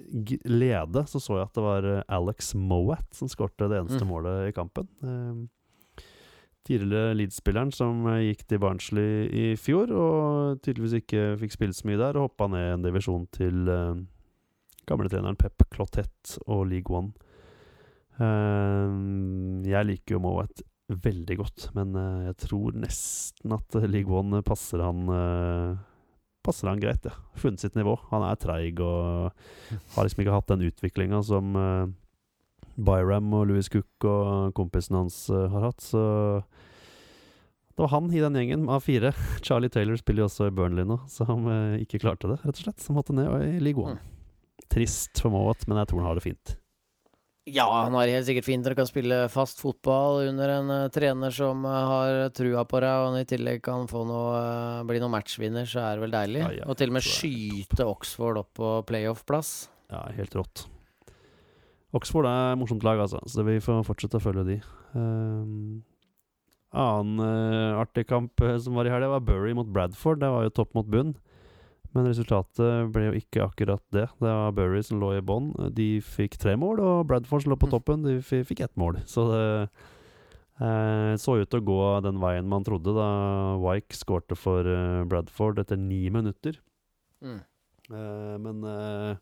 glede 0.45 1.03
så 1.11 1.19
så 1.23 1.41
jeg 1.41 1.49
at 1.49 1.59
det 1.59 1.65
var 1.65 1.89
eh, 1.91 2.05
Alex 2.13 2.53
Mowat 2.55 3.09
som 3.17 3.31
skårte 3.31 3.69
det 3.71 3.81
eneste 3.81 4.05
Mm. 4.07 4.13
målet 4.13 4.49
i 4.49 4.55
kampen. 4.55 4.87
Eh, 5.03 6.05
tidligere 6.63 7.17
Leeds-spilleren 7.19 7.73
som 7.75 8.05
gikk 8.23 8.47
til 8.47 8.61
Barnsley 8.63 9.27
i 9.27 9.57
fjor, 9.59 9.91
og 9.91 10.61
tydeligvis 10.63 11.01
ikke 11.03 11.37
fikk 11.41 11.57
spille 11.57 11.75
så 11.75 11.89
mye 11.89 11.99
der, 11.99 12.15
og 12.17 12.31
hoppa 12.31 12.47
ned 12.47 12.75
en 12.75 12.85
divisjon 12.87 13.27
til 13.35 13.65
gamle 13.67 14.07
gamletreneren 14.87 15.37
Pep 15.37 15.65
Clotet 15.75 16.39
og 16.47 16.69
League 16.71 16.87
One. 16.95 17.11
Jeg 19.67 19.87
liker 19.89 20.15
jo 20.15 20.21
Mowat 20.23 20.63
veldig 21.05 21.39
godt, 21.41 21.69
men 21.77 21.97
uh, 21.97 22.27
jeg 22.29 22.37
tror 22.47 22.77
nesten 22.79 23.55
at 23.57 23.79
League 23.85 24.13
One 24.13 24.43
passer 24.47 24.83
han 24.85 25.09
uh, 25.09 25.81
Passer 26.43 26.67
han 26.67 26.81
greit, 26.83 27.05
ja. 27.07 27.13
Funnet 27.39 27.63
sitt 27.63 27.77
nivå. 27.79 27.93
Han 28.11 28.25
er 28.27 28.39
treig 28.43 28.81
og 28.83 29.29
har 29.95 30.03
liksom 30.03 30.25
ikke 30.25 30.33
hatt 30.35 30.49
den 30.51 30.65
utviklinga 30.67 31.21
som 31.23 31.53
uh, 31.55 31.87
Byram 32.75 33.29
og 33.39 33.45
Louis 33.47 33.71
Cook 33.71 34.07
og 34.11 34.51
kompisen 34.59 34.99
hans 34.99 35.21
har 35.31 35.69
hatt, 35.69 35.85
så 35.85 36.03
det 37.77 37.85
var 37.85 37.93
han 37.93 38.11
i 38.11 38.25
den 38.25 38.41
gjengen 38.41 38.67
av 38.75 38.83
fire. 38.83 39.13
Charlie 39.47 39.71
Taylor 39.71 40.01
spiller 40.01 40.25
jo 40.25 40.31
også 40.33 40.49
i 40.51 40.57
Burnley 40.57 40.89
nå, 40.89 40.99
så 41.07 41.29
han 41.31 41.47
ikke 41.85 42.03
klarte 42.03 42.33
det, 42.33 42.41
rett 42.43 42.59
og 42.59 42.65
slett. 42.65 42.83
Så 42.83 42.97
måtte 42.97 43.15
ned 43.15 43.31
i 43.47 43.63
League 43.63 43.79
One. 43.79 44.03
Trist 44.73 45.23
for 45.23 45.31
Mowat, 45.31 45.63
men 45.69 45.79
jeg 45.79 45.93
tror 45.93 46.03
han 46.03 46.11
har 46.11 46.19
det 46.19 46.27
fint. 46.27 46.57
Ja, 47.51 47.67
han 47.83 47.95
har 47.99 48.07
helt 48.07 48.27
sikkert 48.29 48.47
fint. 48.47 48.63
Dere 48.63 48.77
kan 48.79 48.87
spille 48.87 49.25
fast 49.33 49.59
fotball 49.59 50.29
under 50.29 50.51
en 50.61 50.69
uh, 50.71 50.91
trener 50.95 51.33
som 51.35 51.65
uh, 51.67 51.73
har 51.91 52.19
trua 52.37 52.63
på 52.71 52.79
deg, 52.85 52.93
og 53.01 53.09
han 53.09 53.19
i 53.19 53.27
tillegg 53.27 53.65
kan 53.67 53.89
få 53.91 54.05
noe, 54.07 54.37
uh, 54.39 54.83
bli 54.87 55.01
noen 55.03 55.11
matchvinner, 55.17 55.67
så 55.67 55.83
er 55.83 55.99
det 55.99 56.05
vel 56.05 56.15
deilig. 56.15 56.45
Ja, 56.45 56.53
ja, 56.61 56.69
og 56.71 56.79
til 56.79 56.93
og 56.93 56.99
med 57.01 57.07
skyte 57.07 57.89
Oxford 57.91 58.39
opp 58.45 58.53
på 58.61 58.77
playoff-plass. 58.87 59.51
Ja, 59.91 60.05
helt 60.15 60.37
rått. 60.39 60.69
Oxford 61.99 62.31
er 62.31 62.53
et 62.53 62.63
morsomt 62.63 62.87
lag, 62.87 63.03
altså, 63.03 63.19
så 63.27 63.43
vi 63.49 63.59
får 63.61 63.83
fortsette 63.91 64.23
å 64.23 64.23
følge 64.23 64.47
de. 64.47 64.61
Um, 64.95 65.83
annen 66.71 67.27
artig 67.77 68.07
kamp 68.09 68.39
som 68.63 68.79
var 68.79 68.87
i 68.87 68.95
helga, 68.95 69.11
var 69.17 69.27
Bury 69.27 69.51
mot 69.59 69.67
Bradford. 69.69 70.23
Det 70.23 70.31
var 70.31 70.47
jo 70.47 70.55
topp 70.63 70.79
mot 70.79 70.87
bunn. 70.89 71.17
Men 71.93 72.07
resultatet 72.09 72.89
ble 72.95 73.11
jo 73.11 73.17
ikke 73.19 73.45
akkurat 73.45 73.83
det. 73.93 74.07
Det 74.17 74.31
var 74.33 74.55
Bury 74.57 74.81
som 74.83 75.01
lå 75.03 75.11
i 75.19 75.21
bånn. 75.25 75.51
De 75.77 76.01
fikk 76.01 76.39
tre 76.41 76.55
mål, 76.57 76.81
og 76.81 77.07
Bradford 77.11 77.45
som 77.45 77.53
lå 77.53 77.59
på 77.61 77.69
Mm. 77.69 77.75
toppen, 77.75 78.03
de 78.07 78.19
fikk 78.45 78.61
ett 78.65 78.77
mål. 78.81 79.03
Så 79.05 79.27
det 79.29 79.45
eh, 80.63 81.17
så 81.21 81.37
ut 81.41 81.51
til 81.51 81.61
å 81.61 81.65
gå 81.67 81.79
den 82.05 82.21
veien 82.23 82.49
man 82.49 82.65
trodde 82.65 82.95
da 82.97 83.57
Wyke 83.61 83.97
skårte 83.97 84.37
for 84.39 84.65
eh, 84.65 85.05
Bradford 85.05 85.59
etter 85.59 85.77
ni 85.77 86.09
minutter. 86.09 86.57
Mm. 87.23 87.41
Eh, 87.93 88.37
men 88.39 88.65
eh, 88.65 89.17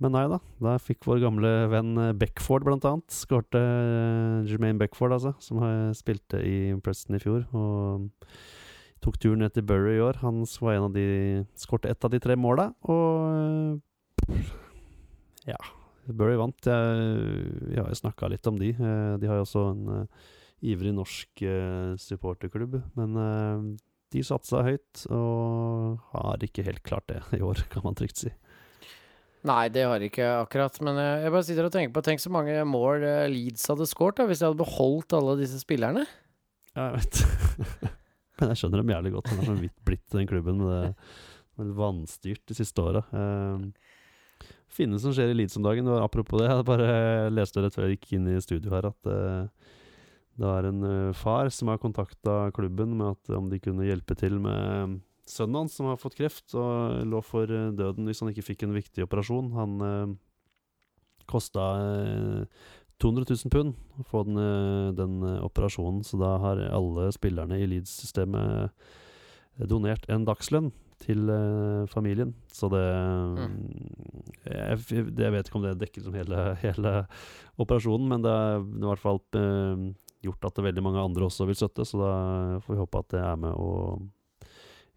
Men 0.00 0.12
nei 0.14 0.28
da. 0.30 0.38
Der 0.62 0.78
fikk 0.78 1.02
vår 1.08 1.18
gamle 1.24 1.48
venn 1.72 1.96
eh, 1.98 2.12
Beckford 2.14 2.62
blant 2.62 2.84
annet 2.86 3.10
skårte 3.10 3.58
uh, 3.58 4.44
Jermaine 4.46 4.78
Beckford, 4.78 5.10
altså, 5.16 5.32
som 5.42 5.58
spilte 5.98 6.38
i 6.38 6.76
Preston 6.86 7.16
i 7.16 7.18
fjor. 7.18 7.42
Og 7.50 8.06
tok 9.04 9.18
turen 9.20 9.42
ned 9.44 9.54
til 9.54 9.66
Bury 9.66 9.96
i 9.96 10.02
år. 10.04 10.20
Han 10.24 10.42
var 10.62 10.74
en 10.76 10.86
av 10.88 10.94
de 10.94 11.04
skåret 11.58 11.88
ett 11.90 12.04
av 12.06 12.12
de 12.12 12.20
tre 12.22 12.36
måla, 12.38 12.70
og 12.88 13.82
eh, 14.28 14.46
Ja. 15.54 15.58
Bury 16.08 16.38
vant. 16.40 16.64
Jeg, 16.64 17.08
jeg 17.74 17.82
har 17.82 17.90
jo 17.92 17.98
snakka 17.98 18.30
litt 18.32 18.46
om 18.48 18.56
de. 18.60 18.70
Eh, 18.72 19.14
de 19.20 19.28
har 19.28 19.40
jo 19.40 19.44
også 19.44 19.64
en 19.74 19.82
eh, 19.92 20.24
ivrig 20.72 20.94
norsk 20.96 21.42
supporterklubb, 22.02 22.80
men 22.98 23.76
de 24.10 24.22
satsa 24.26 24.64
høyt, 24.66 25.04
og 25.14 26.00
har 26.10 26.42
ikke 26.42 26.64
helt 26.66 26.82
klart 26.82 27.06
det 27.12 27.20
i 27.36 27.42
år, 27.44 27.60
kan 27.70 27.84
man 27.84 27.94
trygt 27.94 28.18
si. 28.24 28.32
Nei, 29.46 29.68
det 29.70 29.84
har 29.86 30.02
jeg 30.02 30.10
ikke 30.10 30.32
akkurat. 30.40 30.80
Men 30.82 30.98
jeg 30.98 31.30
bare 31.30 31.46
sitter 31.46 31.68
og 31.68 31.76
tenker 31.76 31.94
på 31.94 32.02
Tenk 32.08 32.18
så 32.24 32.32
mange 32.34 32.56
mål 32.66 33.06
Leeds 33.30 33.68
hadde 33.70 33.86
skåret 33.86 34.24
hvis 34.26 34.42
de 34.42 34.48
hadde 34.48 34.58
beholdt 34.58 35.14
alle 35.14 35.38
disse 35.38 35.62
spillerne. 35.62 36.02
Ja, 36.74 36.88
jeg 36.90 36.98
vet. 36.98 37.94
Men 38.38 38.52
jeg 38.52 38.62
skjønner 38.62 38.82
dem 38.82 38.94
jævlig 38.94 39.14
godt. 39.16 39.32
Han 39.32 39.42
har 39.42 39.50
så 39.50 39.58
vidt 39.58 39.76
blitt 39.86 40.06
den 40.14 40.30
klubben 40.30 40.62
med 40.62 40.76
det 40.78 40.92
det 41.58 41.74
vanstyrt 41.74 42.44
de 42.46 42.54
siste 42.54 42.82
åra. 42.82 43.02
Uh, 43.10 43.66
Finne 44.70 44.98
som 45.00 45.14
skjer 45.16 45.32
i 45.32 45.36
Leeds 45.36 45.56
om 45.58 45.64
dagen. 45.64 45.88
Var 45.88 46.04
Apropos 46.04 46.40
det, 46.40 46.48
jeg 46.50 46.66
bare 46.68 46.88
leste 47.32 47.64
rett 47.64 47.74
før 47.74 47.88
jeg 47.88 47.98
gikk 47.98 48.14
inn 48.18 48.28
i 48.30 48.38
studio 48.44 48.70
her 48.74 48.90
at 48.90 49.08
uh, 49.10 49.74
det 50.38 50.46
var 50.46 50.68
en 50.68 50.84
eh, 50.86 51.16
far 51.18 51.48
som 51.50 51.66
har 51.72 51.80
kontakta 51.82 52.52
klubben 52.54 52.92
med 52.94 53.16
at 53.16 53.30
om 53.34 53.48
de 53.50 53.58
kunne 53.58 53.88
hjelpe 53.88 54.14
til 54.14 54.36
med 54.38 55.00
sønnen 55.26 55.64
hans 55.64 55.74
som 55.74 55.88
har 55.90 55.98
fått 55.98 56.14
kreft 56.14 56.54
og 56.54 57.00
lå 57.10 57.18
for 57.26 57.50
eh, 57.50 57.72
døden 57.74 58.06
hvis 58.06 58.22
han 58.22 58.30
ikke 58.30 58.44
fikk 58.52 58.62
en 58.62 58.76
viktig 58.76 59.02
operasjon. 59.02 59.50
Han 59.56 60.14
kosta 61.26 61.64
200 63.02 63.24
000 63.30 63.52
pund 63.52 63.76
å 64.00 64.04
få 64.06 64.24
den, 64.26 64.38
eh, 64.42 64.90
den 64.98 65.22
eh, 65.22 65.44
operasjonen, 65.46 66.02
så 66.06 66.18
da 66.18 66.34
har 66.42 66.62
alle 66.66 67.08
spillerne 67.14 67.60
i 67.60 67.68
Leeds-systemet 67.70 68.66
eh, 68.66 69.66
donert 69.70 70.06
en 70.10 70.26
dagslønn 70.26 70.72
til 70.98 71.30
familien. 71.86 72.32
Så 72.50 72.66
det 72.72 72.82
jeg, 74.42 74.78
jeg 75.14 75.30
vet 75.30 75.46
ikke 75.46 75.58
om 75.60 75.62
det 75.62 75.76
dekker 75.78 76.02
som 76.02 76.16
hele, 76.18 76.40
hele 76.64 76.94
operasjonen, 77.62 78.08
men 78.10 78.24
det 78.26 78.32
er 78.34 78.58
i 78.58 78.82
hvert 78.82 79.04
fall 79.04 79.22
gjort 80.26 80.48
at 80.50 80.58
veldig 80.66 80.82
mange 80.82 81.04
andre 81.04 81.28
også 81.28 81.46
vil 81.46 81.58
støtte, 81.58 81.86
så 81.86 82.02
da 82.02 82.12
får 82.64 82.74
vi 82.74 82.80
håpe 82.82 83.02
at 83.04 83.14
det 83.14 83.22
er 83.22 83.38
med 83.46 83.54
å 83.54 83.70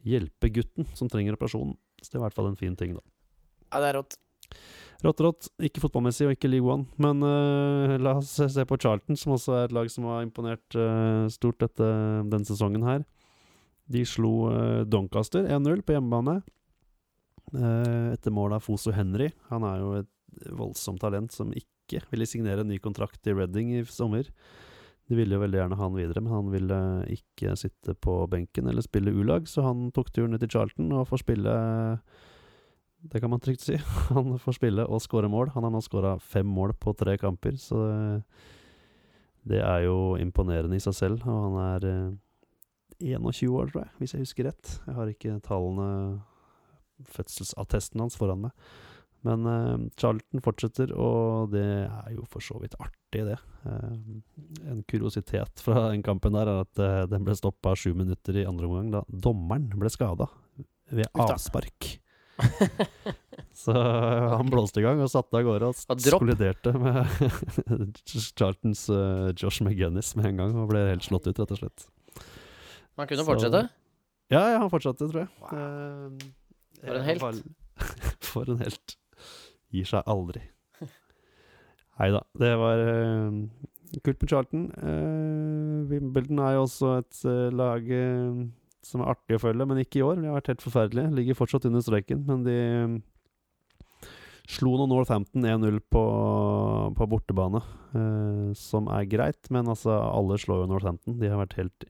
hjelpe 0.10 0.50
gutten 0.50 0.90
som 0.98 1.10
trenger 1.10 1.38
operasjonen. 1.38 1.78
Så 2.02 2.10
det 2.10 2.18
er 2.18 2.24
i 2.24 2.26
hvert 2.26 2.40
fall 2.40 2.50
en 2.50 2.58
fin 2.58 2.74
ting, 2.78 2.98
da. 2.98 3.06
Ja, 3.70 3.84
det 3.84 3.92
er 3.92 4.00
rått. 4.00 4.18
Rått, 5.02 5.22
rått. 5.26 5.50
Ikke 5.66 5.82
fotballmessig 5.82 6.28
og 6.28 6.36
ikke 6.36 6.50
League 6.52 6.70
One. 6.70 6.86
Men 7.02 7.24
uh, 7.26 7.98
la 8.02 8.16
oss 8.20 8.36
se 8.38 8.66
på 8.70 8.78
Charlton, 8.82 9.18
som 9.18 9.34
også 9.34 9.56
er 9.58 9.68
et 9.68 9.76
lag 9.76 9.90
som 9.90 10.06
har 10.12 10.22
imponert 10.26 10.78
uh, 10.78 11.26
stort 11.34 11.58
dette, 11.64 11.88
denne 12.30 12.46
sesongen 12.46 12.86
her. 12.86 13.06
De 13.92 14.06
slo 14.06 14.52
uh, 14.54 14.82
Doncaster 14.86 15.50
1-0 15.50 15.82
på 15.86 15.98
hjemmebane. 15.98 16.42
etter 17.52 18.32
mål 18.32 18.54
av 18.56 18.62
Foso 18.64 18.94
Henry. 18.96 19.32
Han 19.50 19.66
er 19.68 19.80
jo 19.82 19.94
et 19.98 20.46
voldsomt 20.56 21.02
talent 21.02 21.34
som 21.34 21.50
ikke 21.52 22.00
ville 22.12 22.28
signere 22.30 22.64
en 22.64 22.70
ny 22.72 22.78
kontrakt 22.80 23.26
i 23.28 23.34
Reading 23.36 23.74
i 23.76 23.82
sommer. 23.84 24.30
De 25.10 25.18
ville 25.18 25.36
jo 25.36 25.42
veldig 25.42 25.60
gjerne 25.60 25.76
ha 25.76 25.84
han 25.84 25.98
videre, 25.98 26.22
men 26.24 26.32
han 26.32 26.52
ville 26.54 26.78
ikke 27.12 27.58
sitte 27.60 27.98
på 28.00 28.22
benken 28.32 28.70
eller 28.72 28.86
spille 28.86 29.12
U-lag, 29.12 29.50
så 29.50 29.66
han 29.66 29.90
tok 29.92 30.14
turen 30.14 30.32
ned 30.32 30.46
til 30.46 30.54
Charlton 30.54 30.94
og 30.96 31.10
får 31.10 31.26
spille 31.26 31.56
det 33.02 33.22
kan 33.22 33.30
man 33.30 33.40
trygt 33.42 33.62
si. 33.66 33.78
Han 34.14 34.38
får 34.40 34.58
spille 34.60 34.86
og 34.86 35.02
skåre 35.02 35.30
mål. 35.32 35.54
Han 35.56 35.66
har 35.66 35.74
nå 35.74 35.82
skåra 35.86 36.18
fem 36.20 36.48
mål 36.48 36.76
på 36.80 36.94
tre 36.98 37.18
kamper, 37.22 37.58
så 37.60 37.82
det, 37.88 38.02
det 39.54 39.64
er 39.66 39.88
jo 39.88 40.18
imponerende 40.22 40.78
i 40.78 40.84
seg 40.84 40.98
selv. 40.98 41.26
Og 41.26 41.48
han 41.48 41.58
er 41.64 41.88
eh, 41.90 43.18
21 43.18 43.58
år, 43.58 43.72
tror 43.72 43.84
jeg, 43.84 43.92
hvis 43.98 44.14
jeg 44.16 44.26
husker 44.26 44.50
rett. 44.52 44.78
Jeg 44.86 44.98
har 44.98 45.10
ikke 45.10 45.42
tallene, 45.46 45.90
fødselsattesten 47.10 48.04
hans, 48.04 48.18
foran 48.20 48.46
meg. 48.46 48.72
Men 49.26 49.46
uh, 49.46 49.78
Charlton 50.02 50.42
fortsetter, 50.42 50.94
og 50.98 51.52
det 51.54 51.66
er 51.86 52.14
jo 52.16 52.26
for 52.30 52.42
så 52.42 52.58
vidt 52.62 52.74
artig, 52.82 53.22
det. 53.28 53.38
Uh, 53.66 54.22
en 54.70 54.82
kuriositet 54.90 55.62
fra 55.62 55.92
den 55.92 56.02
kampen 56.06 56.34
der 56.34 56.50
er 56.50 56.64
at 56.64 56.82
uh, 56.82 57.04
den 57.10 57.26
ble 57.28 57.38
stoppa 57.38 57.76
sju 57.78 57.94
minutter 57.98 58.42
i 58.42 58.48
andre 58.50 58.70
omgang 58.70 58.90
da 58.96 59.04
dommeren 59.14 59.70
ble 59.78 59.94
skada 59.94 60.30
ved 60.90 61.06
avspark. 61.14 62.01
Så 63.62 63.74
han 63.76 64.48
blåste 64.50 64.82
i 64.82 64.84
gang 64.86 65.02
og 65.04 65.10
satte 65.12 65.38
av 65.38 65.44
gårde 65.46 65.68
og 65.70 66.00
skoliderte 66.02 66.72
med 66.82 67.04
Charltons 68.10 68.88
uh, 68.90 69.30
Josh 69.38 69.62
McGinnis 69.62 70.14
med 70.18 70.32
en 70.32 70.40
gang 70.42 70.56
og 70.58 70.70
ble 70.72 70.82
helt 70.88 71.06
slått 71.06 71.28
ut, 71.30 71.38
rett 71.38 71.54
og 71.54 71.60
slett. 71.60 71.86
Man 72.98 73.10
kunne 73.10 73.22
Så- 73.24 73.28
fortsette. 73.28 73.62
Ja, 74.32 74.46
ja, 74.54 74.62
han 74.64 74.72
fortsatte, 74.72 75.10
tror 75.12 75.26
jeg. 75.26 75.30
Wow. 75.44 75.52
Uh, 75.52 76.32
For 76.82 76.96
en 76.96 77.04
helt. 77.04 77.44
For 78.32 78.54
en 78.54 78.64
helt. 78.64 78.96
Gir 79.76 79.90
seg 79.92 80.08
aldri. 80.10 80.42
Nei 82.00 82.08
da, 82.16 82.22
det 82.40 82.54
var 82.58 82.80
uh, 82.82 83.36
kult 84.02 84.24
med 84.24 84.32
Charlton. 84.32 84.64
Uh, 84.80 85.84
Wimbledon 85.92 86.40
er 86.42 86.56
jo 86.56 86.64
også 86.66 86.96
et 87.04 87.22
lag 87.54 87.92
som 88.86 89.04
er 89.04 89.14
artig 89.14 89.38
å 89.38 89.42
følge, 89.44 89.68
men 89.70 89.82
ikke 89.82 90.02
i 90.02 90.06
år. 90.06 90.20
De 90.20 90.30
har 90.30 90.38
vært 90.40 90.54
helt 90.54 90.66
forferdelige. 90.66 91.14
Ligger 91.18 91.38
fortsatt 91.38 91.68
under 91.70 91.84
streken, 91.86 92.24
men 92.28 92.44
de 92.48 92.58
eh, 92.58 92.96
slo 94.52 94.74
nå 94.80 94.88
Northampton 94.90 95.46
1-0 95.48 95.80
på, 95.94 96.04
på 96.98 97.10
bortebane, 97.14 97.62
eh, 97.94 98.52
som 98.58 98.90
er 98.94 99.10
greit. 99.12 99.52
Men 99.54 99.70
altså, 99.72 99.96
alle 100.10 100.40
slår 100.42 100.64
jo 100.64 100.72
Northampton. 100.74 101.20
De 101.22 101.30
har 101.32 101.42
vært 101.44 101.60
helt 101.60 101.90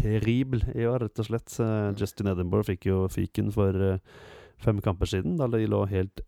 terrible 0.00 0.62
i 0.76 0.86
år, 0.88 1.04
rett 1.06 1.22
og 1.22 1.30
slett. 1.30 1.54
Eh, 1.62 1.92
Justin 2.00 2.32
Edinburgh 2.34 2.68
fikk 2.68 2.90
jo 2.90 3.04
fyken 3.12 3.50
for 3.54 3.76
eh, 3.76 4.02
fem 4.60 4.80
kamper 4.84 5.08
siden, 5.08 5.38
da 5.40 5.48
de 5.50 5.64
lå 5.68 5.84
helt 5.90 6.24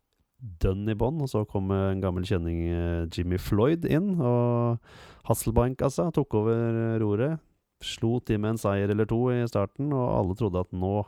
dønn 0.63 0.89
i 0.91 0.97
bånn. 0.99 1.21
Og 1.23 1.31
så 1.31 1.45
kom 1.49 1.71
en 1.75 2.03
gammel 2.03 2.27
kjenning, 2.29 2.65
eh, 2.73 3.07
Jimmy 3.13 3.39
Floyd, 3.41 3.87
inn. 3.87 4.15
Og 4.19 4.79
Hasselbank 5.29 5.83
altså, 5.85 6.11
tok 6.15 6.41
over 6.43 6.79
eh, 6.83 6.99
roret. 7.03 7.43
Slo 7.83 8.17
til 8.25 8.41
med 8.43 8.55
en 8.55 8.63
seier 8.63 8.93
eller 8.93 9.09
to 9.11 9.21
i 9.33 9.43
starten, 9.51 9.93
og 9.95 10.07
alle 10.17 10.37
trodde 10.39 10.63
at 10.63 10.73
nå 10.75 11.03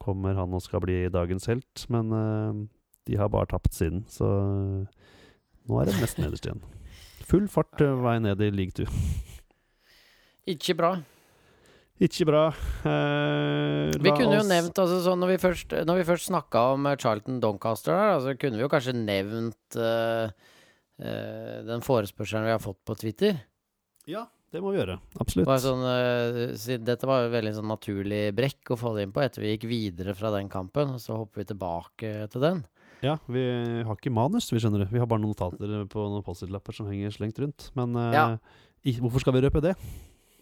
kommer 0.00 0.36
han 0.38 0.56
og 0.56 0.62
skal 0.64 0.82
bli 0.84 1.02
dagens 1.12 1.48
helt. 1.50 1.86
Men 1.92 2.12
uh, 2.14 2.60
de 3.08 3.18
har 3.20 3.32
bare 3.32 3.50
tapt 3.50 3.74
siden, 3.76 4.04
så 4.08 4.28
eh, 4.28 5.14
nå 5.68 5.80
er 5.80 5.88
det 5.88 5.96
nesten 6.00 6.24
nederst 6.24 6.46
igjen. 6.46 6.60
Full 7.30 7.48
fart 7.52 7.80
uh, 7.84 7.96
vei 8.04 8.18
ned 8.22 8.42
i 8.44 8.50
league 8.54 8.76
two. 8.76 8.88
Ikke 10.48 10.76
bra. 10.78 10.94
Ikke 12.00 12.24
bra. 12.24 12.46
Eh, 12.88 13.90
Vi 14.00 14.12
kunne 14.16 14.38
jo 14.38 14.44
nevnt 14.48 14.78
altså, 14.80 15.02
sånn, 15.04 15.20
Når 15.20 15.34
vi 15.34 15.40
først, 15.42 15.74
når 15.84 15.98
vi 15.98 16.06
først 16.08 16.30
snakka 16.30 16.62
om 16.72 16.88
Charlton 16.96 17.42
Doncaster, 17.42 17.92
her, 17.92 18.14
altså, 18.14 18.32
kunne 18.40 18.56
vi 18.56 18.64
jo 18.64 18.70
kanskje 18.72 18.94
nevnt 18.96 19.76
eh, 19.76 20.32
eh, 21.04 21.58
den 21.68 21.84
forespørselen 21.84 22.48
vi 22.48 22.54
har 22.54 22.62
fått 22.64 22.80
på 22.88 22.96
Twitter. 23.02 23.42
Ja, 24.08 24.24
det 24.50 24.60
må 24.62 24.72
vi 24.74 24.80
gjøre. 24.80 24.96
Absolutt. 25.22 25.46
Bare 25.46 25.62
sånn, 25.62 25.82
uh, 25.86 26.78
dette 26.82 27.06
var 27.06 27.22
jo 27.24 27.32
veldig 27.36 27.52
sånn 27.60 27.70
naturlig 27.70 28.22
brekk 28.34 28.72
å 28.74 28.78
få 28.80 28.94
det 28.96 29.04
inn 29.06 29.12
på 29.14 29.22
etter 29.22 29.44
vi 29.44 29.52
gikk 29.54 29.68
videre 29.70 30.14
fra 30.18 30.32
den 30.34 30.50
kampen. 30.50 30.96
og 30.96 31.02
Så 31.02 31.14
hopper 31.20 31.44
vi 31.44 31.50
tilbake 31.52 32.12
til 32.32 32.42
den. 32.42 32.64
Ja, 33.04 33.14
vi 33.30 33.40
har 33.86 33.94
ikke 33.96 34.12
manus, 34.12 34.50
vi 34.52 34.60
skjønner 34.60 34.82
det. 34.84 34.90
Vi 34.92 35.00
har 35.00 35.08
bare 35.08 35.22
noen 35.22 35.32
notater 35.32 35.86
på 35.88 36.02
noen 36.10 36.26
Post-It-lapper 36.26 36.76
som 36.76 36.90
henger 36.90 37.14
slengt 37.14 37.38
rundt. 37.40 37.70
Men 37.78 37.94
uh, 37.96 38.10
Ja. 38.12 38.24
i, 38.82 38.96
hvorfor 38.98 39.22
skal 39.22 39.38
vi 39.38 39.44
røpe 39.46 39.62
det? 39.64 39.76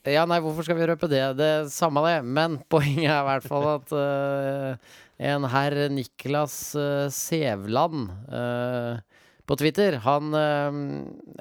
Ja, 0.09 0.25
nei, 0.25 0.41
hvorfor 0.41 0.65
skal 0.65 0.79
vi 0.79 0.89
røpe 0.89 1.09
det? 1.11 1.23
Det 1.37 1.47
er 1.59 1.69
Samme 1.69 2.01
det. 2.09 2.17
Men 2.25 2.59
poenget 2.73 3.13
er 3.13 3.21
i 3.21 3.29
hvert 3.29 3.47
fall 3.53 3.69
at 3.77 3.93
uh, 3.93 4.99
en 5.21 5.45
herr 5.53 5.83
Niklas 5.93 6.57
Sevland 7.13 8.09
på 9.49 9.57
Twitter, 9.59 9.97
han 10.05 10.29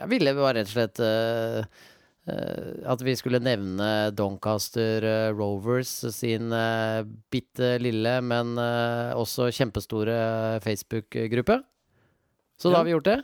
ville 0.09 0.31
bare 0.33 0.61
rett 0.61 0.69
og 0.69 0.73
slett 0.73 1.01
at 2.27 3.01
vi 3.05 3.13
skulle 3.15 3.39
nevne 3.39 4.11
Doncaster 4.15 5.03
eh, 5.07 5.29
Rovers 5.37 5.91
sin 6.11 6.51
uh, 6.51 7.03
bitte 7.31 7.75
lille, 7.79 8.17
men 8.21 8.57
eh, 8.59 9.13
også 9.15 9.47
kjempestore 9.55 10.17
Facebook-gruppe. 10.65 11.61
Så 12.59 12.69
da 12.71 12.77
Ja. 12.77 12.77
har 12.81 12.85
vi 12.89 12.95
gjort 12.97 13.09
det. 13.11 13.17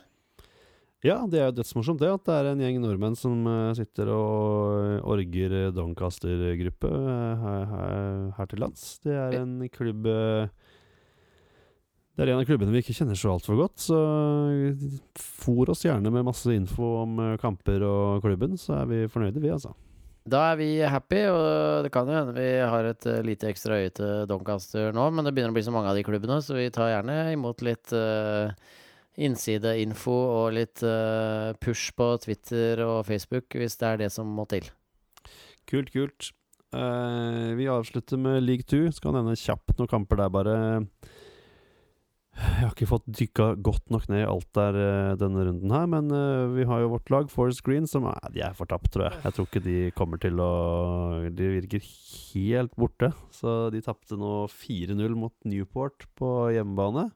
Ja, 1.04 1.18
det 1.28 1.36
er 1.36 1.50
jo 1.50 1.56
dødsmorsomt 1.58 2.00
det 2.00 2.08
at 2.08 2.24
det 2.24 2.32
er 2.32 2.46
en 2.54 2.60
gjeng 2.64 2.78
nordmenn 2.80 3.16
som 3.18 3.42
eh, 3.46 3.74
sitter 3.76 4.08
og 4.08 5.02
orger 5.04 5.52
eh, 5.66 5.72
Doncaster-gruppe 5.76 6.88
eh, 6.88 7.42
her, 7.44 7.66
her, 7.74 8.32
her 8.38 8.46
til 8.48 8.62
lands. 8.64 8.86
Det 9.04 9.12
er 9.12 9.36
en 9.42 9.58
klubb 9.68 10.06
eh, 10.08 10.48
Det 12.14 12.22
er 12.22 12.30
en 12.30 12.40
av 12.44 12.46
klubbene 12.46 12.70
vi 12.70 12.80
ikke 12.84 12.94
kjenner 12.94 13.18
så 13.18 13.32
altfor 13.32 13.56
godt, 13.58 13.80
så 13.82 13.96
for 15.18 15.72
oss 15.72 15.82
gjerne 15.82 16.12
med 16.14 16.26
masse 16.28 16.52
info 16.54 16.92
om 17.00 17.18
eh, 17.18 17.34
kamper 17.42 17.82
og 17.82 18.22
klubben, 18.22 18.54
så 18.60 18.76
er 18.84 18.86
vi 18.92 19.00
fornøyde, 19.10 19.42
vi, 19.42 19.50
altså. 19.50 19.72
Da 20.24 20.44
er 20.52 20.60
vi 20.60 20.68
happy, 20.80 21.24
og 21.28 21.84
det 21.84 21.90
kan 21.92 22.08
jo 22.08 22.14
hende 22.14 22.36
vi 22.38 22.46
har 22.62 22.86
et 22.88 23.08
eh, 23.10 23.24
lite 23.26 23.50
ekstra 23.50 23.80
øye 23.82 23.90
til 23.98 24.28
Doncaster 24.30 24.94
nå, 24.94 25.08
men 25.10 25.26
det 25.26 25.34
begynner 25.34 25.52
å 25.52 25.56
bli 25.58 25.64
så 25.66 25.74
mange 25.74 25.90
av 25.90 25.98
de 25.98 26.06
klubbene, 26.06 26.38
så 26.40 26.54
vi 26.56 26.70
tar 26.72 26.92
gjerne 26.94 27.18
imot 27.34 27.66
litt 27.66 27.92
uh, 27.98 28.54
innsideinfo 29.20 30.14
og 30.14 30.54
litt 30.56 30.80
uh, 30.86 31.50
push 31.60 31.92
på 31.98 32.08
Twitter 32.22 32.80
og 32.86 33.02
Facebook 33.10 33.58
hvis 33.58 33.76
det 33.82 33.90
er 33.90 34.00
det 34.06 34.10
som 34.14 34.30
må 34.38 34.46
til. 34.54 34.70
Kult, 35.68 35.90
kult. 35.90 36.30
Uh, 36.70 37.52
vi 37.58 37.68
avslutter 37.70 38.22
med 38.22 38.40
league 38.46 38.64
two. 38.70 38.88
Skal 38.94 39.18
nevne 39.18 39.36
kjapt 39.38 39.76
noen 39.76 39.90
kamper 39.90 40.22
der, 40.22 40.32
bare. 40.32 40.56
Jeg 42.34 42.64
har 42.66 42.72
ikke 42.72 42.88
fått 42.90 43.04
dykka 43.14 43.44
godt 43.62 43.92
nok 43.94 44.08
ned 44.10 44.24
i 44.24 44.26
alt 44.26 44.48
der 44.58 44.76
eh, 44.80 45.16
denne 45.20 45.44
runden 45.46 45.70
her, 45.74 45.84
men 45.90 46.10
eh, 46.10 46.46
vi 46.56 46.66
har 46.66 46.82
jo 46.82 46.90
vårt 46.96 47.10
lag, 47.14 47.28
Forest 47.30 47.62
Green, 47.66 47.86
som 47.90 48.08
er, 48.10 48.18
de 48.34 48.42
er 48.42 48.56
fortapt, 48.58 48.90
tror 48.94 49.06
jeg. 49.06 49.20
Jeg 49.22 49.36
tror 49.36 49.48
ikke 49.48 49.62
de 49.64 49.76
kommer 49.94 50.22
til 50.22 50.42
å 50.42 50.50
De 51.30 51.50
virker 51.60 51.84
helt 51.86 52.74
borte. 52.78 53.12
Så 53.34 53.68
de 53.74 53.82
tapte 53.86 54.18
nå 54.18 54.32
4-0 54.50 55.14
mot 55.18 55.34
Newport 55.46 56.08
på 56.18 56.32
hjemmebane. 56.56 57.08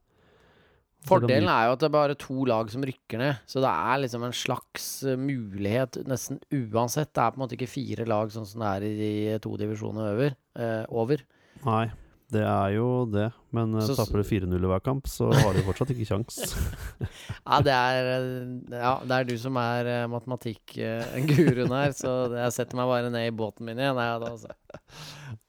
Fordelen 1.07 1.47
er 1.51 1.69
jo 1.69 1.75
at 1.77 1.83
det 1.83 1.87
er 1.89 1.95
bare 1.95 2.16
to 2.19 2.43
lag 2.49 2.71
som 2.73 2.83
rykker 2.85 3.21
ned, 3.21 3.39
så 3.49 3.62
det 3.62 3.71
er 3.71 4.01
liksom 4.03 4.25
en 4.27 4.35
slags 4.35 4.89
eh, 5.07 5.19
mulighet 5.19 6.01
nesten 6.11 6.41
uansett. 6.53 7.12
Det 7.14 7.23
er 7.23 7.33
på 7.35 7.39
en 7.39 7.45
måte 7.45 7.59
ikke 7.59 7.71
fire 7.71 8.07
lag 8.09 8.33
sånn 8.35 8.49
som 8.49 8.64
det 8.64 8.73
er 8.73 8.87
i 8.89 8.97
de 8.99 9.39
to 9.45 9.55
divisjonene 9.61 10.11
over. 10.16 10.35
eh, 10.59 10.85
over. 10.91 11.23
Nei, 11.66 11.87
det 12.33 12.43
er 12.45 12.74
jo 12.76 12.89
det. 13.09 13.29
Men 13.57 13.72
uh, 13.74 13.81
Så- 13.87 13.97
taper 13.97 14.20
du 14.20 14.29
4-0 14.29 14.57
i 14.61 14.70
hver 14.70 14.83
kamp, 14.85 15.07
så 15.09 15.31
har 15.33 15.57
du 15.57 15.62
fortsatt 15.64 15.93
ikke 15.95 16.09
kjangs. 16.09 16.41
Ja, 17.49 17.62
det 17.64 17.72
er, 17.72 18.07
eh, 18.12 18.74
ja, 18.76 18.91
det 19.01 19.14
er 19.16 19.24
du 19.24 19.33
som 19.41 19.57
er 19.57 19.87
uh, 19.89 20.11
matematikkguruen 20.12 21.72
her, 21.72 21.95
så 21.97 22.12
jeg 22.35 22.53
setter 22.59 22.76
meg 22.76 22.91
bare 22.91 23.12
ned 23.14 23.31
i 23.31 23.33
båten 23.33 23.64
min 23.64 23.81
igjen. 23.81 23.97
Ja, 23.97 24.18
da, 24.20 24.35
altså. 24.35 24.53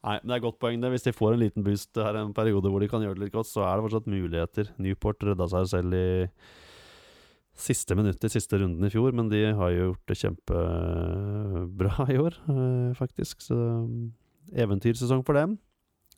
Nei, 0.06 0.16
men 0.22 0.32
det 0.32 0.38
er 0.38 0.46
godt 0.46 0.62
poeng 0.64 0.80
det. 0.80 0.94
Hvis 0.94 1.04
de 1.10 1.16
får 1.16 1.36
en 1.36 1.44
liten 1.44 1.66
boost 1.66 2.00
her 2.00 2.16
en 2.22 2.32
periode 2.38 2.72
hvor 2.72 2.80
de 2.80 2.88
kan 2.92 3.04
gjøre 3.04 3.20
det 3.20 3.26
litt 3.28 3.36
godt, 3.36 3.52
så 3.52 3.66
er 3.68 3.76
det 3.76 3.88
fortsatt 3.90 4.08
muligheter. 4.08 4.72
Newport 4.80 5.28
redda 5.28 5.50
seg 5.52 5.68
selv 5.74 6.00
i 6.00 6.08
siste 7.60 7.96
minutt 8.00 8.24
i 8.24 8.32
siste 8.32 8.60
runden 8.62 8.88
i 8.88 8.92
fjor, 8.94 9.12
men 9.16 9.28
de 9.32 9.42
har 9.52 9.74
jo 9.76 9.90
gjort 9.90 10.06
det 10.08 10.20
kjempebra 10.22 12.06
i 12.14 12.20
år, 12.22 12.38
eh, 12.54 12.92
faktisk. 12.96 13.44
Så 13.44 13.58
mm, 13.58 14.06
eventyrsesong 14.64 15.26
for 15.28 15.36
dem. 15.36 15.58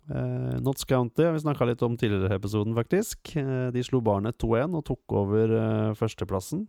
Eh, 0.09 0.61
Notts 0.61 0.85
County 0.85 1.23
vi 1.23 1.39
snakka 1.39 1.65
litt 1.69 1.81
om 1.85 1.97
tidligere 1.97 2.33
i 2.33 2.39
episoden, 2.39 2.73
faktisk. 2.75 3.35
Uh, 3.37 3.69
de 3.73 3.83
slo 3.85 4.01
Barnet 4.03 4.39
2-1 4.41 4.79
og 4.79 4.85
tok 4.87 5.15
over 5.21 5.53
uh, 5.53 5.93
førsteplassen 5.97 6.65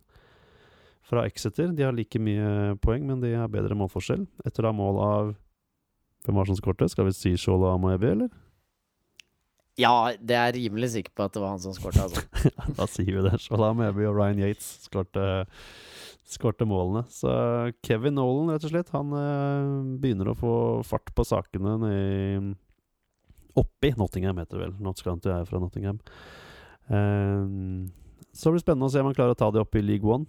fra 1.03 1.25
Exeter. 1.27 1.73
De 1.73 1.85
har 1.85 1.95
like 1.95 2.21
mye 2.21 2.77
poeng, 2.83 3.07
men 3.09 3.23
de 3.23 3.33
har 3.35 3.51
bedre 3.51 3.77
målforskjell. 3.77 4.27
Etter 4.45 4.63
å 4.63 4.71
ha 4.71 4.77
mål 4.77 5.01
av 5.03 5.33
hvem 6.23 6.39
var 6.39 6.47
som 6.47 6.59
skårte? 6.59 6.87
Skal 6.91 7.09
vi 7.09 7.17
si 7.17 7.33
Shola 7.39 7.73
Amoebi, 7.75 8.13
eller? 8.13 8.31
Ja, 9.81 10.13
det 10.21 10.37
er 10.37 10.53
rimelig 10.53 10.93
sikker 10.93 11.15
på 11.17 11.25
at 11.25 11.33
det 11.33 11.41
var 11.41 11.55
han 11.55 11.63
som 11.63 11.73
skåret, 11.73 11.97
altså. 12.05 12.21
da 12.77 12.87
sier 12.87 13.17
vi 13.17 13.25
det. 13.25 13.39
Shola 13.41 13.73
Amoebi 13.73 14.05
og 14.07 14.19
Ryan 14.19 14.43
Yates 14.45 14.85
skårte, 14.85 15.25
skårte 16.29 16.69
målene. 16.69 17.01
Så 17.11 17.33
Kevin 17.83 18.15
Nolan, 18.21 18.53
rett 18.53 18.69
og 18.69 18.71
slett, 18.71 18.93
han 18.93 19.11
begynner 19.99 20.31
å 20.31 20.37
få 20.37 20.53
fart 20.87 21.11
på 21.17 21.25
sakene 21.27 21.75
nedi 21.81 22.53
Oppi 23.59 23.93
Nottingham, 23.97 24.39
heter 24.41 24.57
det 24.57 24.65
vel. 24.67 24.77
Notts 24.83 25.05
County 25.05 25.29
er 25.33 25.45
fra 25.49 25.59
Nottingham. 25.61 25.99
Um, 26.87 27.91
så 28.33 28.49
blir 28.49 28.59
det 28.59 28.65
spennende 28.65 28.89
å 28.89 28.93
se 28.93 29.03
om 29.03 29.09
han 29.11 29.17
klarer 29.17 29.35
å 29.35 29.39
ta 29.39 29.51
det 29.53 29.61
opp 29.61 29.77
i 29.77 29.83
League 29.83 30.09
One. 30.09 30.25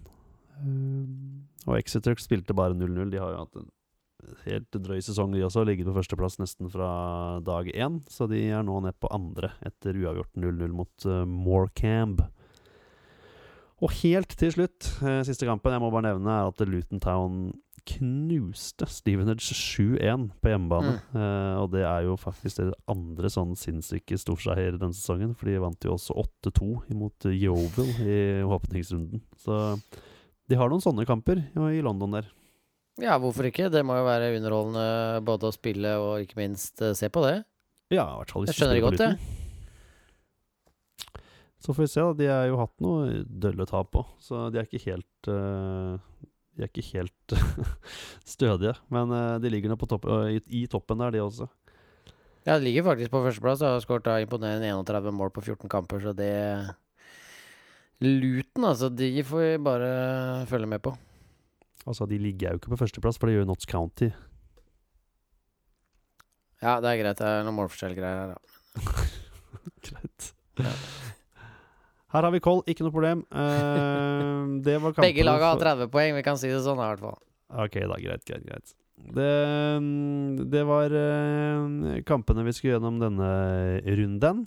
Um, 0.61 1.47
og 1.65 1.79
Exeter 1.79 2.19
spilte 2.21 2.57
bare 2.57 2.77
0-0. 2.77 3.09
De 3.13 3.23
har 3.23 3.33
jo 3.33 3.41
hatt 3.47 3.59
en 3.63 3.71
helt 4.45 4.79
drøy 4.85 5.01
sesong, 5.05 5.33
de 5.33 5.45
også. 5.47 5.65
Ligget 5.65 5.89
på 5.89 5.97
førsteplass 5.97 6.39
nesten 6.41 6.71
fra 6.73 6.91
dag 7.45 7.69
én. 7.73 8.03
Så 8.13 8.29
de 8.31 8.43
er 8.51 8.65
nå 8.67 8.79
ned 8.85 8.97
på 9.01 9.11
andre 9.15 9.55
etter 9.65 9.97
uavgjort 10.05 10.37
0-0 10.37 10.77
mot 10.77 11.09
uh, 11.09 11.25
Morecambe. 11.25 12.29
Og 13.85 13.91
helt 14.05 14.37
til 14.39 14.53
slutt, 14.55 14.93
uh, 15.03 15.23
siste 15.27 15.49
kampen 15.49 15.75
jeg 15.75 15.83
må 15.83 15.91
bare 15.93 16.13
nevne, 16.13 16.39
er 16.39 16.53
at 16.53 16.69
Luton 16.69 17.03
Town 17.03 17.47
knuste 17.89 18.87
Stevenage 18.91 19.55
7-1 19.55 20.29
på 20.41 20.53
hjemmebane. 20.53 20.95
Eh, 21.15 21.57
og 21.61 21.71
det 21.75 21.85
er 21.87 22.07
jo 22.07 22.17
faktisk 22.21 22.63
det 22.63 22.71
andre 22.91 23.31
sånn 23.33 23.53
sinnssyke 23.59 24.19
storseier 24.21 24.79
denne 24.79 24.97
sesongen. 24.97 25.35
For 25.39 25.51
de 25.51 25.61
vant 25.63 25.87
jo 25.87 25.95
også 25.97 26.17
8-2 26.25 26.71
imot 26.95 27.29
Yeovil 27.31 27.93
i 28.05 28.19
åpningsrunden. 28.45 29.23
Så 29.41 29.59
de 30.49 30.59
har 30.61 30.73
noen 30.73 30.85
sånne 30.85 31.07
kamper 31.09 31.45
i 31.73 31.85
London 31.85 32.19
der. 32.19 32.29
Ja, 33.03 33.17
hvorfor 33.19 33.49
ikke? 33.49 33.71
Det 33.75 33.83
må 33.87 33.97
jo 33.99 34.07
være 34.07 34.35
underholdende 34.37 35.23
både 35.27 35.49
å 35.51 35.55
spille 35.55 35.97
og 35.99 36.27
ikke 36.27 36.39
minst 36.39 36.83
eh, 36.85 36.95
se 36.99 37.11
på 37.11 37.25
det. 37.27 37.41
Ja, 37.93 38.07
i 38.07 38.21
hvert 38.21 38.35
fall 38.35 38.45
hvis 38.45 38.55
Jeg 38.55 38.61
skjønner 38.61 38.79
det 38.79 38.85
godt, 38.85 39.03
jeg. 39.03 39.41
Så 41.65 41.73
får 41.73 41.87
vi 41.87 41.89
se, 41.89 42.03
da. 42.05 42.17
De 42.19 42.27
har 42.29 42.47
jo 42.51 42.59
hatt 42.61 42.75
noe 42.85 43.23
dølle 43.25 43.65
tap 43.67 43.97
òg, 43.97 44.11
så 44.21 44.49
de 44.53 44.61
er 44.61 44.67
ikke 44.69 44.85
helt 44.85 45.31
eh, 45.33 45.95
De 46.55 46.65
er 46.65 46.71
ikke 46.71 46.87
helt 46.95 47.35
stødige. 48.35 48.75
Men 48.95 49.13
eh, 49.15 49.37
de 49.43 49.53
ligger 49.53 49.73
nå 49.73 49.79
på 49.81 49.89
topp, 49.91 50.07
i, 50.31 50.41
i 50.63 50.65
toppen 50.71 51.03
der, 51.03 51.15
de 51.15 51.23
også. 51.25 51.49
Ja, 52.45 52.59
de 52.59 52.67
ligger 52.67 52.85
faktisk 52.87 53.13
på 53.13 53.23
førsteplass 53.25 53.65
og 53.65 53.77
har 53.77 53.83
skåret 53.85 54.27
imponerende 54.27 54.69
31 54.69 55.15
mål 55.17 55.33
på 55.33 55.45
14 55.47 55.71
kamper, 55.73 56.03
så 56.05 56.13
det 56.17 56.31
Luton, 58.05 58.67
altså, 58.69 58.91
de 58.93 59.23
får 59.25 59.41
vi 59.41 59.65
bare 59.65 59.91
følge 60.51 60.69
med 60.69 60.83
på. 60.85 60.93
Altså, 61.87 62.07
de 62.11 62.19
ligger 62.21 62.53
jo 62.53 62.61
ikke 62.61 62.73
på 62.75 62.81
førsteplass, 62.83 63.19
for 63.21 63.31
det 63.31 63.39
gjør 63.39 63.49
Notts 63.49 63.69
County. 63.71 64.11
Ja, 66.61 66.79
det 66.81 66.91
er 66.91 67.01
greit. 67.01 67.19
Det 67.21 67.29
er 67.29 67.45
noen 67.45 67.59
målforskjellgreier 67.59 68.21
her, 68.21 68.35
da. 68.35 69.05
Greit. 69.89 70.31
Ja. 70.61 70.73
Her 72.15 72.23
har 72.23 72.31
vi 72.31 72.39
koll, 72.43 72.63
ikke 72.71 72.87
noe 72.87 72.95
problem. 72.95 73.25
Uh, 73.35 74.63
det 74.63 74.79
var 74.79 74.95
kampen 74.95 75.09
Begge 75.09 75.27
lag 75.27 75.43
har 75.43 75.59
30 75.59 75.91
poeng, 75.91 76.15
vi 76.15 76.23
kan 76.23 76.39
si 76.39 76.47
det 76.53 76.63
sånn 76.63 76.79
i 76.79 76.87
hvert 76.87 77.03
fall. 77.03 77.17
Ok, 77.51 77.81
da. 77.83 77.99
Greit, 77.99 78.23
greit, 78.29 78.45
greit. 78.47 78.75
Det, 79.15 79.31
det 80.53 80.63
var 80.69 80.95
uh, 80.95 81.97
kampene 82.07 82.45
vi 82.47 82.55
skulle 82.55 82.77
gjennom 82.77 83.01
denne 83.03 83.31
runden. 83.99 84.45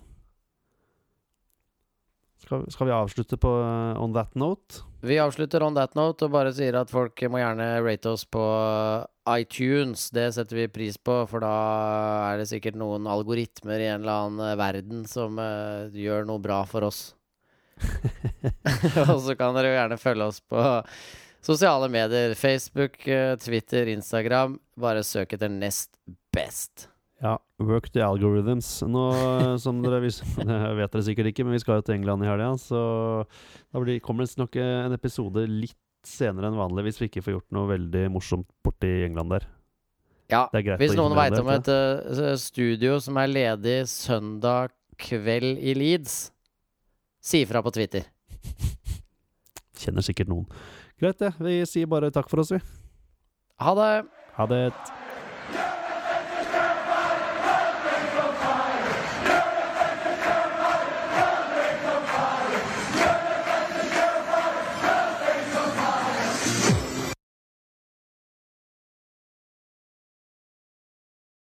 Skal, 2.46 2.64
skal 2.72 2.88
vi 2.88 2.96
avslutte 2.96 3.36
på 3.44 3.52
uh, 3.60 4.00
on 4.00 4.16
that 4.16 4.32
note? 4.40 4.86
Vi 5.04 5.20
avslutter 5.20 5.68
on 5.68 5.76
that 5.76 6.00
note 6.00 6.24
og 6.24 6.32
bare 6.38 6.56
sier 6.56 6.80
at 6.80 6.88
folk 6.94 7.20
må 7.28 7.44
gjerne 7.44 7.68
rate 7.84 8.16
oss 8.16 8.24
på 8.24 8.46
iTunes. 9.28 10.08
Det 10.16 10.30
setter 10.40 10.64
vi 10.64 10.72
pris 10.72 10.96
på, 10.96 11.20
for 11.28 11.44
da 11.44 11.52
er 12.32 12.40
det 12.40 12.48
sikkert 12.48 12.80
noen 12.80 13.12
algoritmer 13.12 13.84
i 13.84 13.92
en 13.92 14.08
eller 14.08 14.24
annen 14.24 14.64
verden 14.64 15.06
som 15.12 15.36
gjør 15.92 16.24
noe 16.32 16.40
bra 16.40 16.64
for 16.72 16.88
oss. 16.88 17.10
og 19.12 19.18
så 19.24 19.36
kan 19.38 19.56
dere 19.58 19.72
jo 19.72 19.78
gjerne 19.78 20.02
følge 20.02 20.28
oss 20.28 20.42
på 20.42 20.62
sosiale 21.46 21.90
medier. 21.92 22.36
Facebook, 22.36 23.00
eh, 23.08 23.36
Twitter, 23.42 23.88
Instagram. 23.94 24.60
Bare 24.80 25.04
søk 25.06 25.34
etter 25.38 25.52
Nest 25.52 25.94
Best. 26.36 26.88
Ja, 27.24 27.38
work 27.64 27.90
the 27.94 28.04
algorithms. 28.06 28.70
Nå, 28.86 29.04
eh, 29.16 29.56
som 29.62 29.82
dere 29.82 30.02
vis 30.04 30.22
det 30.38 30.62
vet 30.78 30.94
dere 30.94 31.06
sikkert 31.08 31.32
ikke, 31.32 31.48
men 31.48 31.58
vi 31.58 31.64
skal 31.64 31.80
jo 31.80 31.88
til 31.88 31.98
England 31.98 32.26
i 32.26 32.30
helga, 32.30 32.54
så 32.62 32.80
da 33.26 33.84
blir, 33.84 34.02
kommer 34.04 34.28
det 34.28 34.42
nok 34.42 34.58
en 34.62 34.98
episode 34.98 35.48
litt 35.50 35.78
senere 36.08 36.48
enn 36.52 36.60
vanlig 36.60 36.86
hvis 36.86 37.02
vi 37.02 37.10
ikke 37.10 37.24
får 37.26 37.34
gjort 37.34 37.56
noe 37.58 37.70
veldig 37.74 38.04
morsomt 38.14 38.48
borti 38.64 38.92
England 39.08 39.34
der. 39.34 39.48
Ja, 40.28 40.42
Hvis 40.52 40.96
noen 40.98 41.16
veit 41.16 41.38
om 41.40 41.48
et 41.54 41.70
uh, 41.72 42.34
studio 42.36 42.98
som 43.00 43.16
er 43.20 43.30
ledig 43.32 43.78
søndag 43.88 44.74
kveld 45.00 45.56
i 45.64 45.76
Leeds, 45.78 46.34
si 47.28 47.44
ifra 47.44 47.64
på 47.64 47.74
Twitter. 47.76 48.08
Kjenner 49.78 50.06
sikkert 50.06 50.32
noen. 50.32 50.48
Greit, 50.98 51.20
det. 51.22 51.34
Vi 51.44 51.60
sier 51.70 51.90
bare 51.90 52.12
takk 52.14 52.32
for 52.32 52.42
oss, 52.42 52.54
vi. 52.56 52.62
Ha 53.62 53.76
det! 53.78 53.92
Ha 54.38 54.46
det. 54.50 54.64